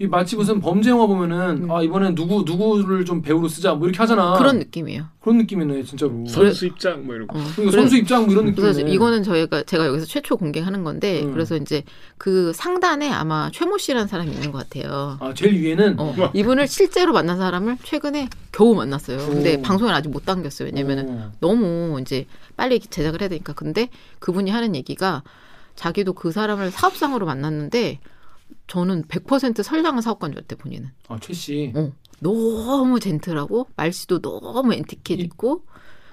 [0.02, 1.72] 이 마치 무슨 범죄 영화 보면은 음.
[1.72, 4.38] 아 이번엔 누구 누구를 좀 배우로 쓰자 뭐 이렇게 하잖아.
[4.38, 5.04] 그런 느낌이에요.
[5.20, 6.26] 그런 느낌이네 진짜로.
[6.26, 7.34] 선수 입장 뭐 이런 어.
[7.56, 8.62] 그러니까 선수 입장 뭐 이런 느낌이네.
[8.74, 11.34] 그래서 이거는 저희가 제가 여기서 최초 공개하는 건데 음.
[11.34, 11.84] 그래서 이제
[12.18, 15.18] 그 상단에 아마 최모 씨라는 사람이 있는 것 같아요.
[15.20, 19.18] 아 제일 위에는 어, 이분을 실제로 만난 사람을 최근에 겨우 만났어요.
[19.18, 19.62] 근데 오.
[19.62, 20.68] 방송에 아직 못 당겼어요.
[20.68, 21.32] 왜냐면은 어.
[21.42, 22.26] 너무 이제
[22.56, 23.52] 빨리 제작을 해야 되니까.
[23.52, 23.90] 근데
[24.20, 25.24] 그분이 하는 얘기가
[25.76, 28.00] 자기도 그 사람을 사업상으로 만났는데
[28.70, 30.90] 저는 100% 선량한 사업가인 줄 본인은.
[31.10, 31.74] 아 최 씨.
[31.76, 31.92] 어,
[32.22, 35.64] 너무 젠틀하고 말씨도 너무 엔티켓 이- 있고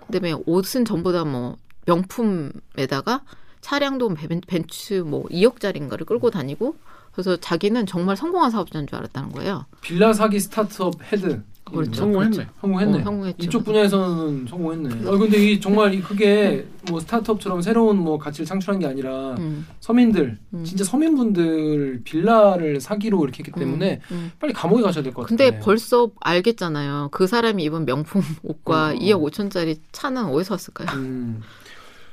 [0.06, 3.22] 그다음에 옷은 전부 다 뭐 명품에다가
[3.60, 6.76] 차량도 벤- 벤츠 뭐 2억짜리인가를 끌고 다니고
[7.12, 9.66] 그래서 자기는 정말 성공한 사업자인 줄 알았다는 거예요.
[9.80, 11.42] 빌라 사기 스타트업 헤드.
[11.70, 11.92] 그렇죠.
[11.94, 12.46] 성공했네.
[12.60, 13.00] 성공했네.
[13.00, 13.36] 어, 성공했죠.
[13.44, 15.08] 이쪽 분야에서는 성공했네.
[15.08, 19.66] 아 근데 이 정말 이 그게 뭐 스타트업처럼 새로운 뭐 가치를 창출한 게 아니라 음,
[19.80, 20.64] 서민들 음.
[20.64, 24.30] 진짜 서민분들 빌라를 사기로 이렇게 했기 때문에 음.
[24.38, 25.36] 빨리 감옥에 가셔야 될 것 같아요.
[25.36, 27.08] 근데 벌써 알겠잖아요.
[27.10, 28.98] 그 사람이 입은 명품 옷과 음.
[29.00, 30.88] 2억 5천짜리 차는 어디서 왔을까요?
[30.96, 31.42] 음.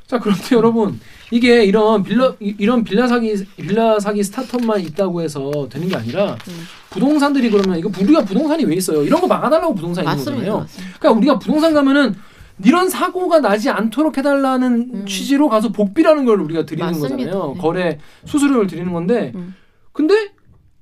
[0.08, 1.00] 자 그런데 여러분
[1.32, 6.34] 이게 이런 빌라 이- 이런 빌라 사기 빌라 사기 스타트업만 있다고 해서 되는 게 아니라
[6.48, 6.64] 음.
[6.94, 9.04] 부동산들이 그러면 이거 우리가 부동산이 왜 있어요?
[9.04, 10.18] 이런 거 막아달라고 부동산이 있는.
[10.24, 10.58] 거잖아요.
[10.60, 10.98] 맞습니다.
[11.00, 12.16] 그러니까 우리가 부동산 가면은
[12.64, 15.06] 이런 사고가 나지 않도록 해달라는 음.
[15.08, 17.16] 취지로 가서 복비라는 걸 우리가 드리는 맞습니다.
[17.16, 17.54] 거잖아요.
[17.56, 17.62] 네.
[17.62, 19.56] 거래 수수료를 드리는 건데, 음.
[19.92, 20.32] 근데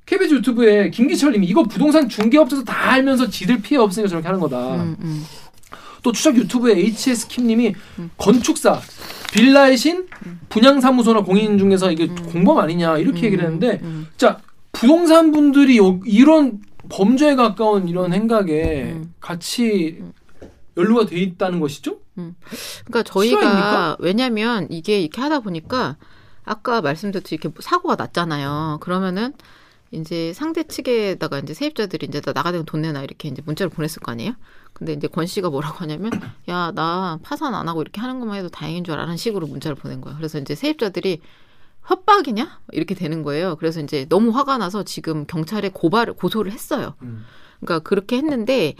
[0.05, 4.75] KBS 유튜브에 김기철님이 이거 부동산 중개업자도 다 알면서 지들 피해 없으니까 저렇게 하는 거다.
[4.75, 5.23] 음, 음.
[6.03, 8.09] 또 추적 유튜브에 HS 킴님이 음.
[8.17, 8.81] 건축사
[9.33, 10.07] 빌라의 신
[10.49, 12.15] 분양사무소나 공인 중개사 이게 음.
[12.31, 14.39] 공범 아니냐 이렇게 얘기를 했는데 음, 자
[14.81, 16.59] 부동산 분들이 요- 이런
[16.89, 19.13] 범죄에 가까운 이런 행각에 음.
[19.19, 20.11] 같이 음.
[20.77, 21.99] 연루가 돼 있다는 것이죠?
[22.15, 23.97] 그러니까 저희가 실화입니까?
[23.99, 25.97] 왜냐면 이게 이렇게 하다 보니까
[26.43, 28.79] 아까 말씀드렸듯이 이렇게 사고가 났잖아요.
[28.81, 29.33] 그러면은
[29.91, 34.11] 이제 상대 측에다가 이제 세입자들이 이제 나 나가면 돈 내놔 이렇게 이제 문자를 보냈을 거
[34.11, 34.33] 아니에요.
[34.73, 36.11] 근데 이제 권 씨가 뭐라고 하냐면
[36.49, 40.01] 야 나 파산 안 하고 이렇게 하는 것만 해도 다행인 줄 알아는 식으로 문자를 보낸
[40.01, 40.17] 거예요.
[40.17, 41.21] 그래서 이제 세입자들이
[41.85, 43.55] 협박이냐 이렇게 되는 거예요.
[43.57, 46.95] 그래서 이제 너무 화가 나서 지금 경찰에 고발을 고소를 했어요.
[47.01, 47.25] 음.
[47.59, 48.75] 그러니까 그렇게 했는데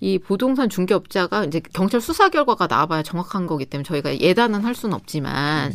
[0.00, 4.94] 이 부동산 중개업자가 이제 경찰 수사 결과가 나와봐야 정확한 거기 때문에 저희가 예단은 할 수는
[4.94, 5.72] 없지만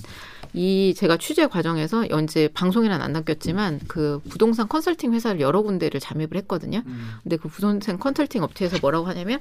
[0.54, 6.36] 이 제가 취재 과정에서 연재 방송에는 안 남겼지만 그 부동산 컨설팅 회사를 여러 군데를 잠입을
[6.38, 6.84] 했거든요.
[6.86, 7.12] 음.
[7.24, 9.40] 근데 그 부동산 컨설팅 업체에서 뭐라고 하냐면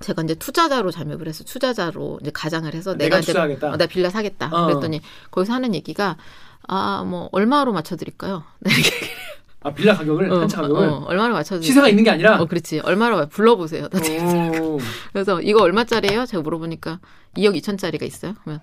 [0.00, 3.66] 제가 이제 투자자로 잠입을 해서 투자자로 이제 가장을 해서 내가 내가, 이제.
[3.66, 4.50] 어, 나 빌라 사겠다.
[4.52, 4.66] 어.
[4.66, 5.00] 그랬더니
[5.30, 6.16] 거기서 하는 얘기가
[6.68, 8.42] 아 뭐 얼마로 맞춰 드릴까요?
[9.62, 11.66] 아 빌라 가격을 어, 한차 가격을 어, 얼마로 맞춰 드릴까요?
[11.66, 12.40] 시세가 있는 게 아니라.
[12.40, 12.80] 어, 그렇지.
[12.80, 13.88] 얼마로 불러 보세요.
[14.02, 14.78] 지금 오.
[15.12, 16.26] 그래서 이거 얼마짜리예요?
[16.26, 17.00] 제가 물어보니까
[17.36, 18.34] 2억 2천짜리가 있어요.
[18.42, 18.60] 그러면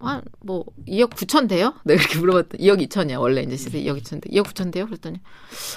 [0.00, 1.74] 한뭐 2억 9천 돼요?
[1.84, 4.30] 내가 이렇게 물어봤더니 2억 2천이야 원래 이제 시세 2억 2천 돼.
[4.30, 4.86] 2억 9천 돼요?
[4.86, 5.20] 그랬더니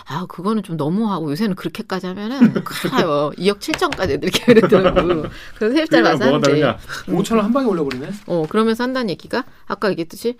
[0.08, 5.26] 아 그거는 좀 너무하고 요새는 그렇게까지 하면은 가요 2억 7천까지 이렇게 그랬더라고.
[5.58, 6.78] 그래서 세입자를 와서 하는데 다르냐?
[7.08, 8.10] 5천 원한 방에 올려버리네.
[8.28, 10.38] 어 그러면서 한다는 얘기가 아까 얘기했듯이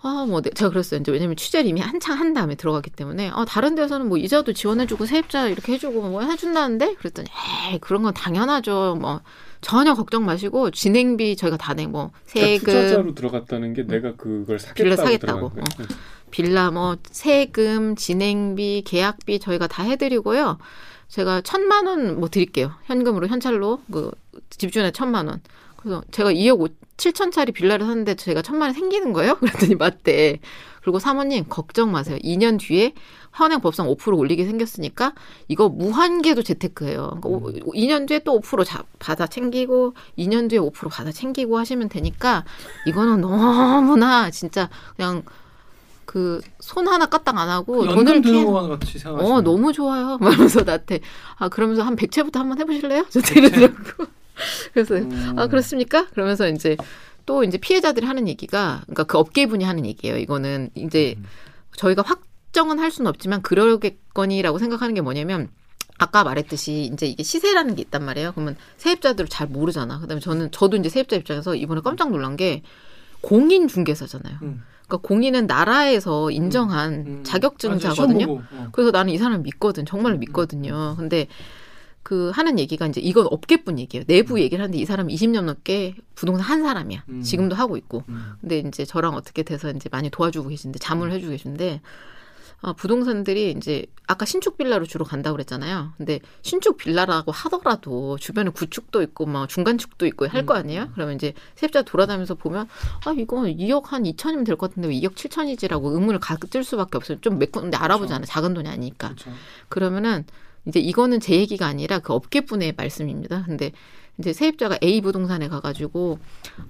[0.00, 1.00] 아, 뭐, 네, 제가 그랬어요.
[1.00, 5.06] 이제 왜냐면 취재를 이미 한창 한 다음에 들어갔기 때문에, 아, 다른 데서는 뭐 이자도 지원해주고
[5.06, 6.94] 세입자 이렇게 해주고 뭐 해준다는데?
[6.94, 7.28] 그랬더니,
[7.72, 8.96] 에이, 그런 건 당연하죠.
[9.00, 9.20] 뭐,
[9.60, 14.60] 전혀 걱정 마시고, 진행비 저희가 다 내, 뭐, 그러니까 세금, 투자자로 들어갔다는 게 내가 그걸
[14.60, 15.50] 사겠다고 사겠다고.
[15.50, 15.88] 들어간 거예요.
[16.30, 20.58] 빌라 뭐, 세금, 진행비, 계약비 저희가 다 해드리고요.
[21.08, 22.70] 제가 천만 원 뭐 드릴게요.
[22.84, 24.12] 현금으로, 현찰로, 그,
[24.50, 25.40] 집주인에 천만 원.
[25.78, 29.36] 그래서 제가 2억 5, 7천짜리 빌라를 샀는데 제가 천만 원 생기는 거예요?
[29.40, 30.40] 그랬더니 맞대.
[30.82, 32.18] 그리고 사모님, 걱정 마세요.
[32.22, 32.94] 2년 뒤에
[33.32, 35.12] 현행 법상 5% 올리게 생겼으니까
[35.46, 37.18] 이거 무한계도 재테크예요.
[37.22, 41.88] 그러니까 오- 2년 뒤에 또 5% 자, 받아 챙기고 2년 뒤에 5% 받아 챙기고 하시면
[41.88, 42.44] 되니까
[42.86, 45.22] 이거는 너무나 진짜 그냥
[46.04, 50.18] 그 손 하나 까딱 안 하고 연금 돈을 것 같이 생각하시면 어, 너무 좋아요.
[50.20, 51.00] 말면서 나한테,
[51.36, 53.06] 아, 그러면서 한 100채부터 한번 해보실래요?
[53.10, 54.06] 저한테 이러더라고.
[54.72, 55.34] 그래서, 음.
[55.36, 56.06] 아, 그렇습니까?
[56.08, 56.76] 그러면서 이제
[57.26, 60.16] 또 이제 피해자들이 하는 얘기가, 그러니까 그 업계분이 하는 얘기예요.
[60.16, 61.16] 이거는 이제
[61.76, 65.48] 저희가 확정은 할 수는 없지만 그러겠거니라고 생각하는 게 뭐냐면,
[65.98, 68.32] 아까 말했듯이 이제 이게 시세라는 게 있단 말이에요.
[68.32, 69.98] 그러면 세입자들을 잘 모르잖아.
[69.98, 72.62] 그다음에 저는 저도 이제 세입자 입장에서 이번에 깜짝 놀란 게
[73.20, 74.38] 공인 중개사잖아요.
[74.42, 74.62] 음.
[74.86, 77.04] 그러니까 공인은 나라에서 인정한 음.
[77.04, 77.22] 맞아요.
[77.24, 78.26] 자격증자거든요.
[78.26, 78.68] 보고, 어.
[78.72, 79.84] 그래서 나는 이 사람 믿거든.
[79.84, 80.94] 정말로 믿거든요.
[80.96, 81.26] 근데
[82.08, 84.02] 그 하는 얘기가 이제 이건 업계뿐 얘기예요.
[84.06, 87.04] 내부 얘기를 하는데 이 사람 20년 넘게 부동산 한 사람이야.
[87.10, 87.20] 음.
[87.20, 88.02] 지금도 하고 있고.
[88.08, 88.32] 음.
[88.40, 91.82] 근데 이제 저랑 어떻게 돼서 이제 많이 도와주고 계신데 자문을 해주고 계신데
[92.62, 95.92] 아, 부동산들이 이제 아까 신축 빌라로 주로 간다고 그랬잖아요.
[95.98, 100.88] 근데 신축 빌라라고 하더라도 주변에 구축도 있고 막 중간축도 있고 할 거 아니에요?
[100.94, 102.68] 그러면 이제 세입자 돌아다니면서 보면
[103.04, 107.20] 아 이거 2억 한 2천이면 될 것 같은데 왜 2억 7천이지라고 의문을 가질 수밖에 없어요.
[107.20, 108.24] 좀 메꾸는데 알아보잖아요.
[108.24, 109.08] 작은 돈이 아니니까.
[109.08, 109.30] 그렇죠.
[109.68, 110.24] 그러면은
[110.68, 113.42] 이제 이거는 제 얘기가 아니라 그 업계분의 말씀입니다.
[113.44, 113.72] 근데
[114.18, 116.18] 이제 세입자가 A 부동산에 가가지고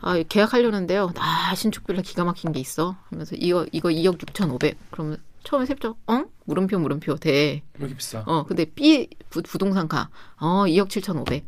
[0.00, 1.12] 아 계약하려는데요.
[1.16, 2.96] 아 신축 빌라 기가 막힌 게 있어.
[3.10, 7.30] 하면서 이거 이거 2억 6천5백 그러면 처음에 세입자 어 물음표 물음표 돼.
[7.32, 8.22] 왜 이렇게 비싸?
[8.26, 10.10] 어 근데 B 부, 부동산 가.
[10.36, 11.42] 어 2억 7천5백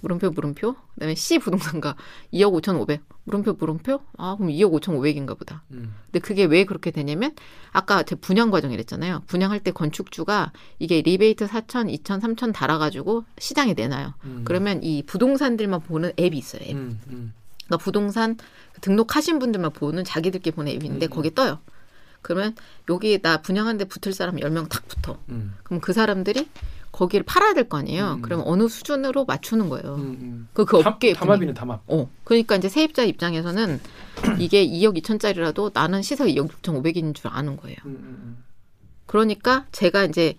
[0.00, 0.74] 물음표 물음표.
[0.94, 1.96] 그다음에 C 부동산 가
[2.32, 4.00] 2억 5천 5백 물음표 물음표.
[4.18, 5.62] 아 그럼 2억 5천 5백인가 보다.
[5.72, 5.94] 음.
[6.06, 7.34] 근데 그게 왜 그렇게 되냐면
[7.72, 9.22] 아까 제 분양 과정이랬잖아요.
[9.26, 14.14] 분양할 때 건축주가 이게 리베이트 4천, 2천, 3천 달아가지고 시장에 내놔요.
[14.24, 14.42] 음.
[14.44, 16.62] 그러면 이 부동산들만 보는 앱이 있어요.
[16.62, 16.74] 앱.
[16.74, 17.32] 음, 음.
[17.66, 18.36] 그러니까 부동산
[18.80, 21.10] 등록하신 분들만 보는 자기들끼리 보는 앱인데 음.
[21.10, 21.58] 거기에 떠요.
[22.22, 22.54] 그러면
[22.90, 25.18] 여기 나 분양하는데 붙을 사람 10명 딱 붙어.
[25.28, 25.54] 음.
[25.62, 26.48] 그럼 그 사람들이
[26.96, 28.14] 거기를 팔아야 될 거 아니에요.
[28.14, 28.22] 음.
[28.22, 29.94] 그럼 어느 수준으로 맞추는 거예요.
[29.96, 30.48] 음, 음.
[30.54, 31.82] 그, 그 담- 업계 담합이네 담합.
[31.88, 32.08] 어.
[32.24, 33.80] 그러니까 이제 세입자 입장에서는
[34.40, 37.76] 이게 2억 2천짜리라도 나는 시세가 2억 6천5백인 줄 아는 거예요.
[37.84, 38.44] 음, 음,
[39.04, 40.34] 그러니까 제가 이제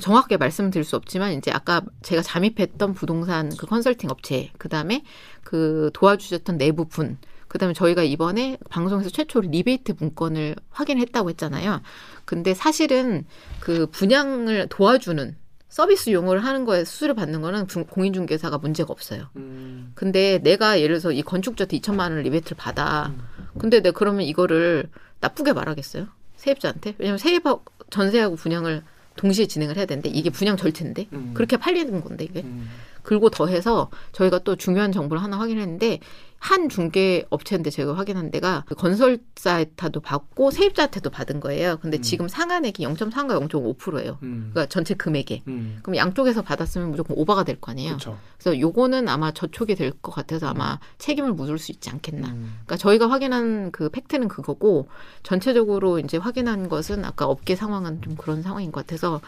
[0.00, 5.02] 정확하게 말씀드릴 수 없지만 이제 아까 제가 잠입했던 부동산 그 컨설팅 업체 그다음에
[5.42, 7.18] 그 도와주셨던 내부 분
[7.48, 11.80] 그다음에 저희가 이번에 방송에서 최초로 리베이트 문건을 확인했다고 했잖아요.
[12.26, 13.24] 근데 사실은
[13.58, 15.34] 그 분양을 도와주는
[15.68, 19.26] 서비스 용어를 하는 거에 수수료 받는 거는 중- 공인중개사가 문제가 없어요.
[19.36, 19.92] 음.
[19.94, 23.12] 근데 내가 예를 들어서 이 건축주한테 2천만 원을 리베이트를 받아.
[23.58, 24.88] 근데 내가 그러면 이거를
[25.20, 26.06] 나쁘게 말하겠어요?
[26.36, 26.94] 세입자한테?
[26.98, 28.82] 왜냐면 세입하고 전세하고 분양을
[29.16, 31.32] 동시에 진행을 해야 되는데 이게 분양 절차인데 음.
[31.34, 32.68] 그렇게 팔리는 건데 이게 음.
[33.02, 35.98] 그리고 더해서 저희가 또 중요한 정보를 하나 확인했는데
[36.38, 41.78] 한 중개 업체인데 제가 확인한 데가 그 건설사한테도 받고 세입자한테도 받은 거예요.
[41.80, 42.02] 근데 음.
[42.02, 44.18] 지금 상한액이 0.3과 0.5%예요.
[44.22, 44.50] 음.
[44.52, 45.42] 그러니까 전체 금액에.
[45.48, 45.80] 음.
[45.82, 47.90] 그럼 양쪽에서 받았으면 무조건 오버가 될 거 아니에요.
[47.90, 48.18] 그렇죠.
[48.38, 52.28] 그래서 요거는 아마 저촉이 될 것 같아서 아마 책임을 묻을 수 있지 않겠나.
[52.28, 52.52] 음.
[52.64, 54.88] 그러니까 저희가 확인한 그 팩트는 그거고
[55.24, 59.20] 전체적으로 이제 확인한 것은 아까 업계 상황은 좀 그런 상황인 것 같아서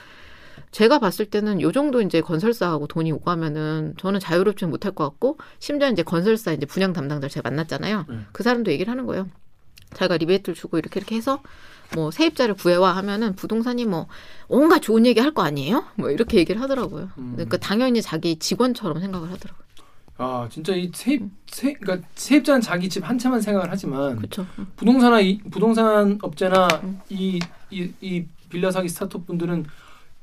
[0.70, 5.90] 제가 봤을 때는 요 정도 이제 건설사하고 돈이 오가면은 저는 자유롭지는 못할 것 같고 심지어
[5.90, 8.06] 이제 건설사 이제 분양 담당자 제가 만났잖아요.
[8.08, 8.18] 네.
[8.32, 9.28] 그 사람도 얘기를 하는 거예요.
[9.94, 11.42] 자기가 리베이트를 주고 이렇게 이렇게 해서
[11.96, 14.06] 뭐 세입자를 구해와 하면은 부동산이 뭐
[14.46, 15.84] 온갖 좋은 얘기 할 거 아니에요?
[15.96, 17.10] 뭐 이렇게 얘기를 하더라고요.
[17.18, 17.32] 음.
[17.34, 19.64] 그러니까 당연히 자기 직원처럼 생각을 하더라고요.
[20.18, 24.46] 아 진짜 이 세입 세 그러니까 세입자는 자기 집 한 채만 생각을 하지만 그렇죠.
[24.76, 27.00] 부동산이나 이, 부동산 업체나 음.
[27.08, 27.40] 이,
[27.70, 29.64] 이, 이 빌라 사기 스타트업 분들은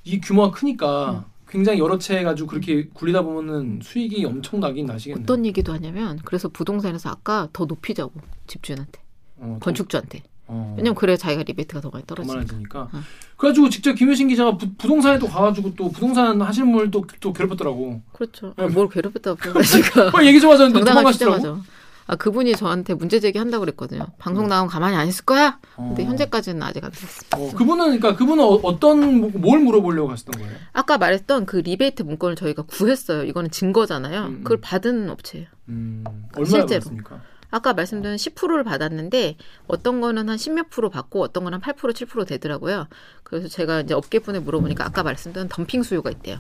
[0.08, 1.38] 이 규모가 크니까 음.
[1.50, 5.24] 굉장히 여러 채 해가지고 그렇게 굴리다 보면은 수익이 엄청 나긴 나시겠네.
[5.24, 8.14] 어떤 얘기도 하냐면 그래서 부동산에서 아까 더 높이자고
[8.48, 9.02] 집주인한테
[9.38, 12.82] 어, 건축주한테 어, 왜냐면 그래 자기가 리베이트가 더 많이 더 떨어지니까.
[12.82, 12.90] 어.
[13.38, 18.02] 그래가지고 직접 김효신 기자가 부, 부동산에 또 가가지고 또 부동산 하시는 분을 또, 또 괴롭혔더라고.
[18.14, 18.54] 그렇죠.
[18.58, 21.60] 아, 뭘 괴롭혔다고 그러니까 어, 얘기 좀 하자는데 도망가시더라고.
[22.08, 24.08] 아 그분이 저한테 문제 제기한다고 그랬거든요.
[24.18, 25.60] 방송 나오면 가만히 안 있을 거야.
[25.76, 26.08] 근데 어.
[26.08, 27.38] 현재까지는 아직 안 됐습니다.
[27.38, 30.58] 어, 그분은 그러니까 그분은 어, 어떤 뭘 물어보려고 하셨던 거예요?
[30.72, 33.24] 아까 말했던 그 리베이트 문건을 저희가 구했어요.
[33.24, 34.22] 이거는 증거잖아요.
[34.22, 34.44] 음, 음.
[34.44, 35.48] 그걸 받은 업체예요.
[35.68, 36.04] 음,
[36.34, 36.80] 얼마나 실제로.
[36.80, 37.22] 받았습니까?
[37.50, 39.38] 아까 말씀드린 10%를 받았는데
[39.68, 42.88] 어떤 거는 한 10몇 프로 받고 어떤 거는 한 8% 7% 되더라고요.
[43.24, 46.40] 그래서 제가 이제 업계분에 물어보니까 아까 말씀드린 덤핑 수요가 있대요.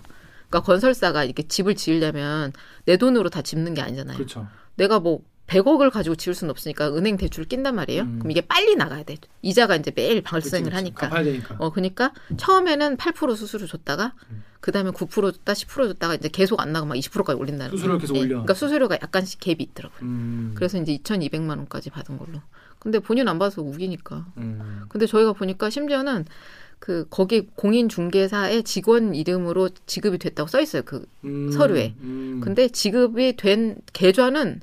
[0.50, 2.54] 그러니까 건설사가 이렇게 집을 지으려면
[2.86, 4.18] 내 돈으로 다 짓는 게 아니잖아요.
[4.18, 4.48] 그렇죠.
[4.76, 8.02] 내가 뭐 100억을 가지고 지을 수는 없으니까 은행 대출을 낀단 말이에요.
[8.04, 8.20] 음.
[8.20, 9.16] 그럼 이게 빨리 나가야 돼.
[9.42, 10.74] 이자가 이제 매일 발생을.
[10.76, 11.10] 하니까.
[11.58, 14.44] 어, 그러니까 처음에는 8% 수수료 줬다가 음.
[14.60, 18.26] 그다음에 9% 줬다 10% 줬다가 이제 계속 안 나가 막 20%까지 올린다는 수수료를 계속 거예요.
[18.26, 18.36] 올려.
[18.36, 20.00] 그러니까 수수료가 약간씩 갭이 있더라고요.
[20.02, 20.52] 음.
[20.56, 22.42] 그래서 이제 2,200만 원까지 받은 걸로.
[22.80, 24.26] 근데 본인 안 받아서 우기니까.
[24.38, 24.82] 음.
[24.90, 26.26] 근데 저희가 보니까 심지어는
[26.80, 30.82] 그 거기 공인 중개사의 직원 이름으로 지급이 됐다고 써 있어요.
[30.84, 31.52] 그 음.
[31.52, 31.96] 서류에.
[32.02, 32.42] 음.
[32.44, 34.62] 근데 지급이 된 계좌는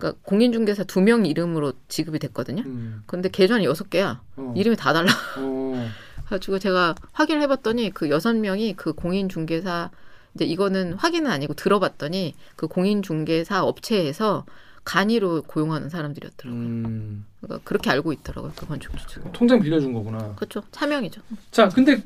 [0.00, 2.62] 그러니까 공인중개사 두 명 이름으로 지급이 됐거든요.
[2.66, 3.02] 음.
[3.06, 4.20] 근데 계좌는 여섯 개야.
[4.36, 4.54] 어.
[4.56, 5.12] 이름이 다 달라.
[5.38, 5.88] 어.
[6.26, 9.90] 가지고 제가 확인을 해봤더니 그 여섯 명이 그 공인중개사
[10.34, 14.46] 이제 이거는 확인은 아니고 들어봤더니 그 공인중개사 업체에서
[14.84, 16.62] 간이로 고용하는 사람들이었더라고요.
[16.62, 17.26] 음.
[17.40, 18.52] 그러니까 그렇게 알고 있더라고요.
[18.56, 19.20] 그 건축주.
[19.32, 20.34] 통장 빌려준 거구나.
[20.36, 20.62] 그렇죠.
[20.70, 21.20] 차명이죠.
[21.50, 22.02] 자, 근데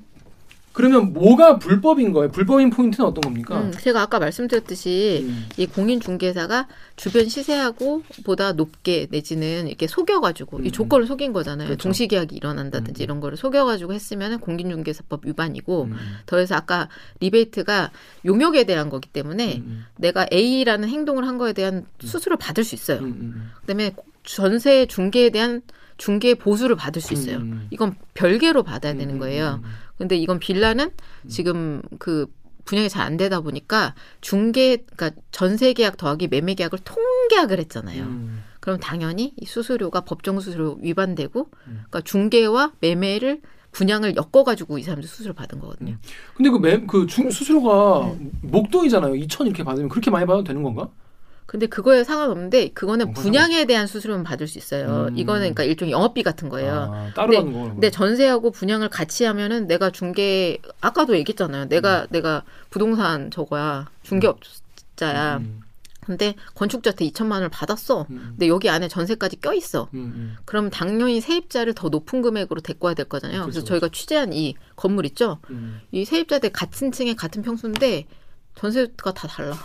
[0.75, 2.33] 그러면 뭐가 불법인 거예요?
[2.33, 3.61] 불법인 포인트는 어떤 겁니까?
[3.61, 5.47] 음, 제가 아까 말씀드렸듯이 음.
[5.57, 6.67] 이 공인중개사가
[6.97, 10.67] 주변 시세하고 보다 높게 내지는 이렇게 속여가지고 음.
[10.67, 11.69] 이 조건을 속인 거잖아요.
[11.69, 11.85] 그렇죠.
[11.85, 13.05] 동시계약이 일어난다든지 음.
[13.05, 15.97] 이런 거를 속여가지고 했으면 공인중개사법 위반이고 음.
[16.27, 16.89] 더해서 아까
[17.21, 17.93] 리베이트가
[18.25, 19.87] 용역에 대한 거기 때문에 음.
[19.97, 23.01] 내가 A라는 행동을 한 거에 대한 수수료를 받을 수 있어요.
[23.61, 23.95] 그다음에
[24.25, 25.63] 전세 중개에 대한
[25.97, 27.37] 중개 보수를 받을 수 있어요.
[27.37, 27.69] 음.
[27.71, 28.99] 이건 별개로 받아야 음.
[28.99, 29.19] 되는 음.
[29.21, 29.63] 거예요.
[29.97, 29.99] 음.
[29.99, 30.91] 근데 이건 빌라는
[31.29, 32.27] 지금 그
[32.65, 38.05] 분양이 잘 안 되다 보니까 중개 그러니까 전세 계약 더하기 매매 계약을 통계약을 했잖아요.
[38.05, 38.43] 음.
[38.61, 41.85] 그럼 당연히 이 수수료가 법정 수수료 위반되고 음.
[41.91, 43.43] 그러니까 중개와 매매를
[43.73, 45.97] 분양을 엮어 가지고 이 사람들 수수료 받은 거거든요.
[46.35, 48.31] 근데 그, 매, 그 중, 수수료가 음.
[48.43, 49.15] 목돈이잖아요.
[49.15, 50.89] 2천 이렇게 받으면 그렇게 많이 받아도 되는 건가?
[51.47, 55.09] 근데 그거에 상관없는데 그거는 어, 분양에 대한 수수료는 받을 수 있어요.
[55.11, 55.19] 음.
[55.19, 56.91] 이거는 그러니까 일종의 영업비 같은 거예요.
[56.93, 57.69] 아, 따로 근데- 받는.
[57.75, 61.67] 근데 전세하고 분양을 같이 하면은 내가 중개 아까도 얘기했잖아요.
[61.69, 62.07] 내가 음.
[62.11, 65.37] 내가 부동산 저거야 중개업자야.
[65.39, 65.61] 음.
[66.01, 68.07] 근데 건축자한테 2천만 원을 받았어.
[68.11, 68.27] 음.
[68.33, 69.89] 근데 여기 안에 전세까지 껴 있어.
[69.95, 69.99] 음.
[70.17, 70.37] 음.
[70.45, 73.41] 그럼 당연히 세입자를 더 높은 금액으로 데리고 와야 될 거잖아요.
[73.43, 75.39] 그래서 그렇죠, 저희가 취재한 이 건물 있죠.
[75.51, 75.81] 음.
[75.93, 78.07] 이 세입자들 같은 층에 같은 평수인데
[78.55, 79.57] 전세가 다 달라.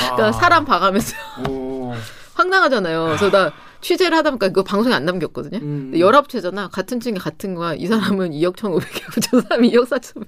[0.00, 0.32] 그러니까 아.
[0.32, 1.16] 사람 봐가면서
[1.48, 1.92] 오.
[2.34, 3.04] 황당하잖아요.
[3.06, 5.58] 그래서 나 취재를 하다 보니까 그거 방송에 안 남겼거든요.
[5.58, 5.92] 음.
[5.96, 6.68] 열합체잖아.
[6.68, 7.74] 같은 층에 같은 거야.
[7.74, 10.24] 이 사람은 2억 1,500이고 저 사람이 2억 4천.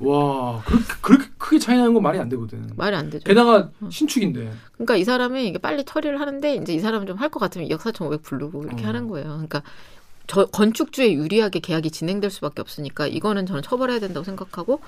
[0.00, 2.70] 와, 그렇게, 그렇게 크게 차이 나는 건 말이 안 되거든.
[2.76, 3.24] 말이 안 되죠.
[3.24, 4.52] 게다가 신축인데.
[4.74, 7.80] 그러니까 이 사람이 이게 빨리 처리를 하는데 이제 이 사람은 좀 할 것 같으면 2억
[7.80, 8.88] 4,500 부르고 이렇게 어.
[8.88, 9.28] 하는 거예요.
[9.28, 9.62] 그러니까
[10.26, 14.80] 저 건축주에 유리하게 계약이 진행될 수밖에 없으니까 이거는 저는 처벌해야 된다고 생각하고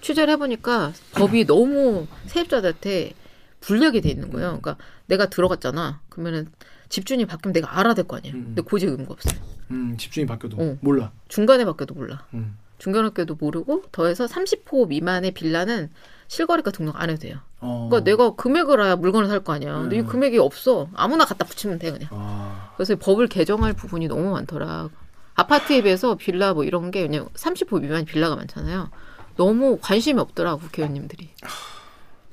[0.00, 3.12] 취재를 해보니까 법이 너무 세입자들한테
[3.60, 4.48] 불리하게 돼 있는 거예요.
[4.60, 6.00] 그러니까 내가 들어갔잖아.
[6.08, 6.48] 그러면은
[6.88, 8.34] 집주인이 바뀌면 내가 알아야 될 거 아니에요.
[8.34, 8.44] 음.
[8.46, 9.40] 근데 고지 의무가 없어요.
[9.70, 10.76] 음, 집주인이 바뀌어도 어.
[10.80, 11.12] 몰라.
[11.28, 12.24] 중간에 바뀌어도 몰라.
[12.34, 12.56] 음.
[12.78, 15.90] 중간에 바뀌어도 모르고 더해서 30호 미만의 빌라는
[16.28, 17.38] 실거래가 등록 안 해도 돼요.
[17.60, 17.88] 어.
[17.90, 19.76] 그러니까 내가 금액을 알아야 물건을 살 거 아니야.
[19.80, 20.06] 근데 이 음.
[20.06, 20.88] 금액이 없어.
[20.94, 22.08] 아무나 갖다 붙이면 돼 그냥.
[22.12, 22.72] 아.
[22.76, 24.88] 그래서 법을 개정할 부분이 너무 많더라.
[25.34, 28.90] 아파트에 비해서 빌라 뭐 이런 게 그냥 30호 미만 빌라가 많잖아요.
[29.36, 31.30] 너무 관심이 없더라 국회의원님들이.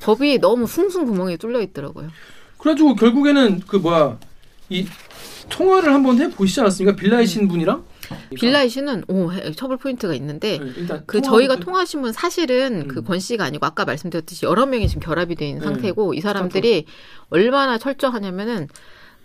[0.05, 2.09] 법이 너무 숭숭 구멍에 뚫려 있더라고요.
[2.59, 4.19] 그래가지고 결국에는 그 뭐야
[4.69, 4.85] 이
[5.49, 6.95] 통화를 한번 해 보시지 않았습니까?
[6.95, 7.83] 빌라의 신 분이랑
[8.35, 12.87] 빌라의 신은 오 해- 처벌 포인트가 있는데 네, 그 저희가 통화하신 분 사실은 음.
[12.87, 15.65] 그 권 씨가 아니고 아까 말씀드렸듯이 여러 명이 지금 결합이 돼 있는 네.
[15.67, 16.85] 상태고 이 사람들이
[17.29, 18.67] 얼마나 철저하냐면은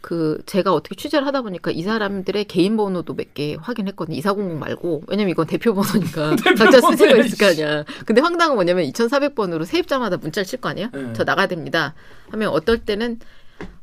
[0.00, 4.16] 그 제가 어떻게 취재를 하다 보니까 이 사람들의 개인 번호도 몇 개 확인했거든요.
[4.16, 7.84] 2400 말고 왜냐면 이건 대표 번호니까 각자 번호야, 있을 거 아니야.
[8.06, 10.88] 근데 황당한 건 뭐냐면 2400번으로 세입자마다 문자를 칠 거 아니에요.
[10.92, 11.12] 네.
[11.14, 11.94] 저 나가야 됩니다.
[12.30, 13.18] 하면 어떨 때는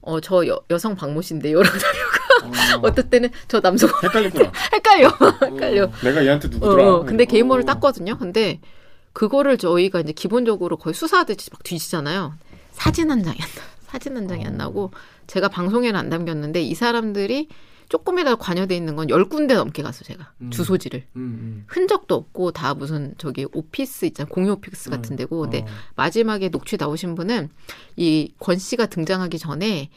[0.01, 1.59] 어 저 여성 박모 씨인데요.
[1.59, 1.78] 이러고
[2.78, 2.80] 어.
[2.88, 4.51] 어떨 때는 저 남성 헷갈렸구나.
[4.74, 5.11] 헷갈려.
[5.43, 5.91] 헷갈려.
[6.03, 6.88] 내가 얘한테 누구더라?
[6.95, 7.65] 어, 근데 개인 번호를 어.
[7.74, 8.18] 땄거든요.
[8.18, 8.59] 근데
[9.13, 12.34] 그거를 저희가 이제 기본적으로 거의 수사하듯이 막 뒤지잖아요.
[12.72, 13.61] 사진 한 장이 안 나.
[13.88, 14.91] 사진 한 장이 안 나고
[15.28, 17.47] 제가 방송에는 안 담겼는데 이 사람들이
[17.89, 20.49] 조금이라도 관여돼 있는 건 열 군데 넘게 갔어 제가 음.
[20.51, 24.91] 주소지를 음, 흔적도 없고 다 무슨 저기 오피스 있잖아 공유 오피스 음.
[24.91, 25.65] 같은 데고 근데 어.
[25.95, 27.49] 마지막에 녹취 나오신 분은
[27.95, 29.89] 이 권 씨가 등장하기 전에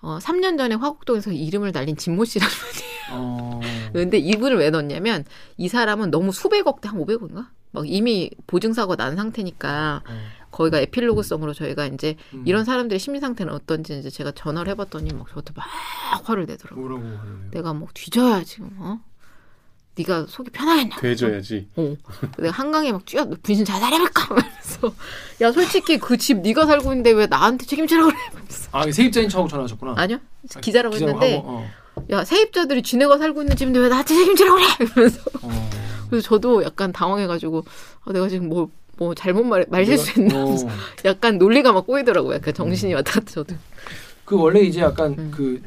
[0.00, 3.60] 어 3년 전에 화곡동에서 이름을 날린 진모 씨라는 분이 어.
[3.92, 5.24] 근데 이분을 왜 넣었냐면
[5.58, 7.46] 이 사람은 너무 수백억 대 한 500억인가?
[7.72, 10.20] 막 이미 보증사고 난 상태니까 어.
[10.54, 12.44] 거기가 에필로그성으로 저희가 이제 음.
[12.46, 15.66] 이런 사람들의 심리 상태는 어떤지 이제 제가 전화를 해봤더니 막 저한테 막
[16.28, 16.80] 화를 내더라고.
[16.80, 17.38] 요 뭐라고 하네요.
[17.50, 19.00] 내가 뭐 뒤져야 지금 어
[19.96, 20.96] 네가 속이 편하겠냐?
[20.96, 21.68] 돼줘야지.
[21.74, 21.96] 어.
[22.38, 24.36] 내가 한강에 막 뛰어 분신 잘 살아볼까?
[24.36, 24.94] 하면서
[25.40, 28.18] 야 솔직히 그 집 네가 살고 있는데 왜 나한테 책임지라고 그래?
[28.70, 29.94] 아 세입자인 척하고 전화하셨구나.
[29.96, 30.18] 아니요
[30.62, 31.70] 기자라고 했는데 하고, 어.
[32.10, 34.66] 야 세입자들이 지네가 살고 있는 집인데 왜 나한테 책임지라고 그래?
[34.80, 35.70] 이러면서 어.
[36.10, 37.64] 그래서 저도 약간 당황해가지고
[38.04, 40.36] 아, 내가 지금 뭐 뭐 잘못 말, 말 실수했나?
[40.36, 40.40] 어.
[40.44, 40.68] 하면서
[41.04, 42.34] 약간 논리가 막 꼬이더라고요.
[42.34, 43.54] 약간 정신이 왔다 갔다 저도.
[44.24, 45.30] 그 원래 이제 약간 음.
[45.34, 45.60] 그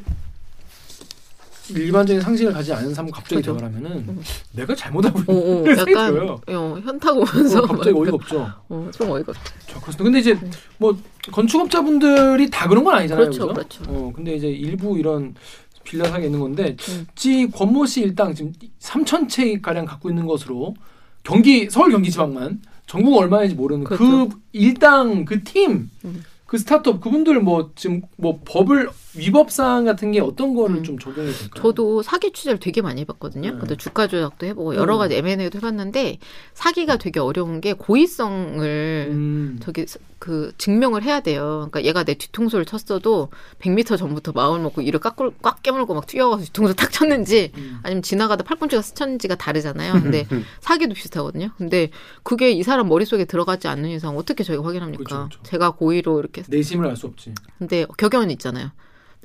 [1.69, 3.57] 일반적인 상식을 가지지 않은 사람 갑자기 그죠.
[3.57, 4.21] 대화하면은 음.
[4.53, 6.41] 내가 잘못하고 어, 어, 있는 생각이 약간 들어요.
[6.47, 8.51] 어, 현타 오면서 어, 갑자기 어이가 없죠.
[8.69, 9.53] 어, 좀 어이가 없죠.
[9.67, 10.03] 저 그렇습니다.
[10.03, 10.39] 근데 이제
[10.77, 10.97] 뭐
[11.31, 13.25] 건축업자분들이 다 그런 건 아니잖아요.
[13.25, 13.31] 음.
[13.31, 13.53] 그렇죠?
[13.53, 13.83] 그렇죠.
[13.89, 15.35] 어, 근데 이제 일부 이런
[15.83, 17.07] 빌라 사게 있는 건데, 음.
[17.15, 20.75] 지 권모 씨 일당 지금 3천 채 가량 갖고 있는 것으로
[21.23, 24.29] 경기 서울 경기 지방만 전국 얼마인지 모르는 그 그렇죠.
[24.53, 25.91] 일당 그 팀.
[26.05, 26.23] 음.
[26.45, 30.83] 그 스타트업 그분들 뭐 지금 뭐 법을 위법 사항 같은 게 어떤 거를 음.
[30.83, 31.61] 좀 적용이 될까요?
[31.61, 33.51] 저도 사기 취재를 되게 많이 해봤거든요.
[33.51, 33.57] 네.
[33.57, 34.99] 근데 주가 조작도 해보고 여러 음.
[34.99, 36.19] 가지 M&A도 해봤는데
[36.53, 39.59] 사기가 되게 어려운 게 고의성을 음.
[39.61, 41.67] 저기 스- 그 증명을 해야 돼요.
[41.69, 46.07] 그러니까 얘가 내 뒤통수를 쳤어도 100m 전부터 마음을 먹고 이를 꽉, 꿀- 꽉 깨물고 막
[46.07, 47.79] 뛰어가서 뒤통수 탁 쳤는지 음.
[47.83, 49.93] 아니면 지나가다 팔꿈치가 스쳤는지가 다르잖아요.
[50.01, 50.25] 근데
[50.59, 51.51] 사기도 비슷하거든요.
[51.57, 51.89] 근데
[52.23, 55.03] 그게 이 사람 머릿속에 들어가지 않는 이상 어떻게 저희가 확인합니까?
[55.03, 55.43] 그렇죠, 그렇죠.
[55.43, 57.33] 제가 고의로 이렇게 내심을 알 수 없지.
[57.59, 58.71] 근데 격언이 있잖아요.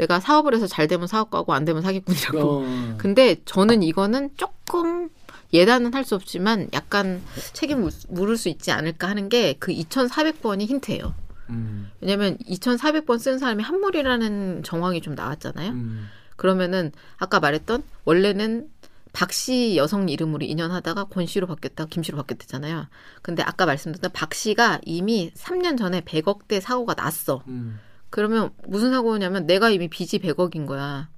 [0.03, 2.39] 내가 사업을 해서 잘 되면 사업가고 안 되면 사기꾼이라고.
[2.41, 2.95] 어.
[2.99, 5.09] 근데 저는 이거는 조금
[5.53, 7.23] 예단은 할 수 없지만 약간
[7.53, 11.15] 책임 물을 수 있지 않을까 하는 게 그 2,400번이 힌트예요.
[11.51, 11.91] 음.
[12.01, 15.71] 왜냐면 2,400번 쓴 사람이 한물이라는 정황이 좀 나왔잖아요.
[15.71, 16.09] 음.
[16.37, 18.69] 그러면은 아까 말했던 원래는
[19.13, 22.87] 박씨 여성 이름으로 인연하다가 권 씨로 바뀌었다가 김씨로 바뀌었잖아요.
[23.21, 27.43] 근데 아까 말씀드렸던 박 씨가 이미 3년 전에 100억대 사고가 났어.
[27.47, 27.79] 음.
[28.13, 31.09] 그러면 무슨 사고냐면 내가 이미 빚이 100억인 거야.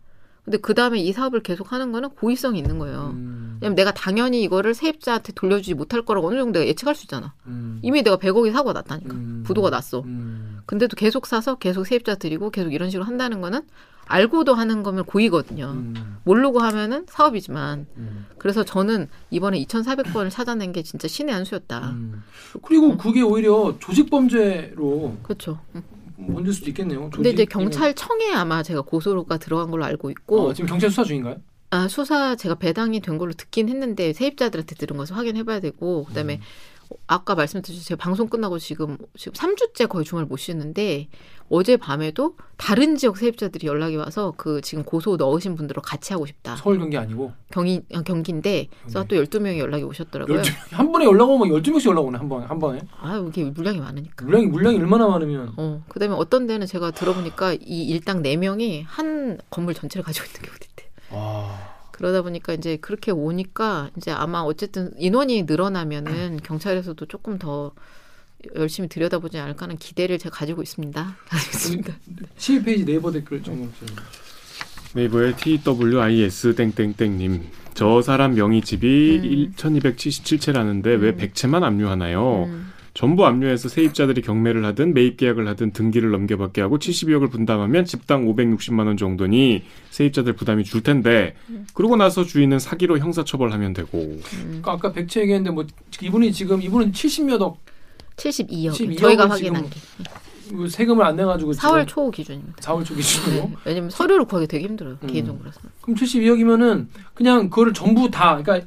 [0.44, 3.10] 근데 그 다음에 이 사업을 계속 하는 거는 고의성이 있는 거예요.
[3.14, 3.58] 음.
[3.60, 7.34] 왜냐면 내가 당연히 이거를 세입자한테 돌려주지 못할 거라고 어느 정도 내가 예측할 수 있잖아.
[7.46, 7.80] 음.
[7.82, 9.12] 이미 내가 100억이 사고가 났다니까.
[9.12, 9.42] 음.
[9.44, 10.02] 부도가 났어.
[10.02, 10.60] 음.
[10.66, 13.62] 근데도 계속 사서 계속 세입자 드리고 계속 이런 식으로 한다는 거는
[14.06, 15.72] 알고도 하는 거면 고의거든요.
[15.74, 16.18] 음.
[16.22, 17.86] 모르고 하면은 사업이지만.
[17.96, 18.26] 음.
[18.38, 21.90] 그래서 저는 이번에 2,400번을 찾아낸 게 진짜 신의 한 수였다.
[21.90, 22.22] 음.
[22.62, 25.58] 그리고 그게 오히려 조직 범죄로 그렇죠.
[26.16, 27.10] 번질 수도 있겠네요.
[27.10, 31.36] 근데 이제 경찰청에 아마 제가 고소가 들어간 걸로 알고 있고 어, 지금 경찰 수사 중인가요?
[31.70, 36.40] 아, 수사 제가 배당이 된 걸로 듣긴 했는데 세입자들한테 들은 것을 확인해봐야 되고 그다음에
[37.06, 41.08] 아까 말씀드렸듯이 제가 방송 끝나고 지금 지금 3주째 거의 주말 못 쉬는데
[41.50, 46.56] 어제 밤에도 다른 지역 세입자들이 연락이 와서 그 지금 고소 넣으신 분들로 같이 하고 싶다.
[46.56, 50.42] 서울 경기 아니고 경기 아, 경기인데 그래서 또 12명이 연락이 오셨더라고요.
[50.42, 52.80] 12, 한 번에 연락 오면 12명씩 연락 오네 한 번에 한 번에.
[53.00, 54.24] 아, 이게 물량이 많으니까.
[54.24, 59.74] 물량이 물량이 얼마나 많으면 어, 그다음에 어떤 데는 제가 들어보니까 이 일당 4명이 한 건물
[59.74, 60.90] 전체를 가지고 있는 경우도 있대.
[61.10, 61.74] 와.
[61.90, 67.72] 그러다 보니까 이제 그렇게 오니까 이제 아마 어쨌든 인원이 늘어나면은 경찰에서도 조금 더
[68.54, 71.16] 열심히 들여다보지 않을까 하는 기대를 제가 가지고 있습니다.
[71.26, 71.94] 가지고 있습니다.
[72.36, 73.72] 12페이지 네이버 댓글 좀
[74.94, 77.42] 네이버의 TWIS 땡땡땡님
[77.74, 79.52] 저 사람 명의 집이 음.
[79.56, 81.16] 1277채라는데 왜 음.
[81.16, 82.44] 100채만 압류하나요?
[82.44, 88.24] 음, 전부 압류해서 세입자들이 경매를 하든 매입 계약을 하든 등기를 넘겨받게 하고 72억을 분담하면 집당
[88.26, 91.66] 560만 원 정도니 세입자들 부담이 줄 텐데 음.
[91.74, 94.20] 그러고 나서 주인은 사기로 형사처벌하면 되고 음.
[94.22, 95.66] 그러니까 아까 백채 얘기했는데 뭐
[96.00, 97.58] 이분이 지금 이분은 70몇 억
[98.16, 98.70] 72억.
[98.72, 99.68] 72억 을 저희가 확인한
[100.50, 102.56] 게그 세금을 안 내가지고 4월 지금 초 기준입니다.
[102.62, 104.98] 4월 초 기준으로 네, 왜냐면 서류를 구하기 되게 힘들어요.
[105.02, 105.06] 음.
[105.06, 105.60] 개인정보라서.
[105.80, 108.66] 그럼 72억이면은 그냥 그거를 전부 다 그러니까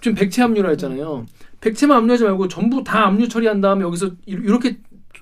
[0.00, 1.26] 지금 백채 압류라 했잖아요.
[1.60, 4.78] 백채만 압류하지 말고 전부 다 압류 처리한 다음에 여기서 이- 이렇게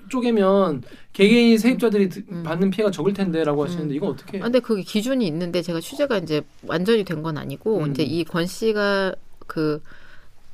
[0.09, 2.43] 쪼개면 개개인 세입자들이 드- 음.
[2.43, 4.37] 받는 피해가 적을 텐데라고 하시는데 이거 어떻게?
[4.39, 7.91] 아, 근데 그게 기준이 있는데 제가 취재가 이제 완전히 된 건 아니고 음.
[7.91, 9.15] 이제 이 권 씨가
[9.47, 9.81] 그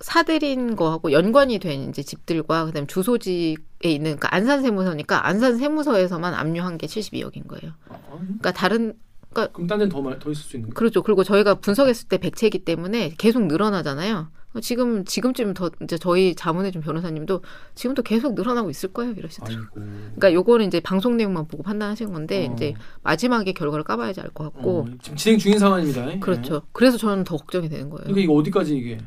[0.03, 6.33] 사들인 거하고 연관이 된 이제 집들과 그다음 에 주소지에 있는 그 안산 세무서니까 안산 세무서에서만
[6.33, 7.73] 압류한 게 72억인 거예요.
[7.87, 8.93] 어, 그러니까 다른
[9.31, 10.75] 그럼 딴 데는 더, 많- 더 있을 수 있는 거.
[10.75, 11.01] 그렇죠.
[11.01, 14.27] 그리고 저희가 분석했을 때 백채이기 때문에 계속 늘어나잖아요.
[14.61, 17.41] 지금 지금쯤 더 이제 저희 자문해 준 변호사님도
[17.73, 19.67] 지금도 계속 늘어나고 있을 거예요 이러시더라고요.
[19.73, 22.53] 그러니까 요거는 이제 방송 내용만 보고 판단하시는 건데 어.
[22.53, 26.11] 이제 마지막에 결과를 까봐야지 알 것 같고 어, 지금 진행 중인 상황입니다.
[26.13, 26.19] 예.
[26.19, 26.61] 그렇죠.
[26.73, 28.03] 그래서 저는 더 걱정이 되는 거예요.
[28.03, 28.99] 그러니까 이거 어디까지 이게?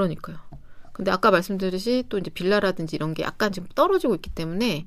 [0.00, 0.36] 그러니까요.
[0.92, 4.86] 근데 아까 말씀드렸듯이 또 이제 빌라라든지 이런 게 약간 지금 떨어지고 있기 때문에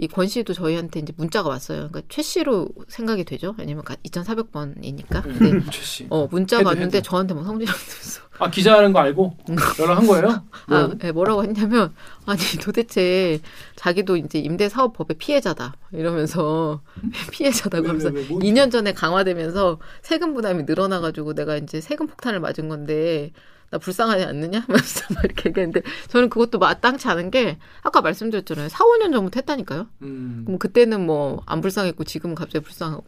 [0.00, 1.88] 이 권 씨도 저희한테 이제 문자가 왔어요.
[1.88, 3.56] 그러니까 최 씨로 생각이 되죠.
[3.58, 5.22] 왜냐면 2,400번이니까.
[5.24, 6.06] 근데 최 씨.
[6.10, 7.08] 어 문자가 헤드, 왔는데 헤드.
[7.08, 8.20] 저한테 뭐 성질이 들었어.
[8.38, 9.36] 아 기자라는 거 알고
[9.80, 10.44] 연락한 거예요?
[10.68, 11.92] 뭐, 아, 네, 뭐라고 했냐면
[12.26, 13.40] 아니 도대체
[13.74, 16.80] 자기도 이제 임대 사업 법의 피해자다 이러면서
[17.32, 22.06] 피해자다고 왜, 하면서 왜, 왜, 뭐 2년 전에 강화되면서 세금 부담이 늘어나가지고 내가 이제 세금
[22.06, 23.32] 폭탄을 맞은 건데
[23.70, 24.64] 나 불쌍하지 않느냐?
[24.68, 24.78] 막
[25.24, 28.68] 이렇게 얘기했는데 저는 그것도 마땅치 않은 게 아까 말씀드렸잖아요.
[28.68, 29.86] 4, 5년 전부터 했다니까요.
[30.02, 30.42] 음.
[30.46, 33.04] 그럼 그때는 뭐 안 불쌍했고 지금은 갑자기 불쌍하고.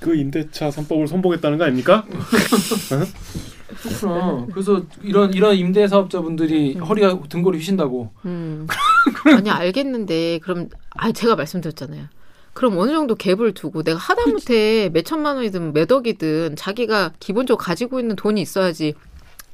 [0.00, 2.04] 그 임대차 3법을 선봉했다는 거 아닙니까?
[3.82, 4.46] 그렇구나.
[4.52, 8.10] 그래서 이런 이런 임대 사업자분들이 허리가 등골이 휘신다고.
[8.24, 8.66] 음.
[9.36, 12.06] 아니 알겠는데 그럼 아 제가 말씀드렸잖아요.
[12.52, 18.00] 그럼 어느 정도 갭을 두고 내가 하다못해 몇 천만 원이든 몇 억이든 자기가 기본적으로 가지고
[18.00, 18.94] 있는 돈이 있어야지.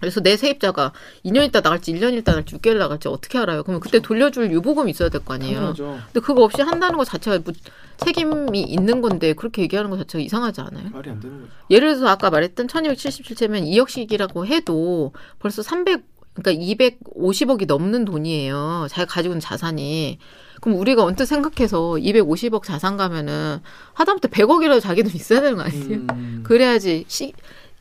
[0.00, 0.92] 그래서 내 세입자가
[1.24, 3.62] 2년 있다 나갈지 1년 있다 나갈지 6개월 나갈지 어떻게 알아요?
[3.62, 5.54] 그러면 그때 돌려줄 유보금 있어야 될 거 아니에요.
[5.54, 5.98] 당연하죠.
[6.12, 7.52] 근데 그거 없이 한다는 것 자체가 뭐
[7.98, 10.90] 책임이 있는 건데 그렇게 얘기하는 것 자체가 이상하지 않아요?
[10.90, 11.52] 말이 안 되는 거죠.
[11.70, 16.02] 예를 들어서 아까 말했던 1277채면 2억씩이라고 해도 벌써 300
[16.34, 18.88] 그러니까 250억이 넘는 돈이에요.
[18.90, 20.18] 자기가 가지고 있는 자산이.
[20.60, 23.60] 그럼 우리가 언뜻 생각해서 250억 자산 가면은
[23.94, 25.98] 하다못해 100억이라도 자기 돈 있어야 되는 거 아니에요?
[26.10, 26.40] 음.
[26.46, 27.32] 그래야지 시,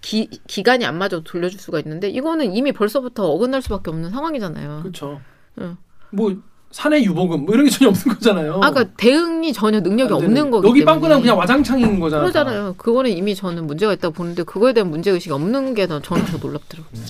[0.06, 4.82] 기, 기간이 안 맞아도 돌려줄 수가 있는데 이거는 이미 벌써부터 어긋날 수밖에 없는 상황이잖아요.
[4.84, 5.20] 그렇죠.
[5.60, 5.78] 응.
[6.12, 6.36] 뭐
[6.70, 8.58] 사내 유보금 뭐 이런 게 전혀 없는 거잖아요.
[8.58, 10.38] 아까 그러니까 대응이 전혀 능력이 안 되는.
[10.38, 10.86] 없는 거기 여기 때문에.
[10.93, 12.24] 빵꾸나면 그냥 와장창인 거잖아요.
[12.24, 12.76] 그러잖아요.
[12.78, 17.01] 그거는 이미 저는 문제가 있다고 보는데 그거에 대한 문제 의식이 없는 게더 저는 더 놀랍더라고요.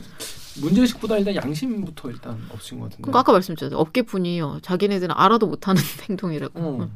[0.62, 3.02] 문제 의식보다 일단 양심부터 일단 없으신 것 같은데.
[3.02, 3.78] 그러니까 아까 말씀드렸죠.
[3.78, 4.60] 업계분이요.
[4.62, 6.60] 자기네들은 알아도 못하는 행동이라고.
[6.62, 6.90] 어.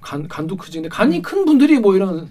[0.00, 0.76] 간, 간도 크지.
[0.78, 2.30] 근데 간이 큰 분들이 뭐 이런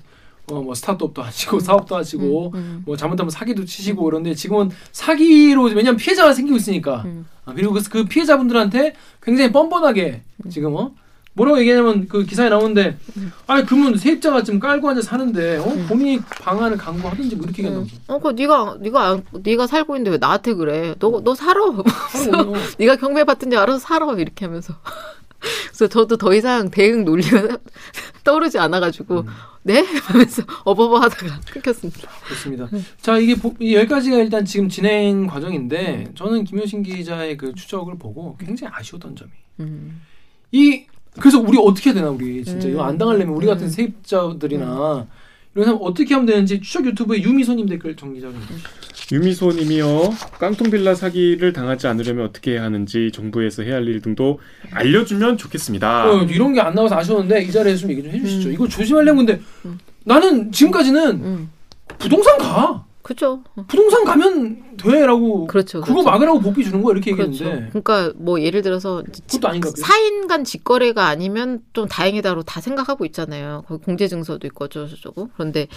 [0.51, 2.83] 어, 뭐 스타트업도 하시고 사업도 하시고 음, 음.
[2.85, 7.25] 뭐 잘못하면 사기도 치시고 그런데 지금은 사기로 왜냐면 피해자가 생기고 있으니까 음.
[7.45, 10.91] 아, 그리고 그, 그 피해자분들한테 굉장히 뻔뻔하게 지금 어
[11.35, 12.97] 뭐라고 얘기하냐면 그 기사에 나오는데
[13.47, 17.87] 아 그러면 세입자가 지금 깔고 앉아 사는데 어 본인이 방안을 강구하든지 뭐 이렇게 얘기한다고.
[18.07, 20.93] 어, 그 네가 네가 안- 네가 살고 있는데 왜 나한테 그래?
[20.99, 21.61] 너 너 살아.
[22.77, 24.75] 네가 경매 받든지 알아서 살아 이렇게 하면서.
[25.67, 27.57] 그래서 저도 더 이상 대응 논리가
[28.23, 29.27] 떠오르지 않아가지고 음.
[29.65, 32.09] 네 하면서 어버버 하다가 끊겼습니다.
[32.25, 32.69] 그렇습니다.
[33.01, 38.35] 자 이게 보- 이 여기까지가 일단 지금 진행 과정인데 저는 김효신 기자의 그 추적을 보고
[38.37, 40.01] 굉장히 아쉬웠던 점이 음.
[40.51, 40.83] 이
[41.19, 42.73] 그래서 우리 어떻게 해야 되나 우리 진짜 음.
[42.73, 43.69] 이거 안 당하려면 우리 같은 음.
[43.69, 45.07] 세입자들이나
[45.55, 48.41] 이런 사람 어떻게 하면 되는지 추적 유튜브에 유미소님 댓글 정리자 좀
[49.11, 50.13] 유미소님이요.
[50.39, 54.39] 깡통빌라 사기를 당하지 않으려면 어떻게 해야 하는지 정부에서 해야 할 일 등도
[54.71, 56.09] 알려주면 좋겠습니다.
[56.09, 58.49] 어, 이런 게 안 나와서 아쉬웠는데 이 자리에서 좀 얘기 좀 해주시죠.
[58.49, 58.53] 음.
[58.53, 59.77] 이거 조심하려면 근데 음.
[60.05, 61.49] 나는 지금까지는 음.
[61.99, 63.43] 부동산 가 그죠.
[63.67, 65.81] 부동산 가면 돼라고 그렇죠.
[65.81, 66.09] 그거 그렇죠.
[66.09, 67.31] 막으라고 복비 주는 거야 이렇게 그렇죠.
[67.33, 69.75] 얘기했는데 그러니까 뭐 예를 들어서 그것도 아닌가 봐요.
[69.85, 73.65] 사인 간 직거래가 아니면 좀 다행이다로 다 생각하고 있잖아요.
[73.67, 75.29] 거기 공제 증서도 있고 어쩌고 저쩌고.
[75.33, 75.67] 그런데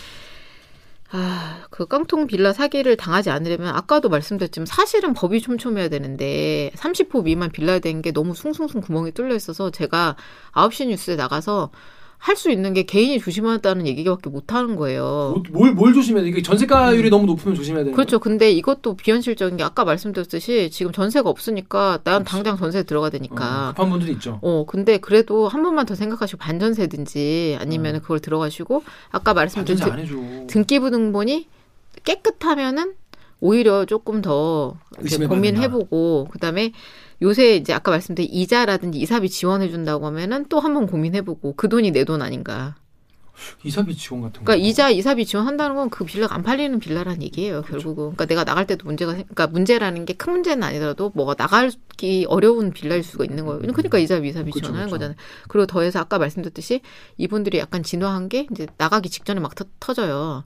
[1.13, 7.51] 아, 그 깡통 빌라 사기를 당하지 않으려면 아까도 말씀드렸지만 사실은 법이 촘촘해야 되는데 30호 미만
[7.53, 10.17] 빌라에 대한 게 너무 숭숭숭 구멍이 뚫려 있어서 제가
[10.53, 11.71] 9시 뉴스에 나가서
[12.19, 15.35] 할 수 있는 게 개인이 조심하다는 얘기밖에 못 하는 거예요.
[15.35, 16.29] 뭐- 뭘, 뭘 조심해야 돼?
[16.29, 17.95] 이게 전세가율이 너무 높으면 조심해야 되는 음.
[17.95, 18.19] 그렇죠.
[18.19, 23.17] 근데 이것도 비현실적인 게 아까 말씀드렸듯이 지금 전세가 없으니까 난 당장 전세에 들어가야 거야.
[23.17, 23.69] 어, 되니까.
[23.69, 24.39] 급한 분들이 있죠.
[24.43, 30.07] 어, 근데 그래도 한 번만 더 생각하시고 반전세든지 아니면 그걸 들어가시고 아까 말씀드린 반전세 안
[30.07, 30.47] 등, 해줘.
[30.49, 31.47] 등기부 등본이
[32.05, 32.95] 깨끗하면은
[33.41, 34.77] 오히려 조금 더
[35.29, 36.73] 고민해보고 그다음에
[37.23, 41.91] 요새 이제 아까 말씀드린 이자라든지 이사비 지원해 준다고 하면은 또 한번 고민해 보고 그 돈이
[41.91, 42.77] 내 돈 아닌가.
[43.65, 44.45] 이사비 지원 같은 거.
[44.47, 47.63] 그러니까 이자 이사비 지원한다는 건 그 빌라가 안 팔리는 빌라라는 얘기예요.
[47.63, 48.05] 결국은.
[48.17, 52.71] 그러니까 내가 나갈 때도 문제가 생- 그러니까 문제라는 게 큰 문제는 아니더라도 뭐가 나가기 어려운
[52.73, 53.61] 빌라일 수가 있는 거예요.
[53.61, 54.95] 그러니까 이자비 이사비 그쵸, 지원하는 그쵸.
[54.97, 55.17] 거잖아요.
[55.49, 56.81] 그리고 더해서 아까 말씀드렸듯이
[57.19, 60.45] 이분들이 약간 진화한 게 이제 나가기 직전에 막 터, 터져요.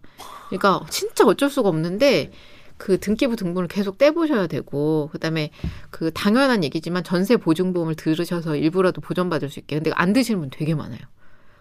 [0.48, 2.32] 그러니까 진짜 어쩔 수가 없는데
[2.80, 5.50] 그 등기부 등본을 계속 떼보셔야 되고 그다음에
[5.90, 10.74] 그 당연한 얘기지만 전세 보증보험을 들으셔서 일부라도 보전받을 수 있게 근데 안 드시는 분 되게
[10.74, 10.98] 많아요.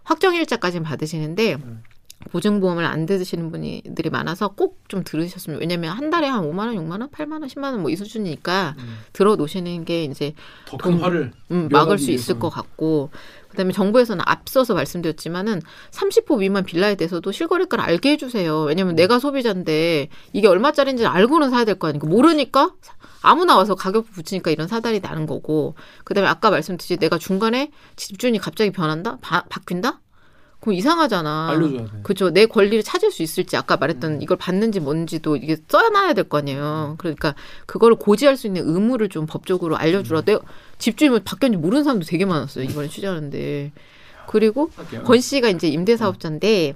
[0.05, 1.57] 확정일자까지는 받으시는데
[2.31, 6.99] 보증보험을 안 들으시는 분들이 많아서 꼭 좀 들으셨으면 왜냐면 한 달에 한 5만 원, 6만
[7.01, 8.97] 원, 8만 원, 10만 원 뭐 이 수준이니까 음.
[9.13, 10.33] 들어 놓으시는 게 이제
[10.65, 12.39] 더큰 돈- 화를 음, 막을 수 있을.
[12.39, 13.11] 것 같고
[13.59, 18.61] 그다음에 정부에서는 앞서서 말씀드렸지만은 30호 미만 빌라에 대해서도 실거래가를 알게 해주세요.
[18.61, 22.71] 왜냐면 내가 소비자인데 이게 얼마짜리인지 알고는 사야 될 거 아니고 모르니까
[23.21, 25.75] 아무나 와서 가격 붙이니까 이런 사달이 나는 거고.
[26.05, 29.99] 그다음에 아까 말씀드렸듯이 내가 중간에 집주인이 갑자기 변한다, 바, 바뀐다,
[30.59, 31.49] 그럼 이상하잖아.
[31.51, 31.91] 알려줘야 돼.
[32.03, 32.31] 그렇죠.
[32.31, 36.95] 내 권리를 찾을 수 있을지 아까 말했던 이걸 받는지 뭔지도 이게 써놔야 될 거 아니에요.
[36.97, 37.33] 그러니까
[37.65, 40.21] 그걸 고지할 수 있는 의무를 좀 법적으로 알려주라.
[40.21, 40.41] 내가
[40.77, 42.65] 집주인이 바뀌었는지 모르는 사람도 되게 많았어요.
[42.65, 43.71] 이번에 취재하는데.
[44.27, 45.03] 그리고 할게요.
[45.05, 46.75] 권 씨가 이제 임대사업자인데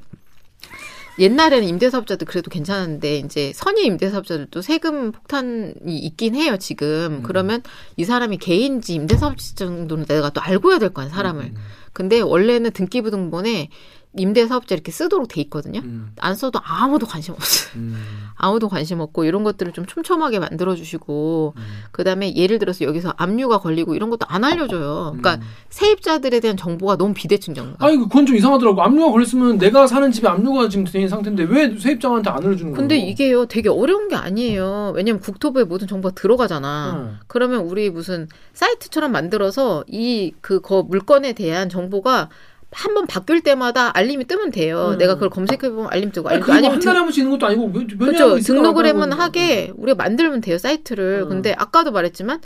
[1.19, 7.21] 옛날에는 임대사업자들 그래도 괜찮은데 이제 선의 임대사업자들도 세금 폭탄이 있긴 해요 지금.
[7.21, 7.61] 그러면
[7.97, 11.43] 이 사람이 개인지 임대사업자 정도는 내가 또 알고 해야 될 거 아니야 사람을.
[11.43, 11.55] 음.
[11.93, 13.69] 근데 원래는 등기부 등본에
[14.15, 15.79] 임대 사업자 이렇게 쓰도록 돼 있거든요.
[15.83, 16.11] 음.
[16.19, 17.71] 안 써도 아무도 관심 없어요.
[17.81, 17.95] 음.
[18.35, 21.63] 아무도 관심 없고 이런 것들을 좀 촘촘하게 만들어 주시고 음.
[21.91, 25.15] 그다음에 예를 들어서 여기서 압류가 걸리고 이런 것도 안 알려줘요.
[25.17, 25.41] 그러니까 음.
[25.69, 27.85] 세입자들에 대한 정보가 너무 비대칭 정보가.
[27.85, 28.81] 아니 그건 좀 이상하더라고.
[28.83, 32.77] 압류가 걸렸으면 내가 사는 집에 압류가 지금 된 상태인데 왜 세입자한테 안 알려주는 거야?
[32.79, 34.93] 근데 이게요 되게 어려운 게 아니에요.
[34.95, 36.93] 왜냐면 국토부에 모든 정보가 들어가잖아.
[36.97, 37.17] 응.
[37.27, 42.29] 그러면 우리 무슨 사이트처럼 만들어서 이 그 거 물건에 대한 정보가
[42.73, 44.89] 한 번 바뀔 때마다 알림이 뜨면 돼요.
[44.93, 44.97] 음.
[44.97, 47.67] 내가 그걸 검색해 보면 알림 뜨고 아니 알림 그거 아니면 한 달에 있는 것도 아니고
[47.69, 48.23] 몇, 몇 그렇죠.
[48.23, 51.23] 한번 있을까 등록을 말까 하면 하고 하게 우리가 만들면 돼요 사이트를.
[51.23, 51.29] 음.
[51.29, 52.41] 근데 아까도 말했지만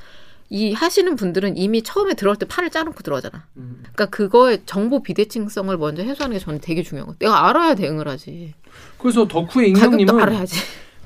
[0.50, 3.44] 이 하시는 분들은 이미 처음에 들어올 때 판을 짜놓고 들어가잖아.
[3.58, 3.78] 음.
[3.82, 7.16] 그러니까 그거의 정보 비대칭성을 먼저 해소하는 게 저는 되게 중요한 거.
[7.20, 8.54] 내가 알아야 대응을 하지.
[8.98, 10.56] 그래서 덕후의 익명님은 알아야지.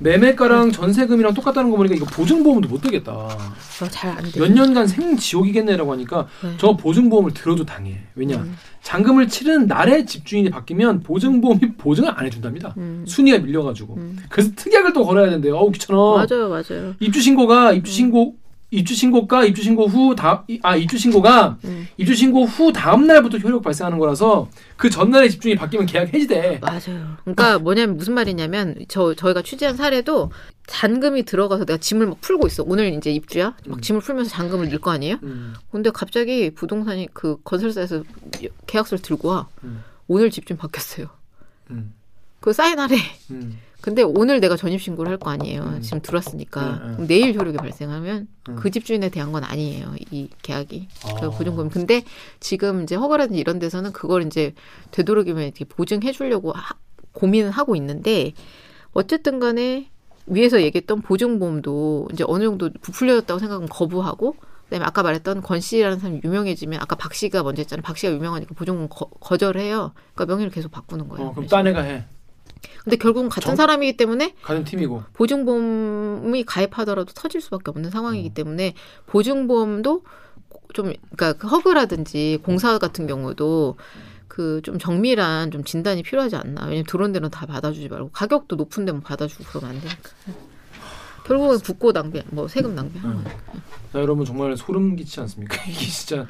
[0.02, 3.12] 매매가랑 전세금이랑 똑같다는 거 보니까 이거 보증보험도 못 되겠다.
[3.12, 4.40] 어, 잘안 돼.
[4.40, 6.50] 몇 년간 생지옥이겠네라고 하니까 네.
[6.58, 7.98] 저 보증보험을 들어도 당해.
[8.14, 8.56] 왜냐 음.
[8.82, 12.74] 잔금을 치른 날에 집주인이 바뀌면 보증보험이 보증을 안 해준답니다.
[12.76, 13.04] 음.
[13.06, 14.18] 순위가 밀려가지고 음.
[14.28, 15.56] 그래서 특약을 또 걸어야 된대요.
[15.56, 15.98] 어우 귀찮아.
[15.98, 16.94] 맞아요, 맞아요.
[17.00, 18.34] 입주 신고가 입주 신고
[18.72, 21.86] 입주 신고가 입주 신고 후다아 입주 신고가 음.
[21.98, 24.48] 입주 신고 후 다음 날부터 효력 발생하는 거라서
[24.78, 26.58] 그 전날에 집주인이 바뀌면 계약 해지돼.
[26.62, 27.16] 맞아요.
[27.22, 30.32] 그러니까 뭐냐면 무슨 말이냐면 저 저희가 취재한 사례도
[30.66, 32.64] 잔금이 들어가서 내가 짐을 막 풀고 있어.
[32.66, 33.54] 오늘 이제 입주야.
[33.66, 33.80] 막 음.
[33.82, 35.18] 짐을 풀면서 잔금을 낼 거 아니에요?
[35.22, 35.52] 음.
[35.70, 38.02] 근데 갑자기 부동산이 그 건설사에서
[38.66, 39.48] 계약서를 들고 와.
[39.64, 39.84] 음.
[40.08, 41.08] 오늘 집주인 바뀌었어요.
[41.70, 41.92] 음.
[42.40, 42.96] 그 사인하래.
[43.82, 43.84] 음.
[43.84, 45.62] 근데 오늘 내가 전입 신고를 할 거 아니에요.
[45.62, 45.80] 음.
[45.82, 46.60] 지금 들어왔으니까.
[46.62, 46.92] 음, 음.
[46.94, 48.56] 그럼 내일 효력이 발생하면 음.
[48.56, 49.94] 그 집주인에 대한 건 아니에요.
[50.10, 50.88] 이 계약이.
[51.20, 51.30] 그 아.
[51.30, 51.68] 보증금.
[51.68, 52.02] 근데
[52.40, 54.54] 지금 이제 허가라든지 이런 데서는 그걸 이제
[54.92, 56.76] 되도록이면 이렇게 보증해 주려고 하-
[57.12, 58.32] 고민은 하고 있는데
[58.92, 59.88] 어쨌든 간에
[60.26, 66.20] 위에서 얘기했던 보증보험도 이제 어느 정도 부풀려졌다고 생각하면 거부하고 그다음에 아까 말했던 권 씨라는 사람이
[66.24, 67.82] 유명해지면 아까 박 씨가 먼저 했잖아요.
[67.82, 69.92] 박 씨가 유명하니까 보증보험 거, 거절해요.
[70.14, 71.28] 그러니까 명의를 계속 바꾸는 거예요.
[71.28, 72.04] 어, 그럼 딴 애가 해.
[72.84, 75.04] 근데 결국은 같은 정- 사람이기 때문에 같은 팀이고.
[75.12, 78.34] 보증보험이 가입하더라도 터질 수밖에 없는 상황이기 음.
[78.34, 78.74] 때문에
[79.06, 80.02] 보증보험도
[80.74, 83.76] 좀 그러니까 그 허그라든지 공사 같은 경우도
[84.28, 86.62] 그 좀 정밀한 좀 진단이 필요하지 않나.
[86.64, 90.10] 왜냐면 들어온 데는 다 받아주지 말고 가격도 높은 데만 받아주고 그러면 안 되니까.
[91.24, 93.24] 결국은 국고 낭비, 뭐 세금 낭비 하는 음.
[93.24, 93.38] 거예요.
[93.92, 95.56] 자, 여러분 정말 소름 끼치지 않습니까?
[95.68, 96.26] 이게 진짜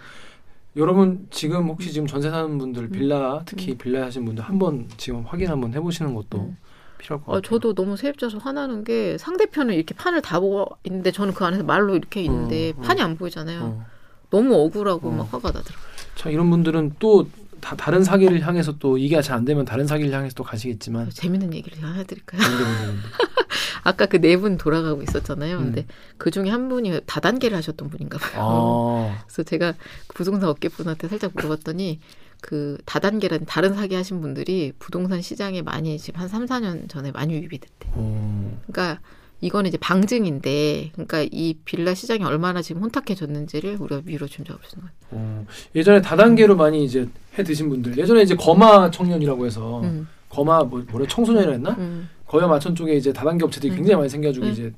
[0.76, 5.48] 여러분 지금 혹시 지금 전세 사는 분들 빌라 특히 빌라 하신 분들 한번 지금 확인
[5.48, 6.56] 한번 해보시는 것도 음.
[6.98, 7.42] 필요할 것 어, 같아요.
[7.42, 11.94] 저도 너무 세입자서 화나는 게 상대편은 이렇게 판을 다 보고 있는데 저는 그 안에서 말로
[11.94, 12.82] 이렇게 있는데 어, 어.
[12.82, 13.60] 판이 안 보이잖아요.
[13.62, 13.86] 어.
[14.30, 15.12] 너무 억울하고 어.
[15.12, 15.92] 막 화가 나더라고요.
[16.14, 17.26] 참 이런 분들은 또
[17.62, 21.54] 다, 다른 사기를 향해서 또 이게 잘 안 되면 다른 사기를 향해서 또 가시겠지만 재밌는
[21.54, 22.40] 얘기를 하나 해드릴까요?
[22.42, 22.96] 되는
[23.84, 25.56] 아까 그 네 분 돌아가고 있었잖아요.
[25.58, 25.64] 음.
[25.64, 25.86] 근데
[26.18, 28.42] 그 중에 한 분이 다단계를 하셨던 분인가 봐요.
[28.42, 29.72] 아, 그래서 제가
[30.06, 32.00] 그 부동산 업계분한테 살짝 물어봤더니
[32.40, 37.34] 그 다단계라는 다른 사기 하신 분들이 부동산 시장에 많이 지금 한 3, 4년 전에 많이
[37.34, 37.88] 유입이 됐대.
[37.92, 39.00] 어, 그러니까
[39.40, 44.84] 이거는 이제 방증인데 그러니까 이 빌라 시장이 얼마나 지금 혼탁해졌는지를 우리가 위로 준 적이 없는
[44.84, 44.92] 거예요.
[45.10, 45.46] 어.
[45.74, 47.08] 예전에 다단계로 많이 이제
[47.38, 51.70] 해 드신 분들 예전에 이제 거마 청년이라고 해서 음, 거마 뭐 뭐래 청소년이라 했나?
[51.78, 53.76] 음, 거여 마천 쪽에 이제 다단계 업체들이 음.
[53.76, 54.52] 굉장히 많이 생겨가지고 음.
[54.52, 54.72] 이제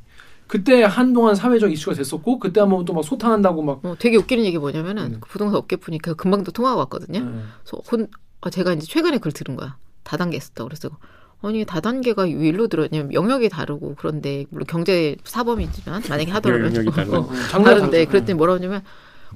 [0.47, 4.59] 그때 한동안 사회적 이슈가 됐었고 그때 한번 또 막 소탕한다고 막 어, 되게 웃기는 얘기
[4.59, 5.17] 뭐냐면은 음.
[5.21, 7.21] 그 부동산 업계분이 그 금방도 통화가 왔거든요.
[7.21, 7.27] 네.
[7.65, 8.09] 그래서 혼,
[8.41, 9.77] 어, 제가 이제 최근에 글 들은 거야.
[10.03, 10.91] 다단계 했었다고 그래서
[11.43, 16.89] 아니 다단계가 왜 일로 들었냐면 영역이 다르고 그런데 물론 경제 사범이지만 만약에 하더라면.
[17.15, 18.05] 어, 다른데.
[18.07, 18.83] 그랬더니 뭐라고 하냐면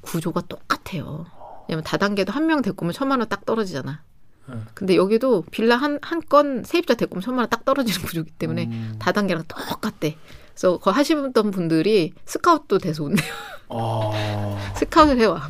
[0.02, 1.26] 구조가 똑같아요.
[1.68, 4.02] 왜냐면 다단계도 한명 데리고 오면 천만 원 딱 떨어지잖아.
[4.48, 4.54] 네.
[4.74, 8.64] 근데 여기도 빌라 한 한 건 세입자 데리고 오면 천만 원 딱 떨어지는 구조기 때문에
[8.66, 8.96] 음.
[8.98, 10.16] 다단계랑 똑같대.
[10.54, 13.32] 그래서 거 하시던 분들이 스카웃도 돼서 온대요.
[13.68, 15.46] 아, 스카웃을 해와.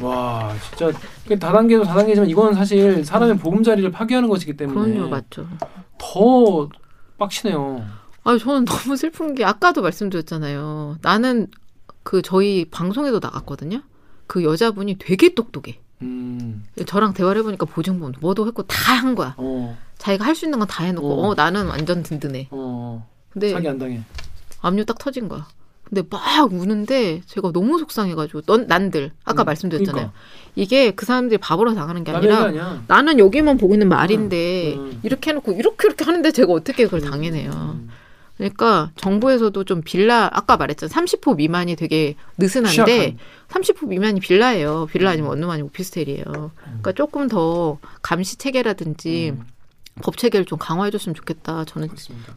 [0.00, 0.96] 와 진짜
[1.26, 5.46] 그 다단계도 다단계지만 이건 사실 사람의 보금자리를 파괴하는 것이기 때문에 그럼요, 맞죠.
[5.98, 6.68] 더
[7.18, 7.84] 빡치네요.
[8.24, 10.98] 아, 저는 너무 슬픈 게 아까도 말씀드렸잖아요.
[11.02, 11.48] 나는
[12.04, 13.82] 그 저희 방송에도 나갔거든요.
[14.28, 15.80] 그 여자분이 되게 똑똑해.
[16.02, 19.34] 음, 저랑 대화를 해보니까 보증보험 뭐도 했고 다 한 거야.
[19.36, 21.28] 어, 자기가 할 수 있는 건 다 해놓고 어.
[21.30, 21.34] 어.
[21.34, 22.48] 나는 완전 든든해.
[22.52, 24.00] 어, 근데 사기 안 당해.
[24.60, 25.46] 압류 딱 터진 거야.
[25.84, 29.94] 근데 막 우는데 제가 너무 속상해가지고 넌 난들 아까 음, 말씀드렸잖아요.
[29.94, 30.12] 그러니까.
[30.54, 32.52] 이게 그 사람들이 바보로 당하는 게 아니라.
[32.86, 35.00] 나는 여기만 보고 있는 말인데 음, 음.
[35.02, 37.80] 이렇게 해놓고 이렇게 이렇게 하는데 제가 어떻게 그걸 당해내요.
[38.38, 38.50] 음.
[38.50, 43.18] 그러니까 정부에서도 좀 빌라 아까 말했잖아 30호 미만이 되게 느슨한데 취약한.
[43.48, 44.86] 30호 미만이 빌라예요.
[44.90, 46.24] 빌라 아니면 원룸 아니면 오피스텔이에요.
[46.62, 49.44] 그러니까 조금 더 감시 체계라든지 음.
[50.02, 51.64] 법 체계를 좀 강화해줬으면 좋겠다.
[51.64, 52.32] 저는 그렇습니다.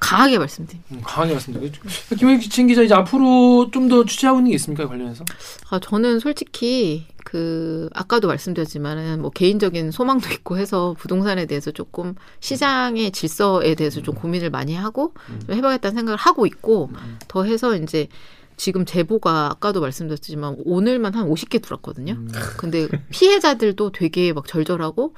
[0.00, 0.94] 강하게 말씀드립니다.
[0.94, 1.74] 음, 강하게 말씀드리고
[2.18, 5.24] 김영진 기자 이제 앞으로 좀 더 취재하고 있는 게 있습니까 관련해서?
[5.70, 13.10] 아, 저는 솔직히 그 아까도 말씀드렸지만은 뭐 개인적인 소망도 있고 해서 부동산에 대해서 조금 시장의
[13.12, 15.12] 질서에 대해서 좀 고민을 많이 하고
[15.46, 16.90] 좀 해봐야겠다는 생각을 하고 있고
[17.28, 18.08] 더 해서 이제
[18.56, 22.18] 지금 제보가 아까도 말씀드렸지만 오늘만 한 50개 들어왔거든요.
[22.56, 25.14] 근데 피해자들도 되게 막 절절하고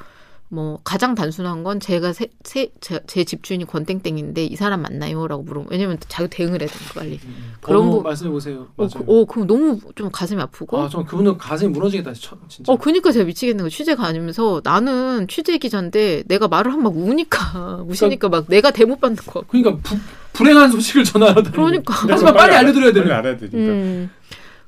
[0.49, 5.67] 뭐 가장 단순한 건 제가 세, 세, 제, 제 집주인이 권땡땡인데 이 사람 맞나요?라고 물으면
[5.71, 7.19] 왜냐면 자기 대응을 해야 되니까 빨리.
[7.61, 8.69] 그런 어느 부- 말씀해 보세요.
[8.77, 8.87] 어.
[8.87, 10.81] 그, 어, 그럼 너무 좀 가슴이 아프고.
[10.81, 12.73] 아, 저 그분은 가슴이 무너지겠다, 저- 진짜.
[12.73, 17.83] 어, 그니까 제가 미치겠는 거 취재가 아니면서 나는 취재 기자인데 내가 말을 하면 막 우니까
[17.89, 19.43] 우시니까 막 내가 대못 받는 거.
[19.49, 19.97] 그러니까 부,
[20.33, 21.53] 불행한 소식을 전하러 다니는.
[21.53, 21.93] 그러니까.
[22.09, 23.13] 하지만 빨리 알려드려야 빨리 되는.
[23.17, 23.59] 알아야 되니까.
[23.59, 24.11] 음.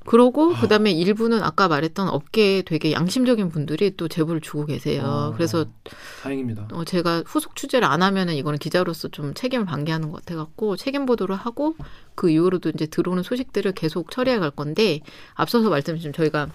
[0.09, 5.03] 그러고 그다음에 일부는 아까 말했던 업계에 되게 양심적인 분들이 또 제보를 주고 계세요.
[5.05, 5.33] 아.
[5.35, 5.67] 그래서
[6.23, 6.69] 다행입니다.
[6.73, 11.37] 어, 제가 후속 취재를 안 하면은 이거는 기자로서 좀 책임을 방기하는 것 같아갖고 책임 보도를
[11.37, 11.77] 하고
[12.15, 15.01] 그 이후로도 이제 들어오는 소식들을 계속 처리해 갈 건데
[15.35, 16.49] 앞서서 말씀드린 저희가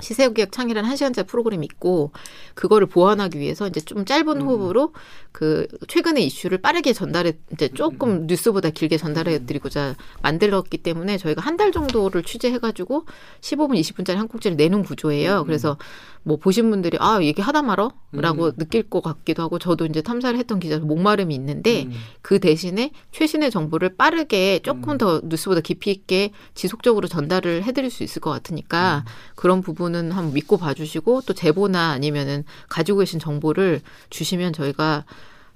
[0.00, 2.12] 시세계약 창이라는 한 시간짜리 프로그램이 있고
[2.54, 4.92] 그거를 보완하기 위해서 이제 좀 짧은 호흡으로
[5.32, 11.56] 그 최근의 이슈를 빠르게 전달해 이제 조금 뉴스보다 길게 전달해 드리고자 만들었기 때문에 저희가 한
[11.56, 13.06] 달 정도를 취재해 가지고
[13.40, 15.44] 15분 20분짜리 한 꼭지를 내놓은 구조예요.
[15.46, 15.78] 그래서
[16.26, 20.58] 뭐 보신 분들이 아 얘기 하다 말어라고 느낄 것 같기도 하고 저도 이제 탐사를 했던
[20.58, 21.92] 기자 목마름이 있는데 음.
[22.20, 28.20] 그 대신에 최신의 정보를 빠르게 조금 더 뉴스보다 깊이 있게 지속적으로 전달을 해드릴 수 있을
[28.20, 29.04] 것 같으니까
[29.36, 35.04] 그런 부분은 한번 믿고 봐주시고 또 제보나 아니면은 가지고 계신 정보를 주시면 저희가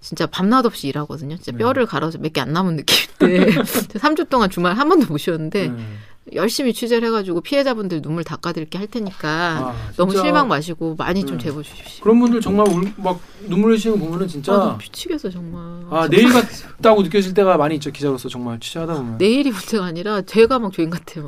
[0.01, 1.37] 진짜 밤낮 없이 일하거든요.
[1.37, 3.51] 진짜 뼈를 갈아서 몇 개 안 남은 느낌인데
[3.99, 5.99] 3주 동안 주말 한 번도 못 쉬었는데 음.
[6.35, 11.45] 열심히 취재를 해가지고 피해자분들 눈물 닦아드릴게 할 테니까 아, 너무 실망 마시고 많이 좀 네.
[11.45, 12.03] 제보 주십시오.
[12.03, 15.61] 그런 분들 정말 울, 막 눈물 흘리시는 거 보면은 아, 진짜 나 미치겠어 정말.
[15.91, 19.19] 아 내일 같다고 느껴질 때가 많이 있죠 기자로서 정말 취재하다 보면.
[19.19, 21.27] 내일이 문제가 아니라 제가 막 죄인 같아요.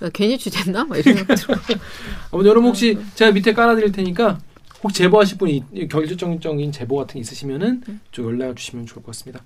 [0.00, 0.84] 나 괜히 취재했나?
[0.84, 1.54] 막 이런 생각 들어.
[2.30, 4.38] 아무튼 여러분 혹시 제가 밑에 깔아드릴 테니까
[4.82, 7.82] 혹시 제보하실 분이 이- 결정적인 제보 같은 게 있으시면은
[8.12, 9.42] 좀 연락을 주시면 좋을 것 같습니다.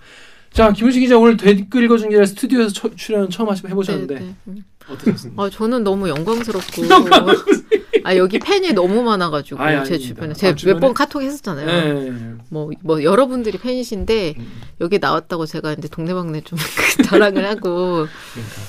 [0.52, 4.20] 자 김우식 기자 오늘 댓글 읽어준 게 아니라 스튜디오에서 처- 출연 처음 하시 해보셨는데 네,
[4.20, 4.34] 네.
[4.48, 4.64] 음.
[4.88, 5.42] 어떠셨습니까?
[5.42, 6.82] 아 저는 너무 영광스럽고
[8.02, 9.98] 아 여기 팬이 너무 많아가지고 아이, 제 아닙니다.
[10.08, 10.74] 주변에 아, 제가 주변에?
[10.74, 11.66] 몇번 카톡 했었잖아요.
[11.94, 12.12] 네.
[12.48, 14.46] 뭐, 뭐 여러분들이 팬이신데 음.
[14.80, 16.58] 여기 나왔다고 제가 이제 동네방네 좀
[17.04, 18.08] 자랑을 하고 그러니까.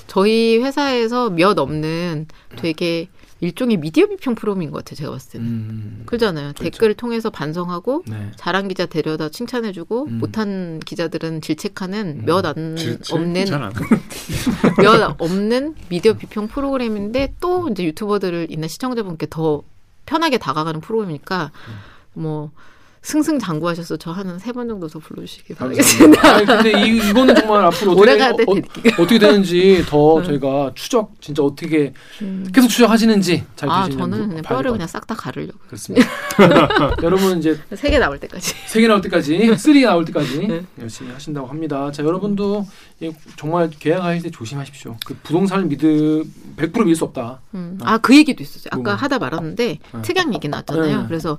[0.08, 2.28] 저희 회사에서 몇 없는
[2.58, 3.08] 되게
[3.42, 4.96] 일종의 미디어 비평 프로그램인 것 같아요.
[4.96, 5.48] 제가 봤을 때는.
[5.48, 6.04] 음.
[6.06, 6.54] 그러잖아요.
[6.54, 6.64] 그렇죠.
[6.64, 8.32] 댓글을 통해서 반성하고 네.
[8.36, 10.20] 잘한 기자 데려다 칭찬해주고 음.
[10.20, 12.76] 못한 기자들은 질책하는 몇 안
[13.12, 13.46] 없는
[14.82, 19.64] 몇 없는 미디어 비평 프로그램인데 또 이제 유튜버들을 있는 시청자분께 더
[20.06, 21.52] 편하게 다가가는 프로그램이니까
[22.14, 22.52] 뭐
[23.02, 26.22] 승승장구하셔서 저 한 세 번 정도 더 불러주시기 바라겠습니다.
[26.36, 29.02] 아니, 근데 이, 이거는 정말 앞으로 어떻게, 어, 어.
[29.02, 31.94] 어떻게 되는지 더 저희가 추적 진짜 어떻게
[32.54, 33.72] 계속 추적하시는지 잘 음.
[33.72, 36.08] 아 되시는지 저는 그냥 뼈를 그냥 싹 다 가르려고 그렇습니다.
[37.02, 38.54] 여러분 이제 세 개 나올 때까지.
[38.68, 40.66] 세 개 나올 때까지, three 나올 때까지 네.
[40.80, 41.92] 열심히 하신다고 합니다.
[41.92, 42.66] 자, 여러분도
[43.02, 44.96] 예, 정말 계약하실 때 조심하십시오.
[45.06, 46.24] 그 부동산을 믿을
[46.56, 47.40] 100% 믿을 수 없다.
[47.56, 47.80] 음.
[47.82, 48.70] 아 그 얘기도 있었어요.
[48.72, 48.94] 아까 뭐.
[48.94, 50.02] 하다 말았는데 네.
[50.04, 51.02] 특약 얘기 나왔잖아요.
[51.02, 51.08] 네.
[51.08, 51.38] 그래서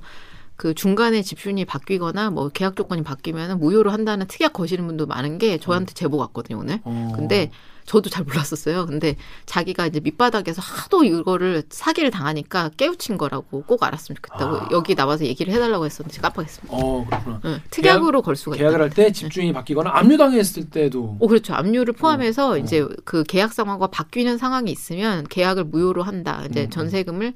[0.63, 5.57] 그 중간에 집주인이 바뀌거나 뭐 계약 조건이 바뀌면 무효로 한다는 특약 거시는 분도 많은 게
[5.57, 6.79] 저한테 제보 왔거든요 오늘.
[6.85, 7.11] 어.
[7.17, 7.51] 근데
[7.85, 8.85] 저도 잘 몰랐었어요.
[8.85, 14.69] 근데 자기가 이제 밑바닥에서 하도 이거를 사기를 당하니까 깨우친 거라고 꼭 알았으면 좋겠다고 아.
[14.71, 16.73] 여기 나와서 얘기를 해달라고 했었는데 깜빡했습니다.
[16.73, 17.41] 어, 그렇구나.
[17.43, 18.55] 응, 특약으로 걸 수가.
[18.55, 21.55] 계약을 할 때 집주인이 바뀌거나 압류당했을 때도 오, 그렇죠.
[21.55, 22.57] 압류를 포함해서 어.
[22.57, 26.45] 이제 그 계약 상황과 바뀌는 상황이 있으면 계약을 무효로 한다.
[26.49, 26.69] 이제 음.
[26.69, 27.33] 전세금을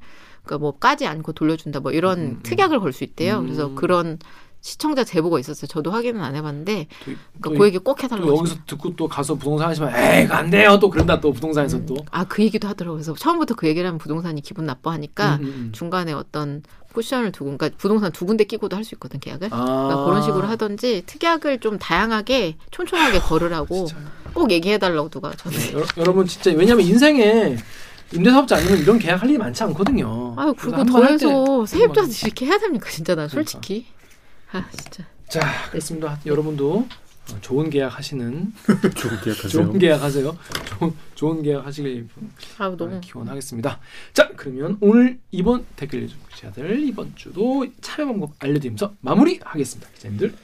[0.48, 1.80] 그러니까 뭐 까지 않고 돌려준다.
[1.80, 2.40] 뭐 이런 음, 음.
[2.42, 3.40] 특약을 걸 수 있대요.
[3.40, 3.44] 음.
[3.44, 4.18] 그래서 그런
[4.60, 5.68] 시청자 제보가 있었어요.
[5.68, 8.36] 저도 확인은 안 해봤는데 또, 그러니까 또그 얘기 꼭또 해달라고.
[8.38, 12.24] 여기서 듣고 또 가서 부동산 하시면 에이 안 돼요 또 그런다 또 부동산에서 또 아,
[12.24, 12.96] 그 얘기도 하더라고요.
[12.96, 15.72] 그래서 처음부터 그 얘기를 하면 부동산이 기분 나빠하니까 음, 음, 음.
[15.72, 19.48] 중간에 어떤 쿠션을 두고, 그러니까 부동산 두 군데 끼고도 할 수 있거든, 계약을.
[19.52, 19.64] 아.
[19.64, 24.06] 그러니까 그런 식으로 하던지 특약을 좀 다양하게 촘촘하게 걸으라고 진짜요?
[24.32, 25.56] 꼭 얘기해달라고 누가 저는.
[25.56, 27.56] 네, 여러, 여러분 진짜 왜냐면 인생에
[28.12, 30.34] 임대사업자 아니면 이런 계약 할 일이 많지 않거든요.
[30.36, 33.86] 아유, 그래서 그리고 더해서 세입자도 이렇게 해야 됩니까, 진짜 나 솔직히.
[34.52, 35.04] 아, 진짜.
[35.28, 35.40] 자,
[35.70, 36.18] 그렇습니다.
[36.24, 36.86] 여러분도
[37.30, 38.50] 어, 좋은 계약 하시는
[38.96, 39.48] 좋은 계약 하세요.
[39.50, 40.38] 좋은 계약 하세요.
[40.64, 42.08] 좋은 좋은 계약 하시길
[42.56, 43.00] 아, 너무.
[43.00, 43.78] 기원하겠습니다.
[44.14, 49.90] 자, 그러면 오늘 이번 댓글 기자들 이번 주도 참여 방법 알려드리면서 마무리하겠습니다.
[49.94, 50.34] 기자님들.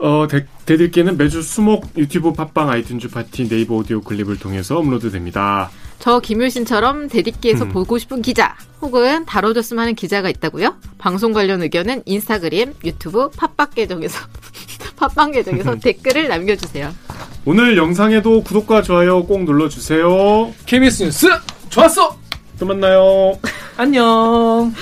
[0.00, 5.70] 어, 대, 댓읽기는 매주 수목 유튜브 팟빵 아이튠즈 팟티 네이버 오디오 클립을 통해서 업로드됩니다.
[5.98, 7.68] 저 김효신처럼 댓읽기에서 음.
[7.70, 10.76] 보고 싶은 기자 혹은 다뤄줬으면 하는 기자가 있다고요?
[10.98, 14.18] 방송 관련 의견은 인스타그램, 유튜브, 팟빵 계정에서
[14.96, 15.80] 팟빵 계정에서 음.
[15.80, 16.94] 댓글을 남겨주세요.
[17.44, 20.52] 오늘 영상에도 구독과 좋아요 꼭 눌러주세요.
[20.66, 21.26] 케미스 뉴스
[21.70, 22.16] 좋았어.
[22.58, 23.38] 또 만나요.
[23.76, 24.74] 안녕.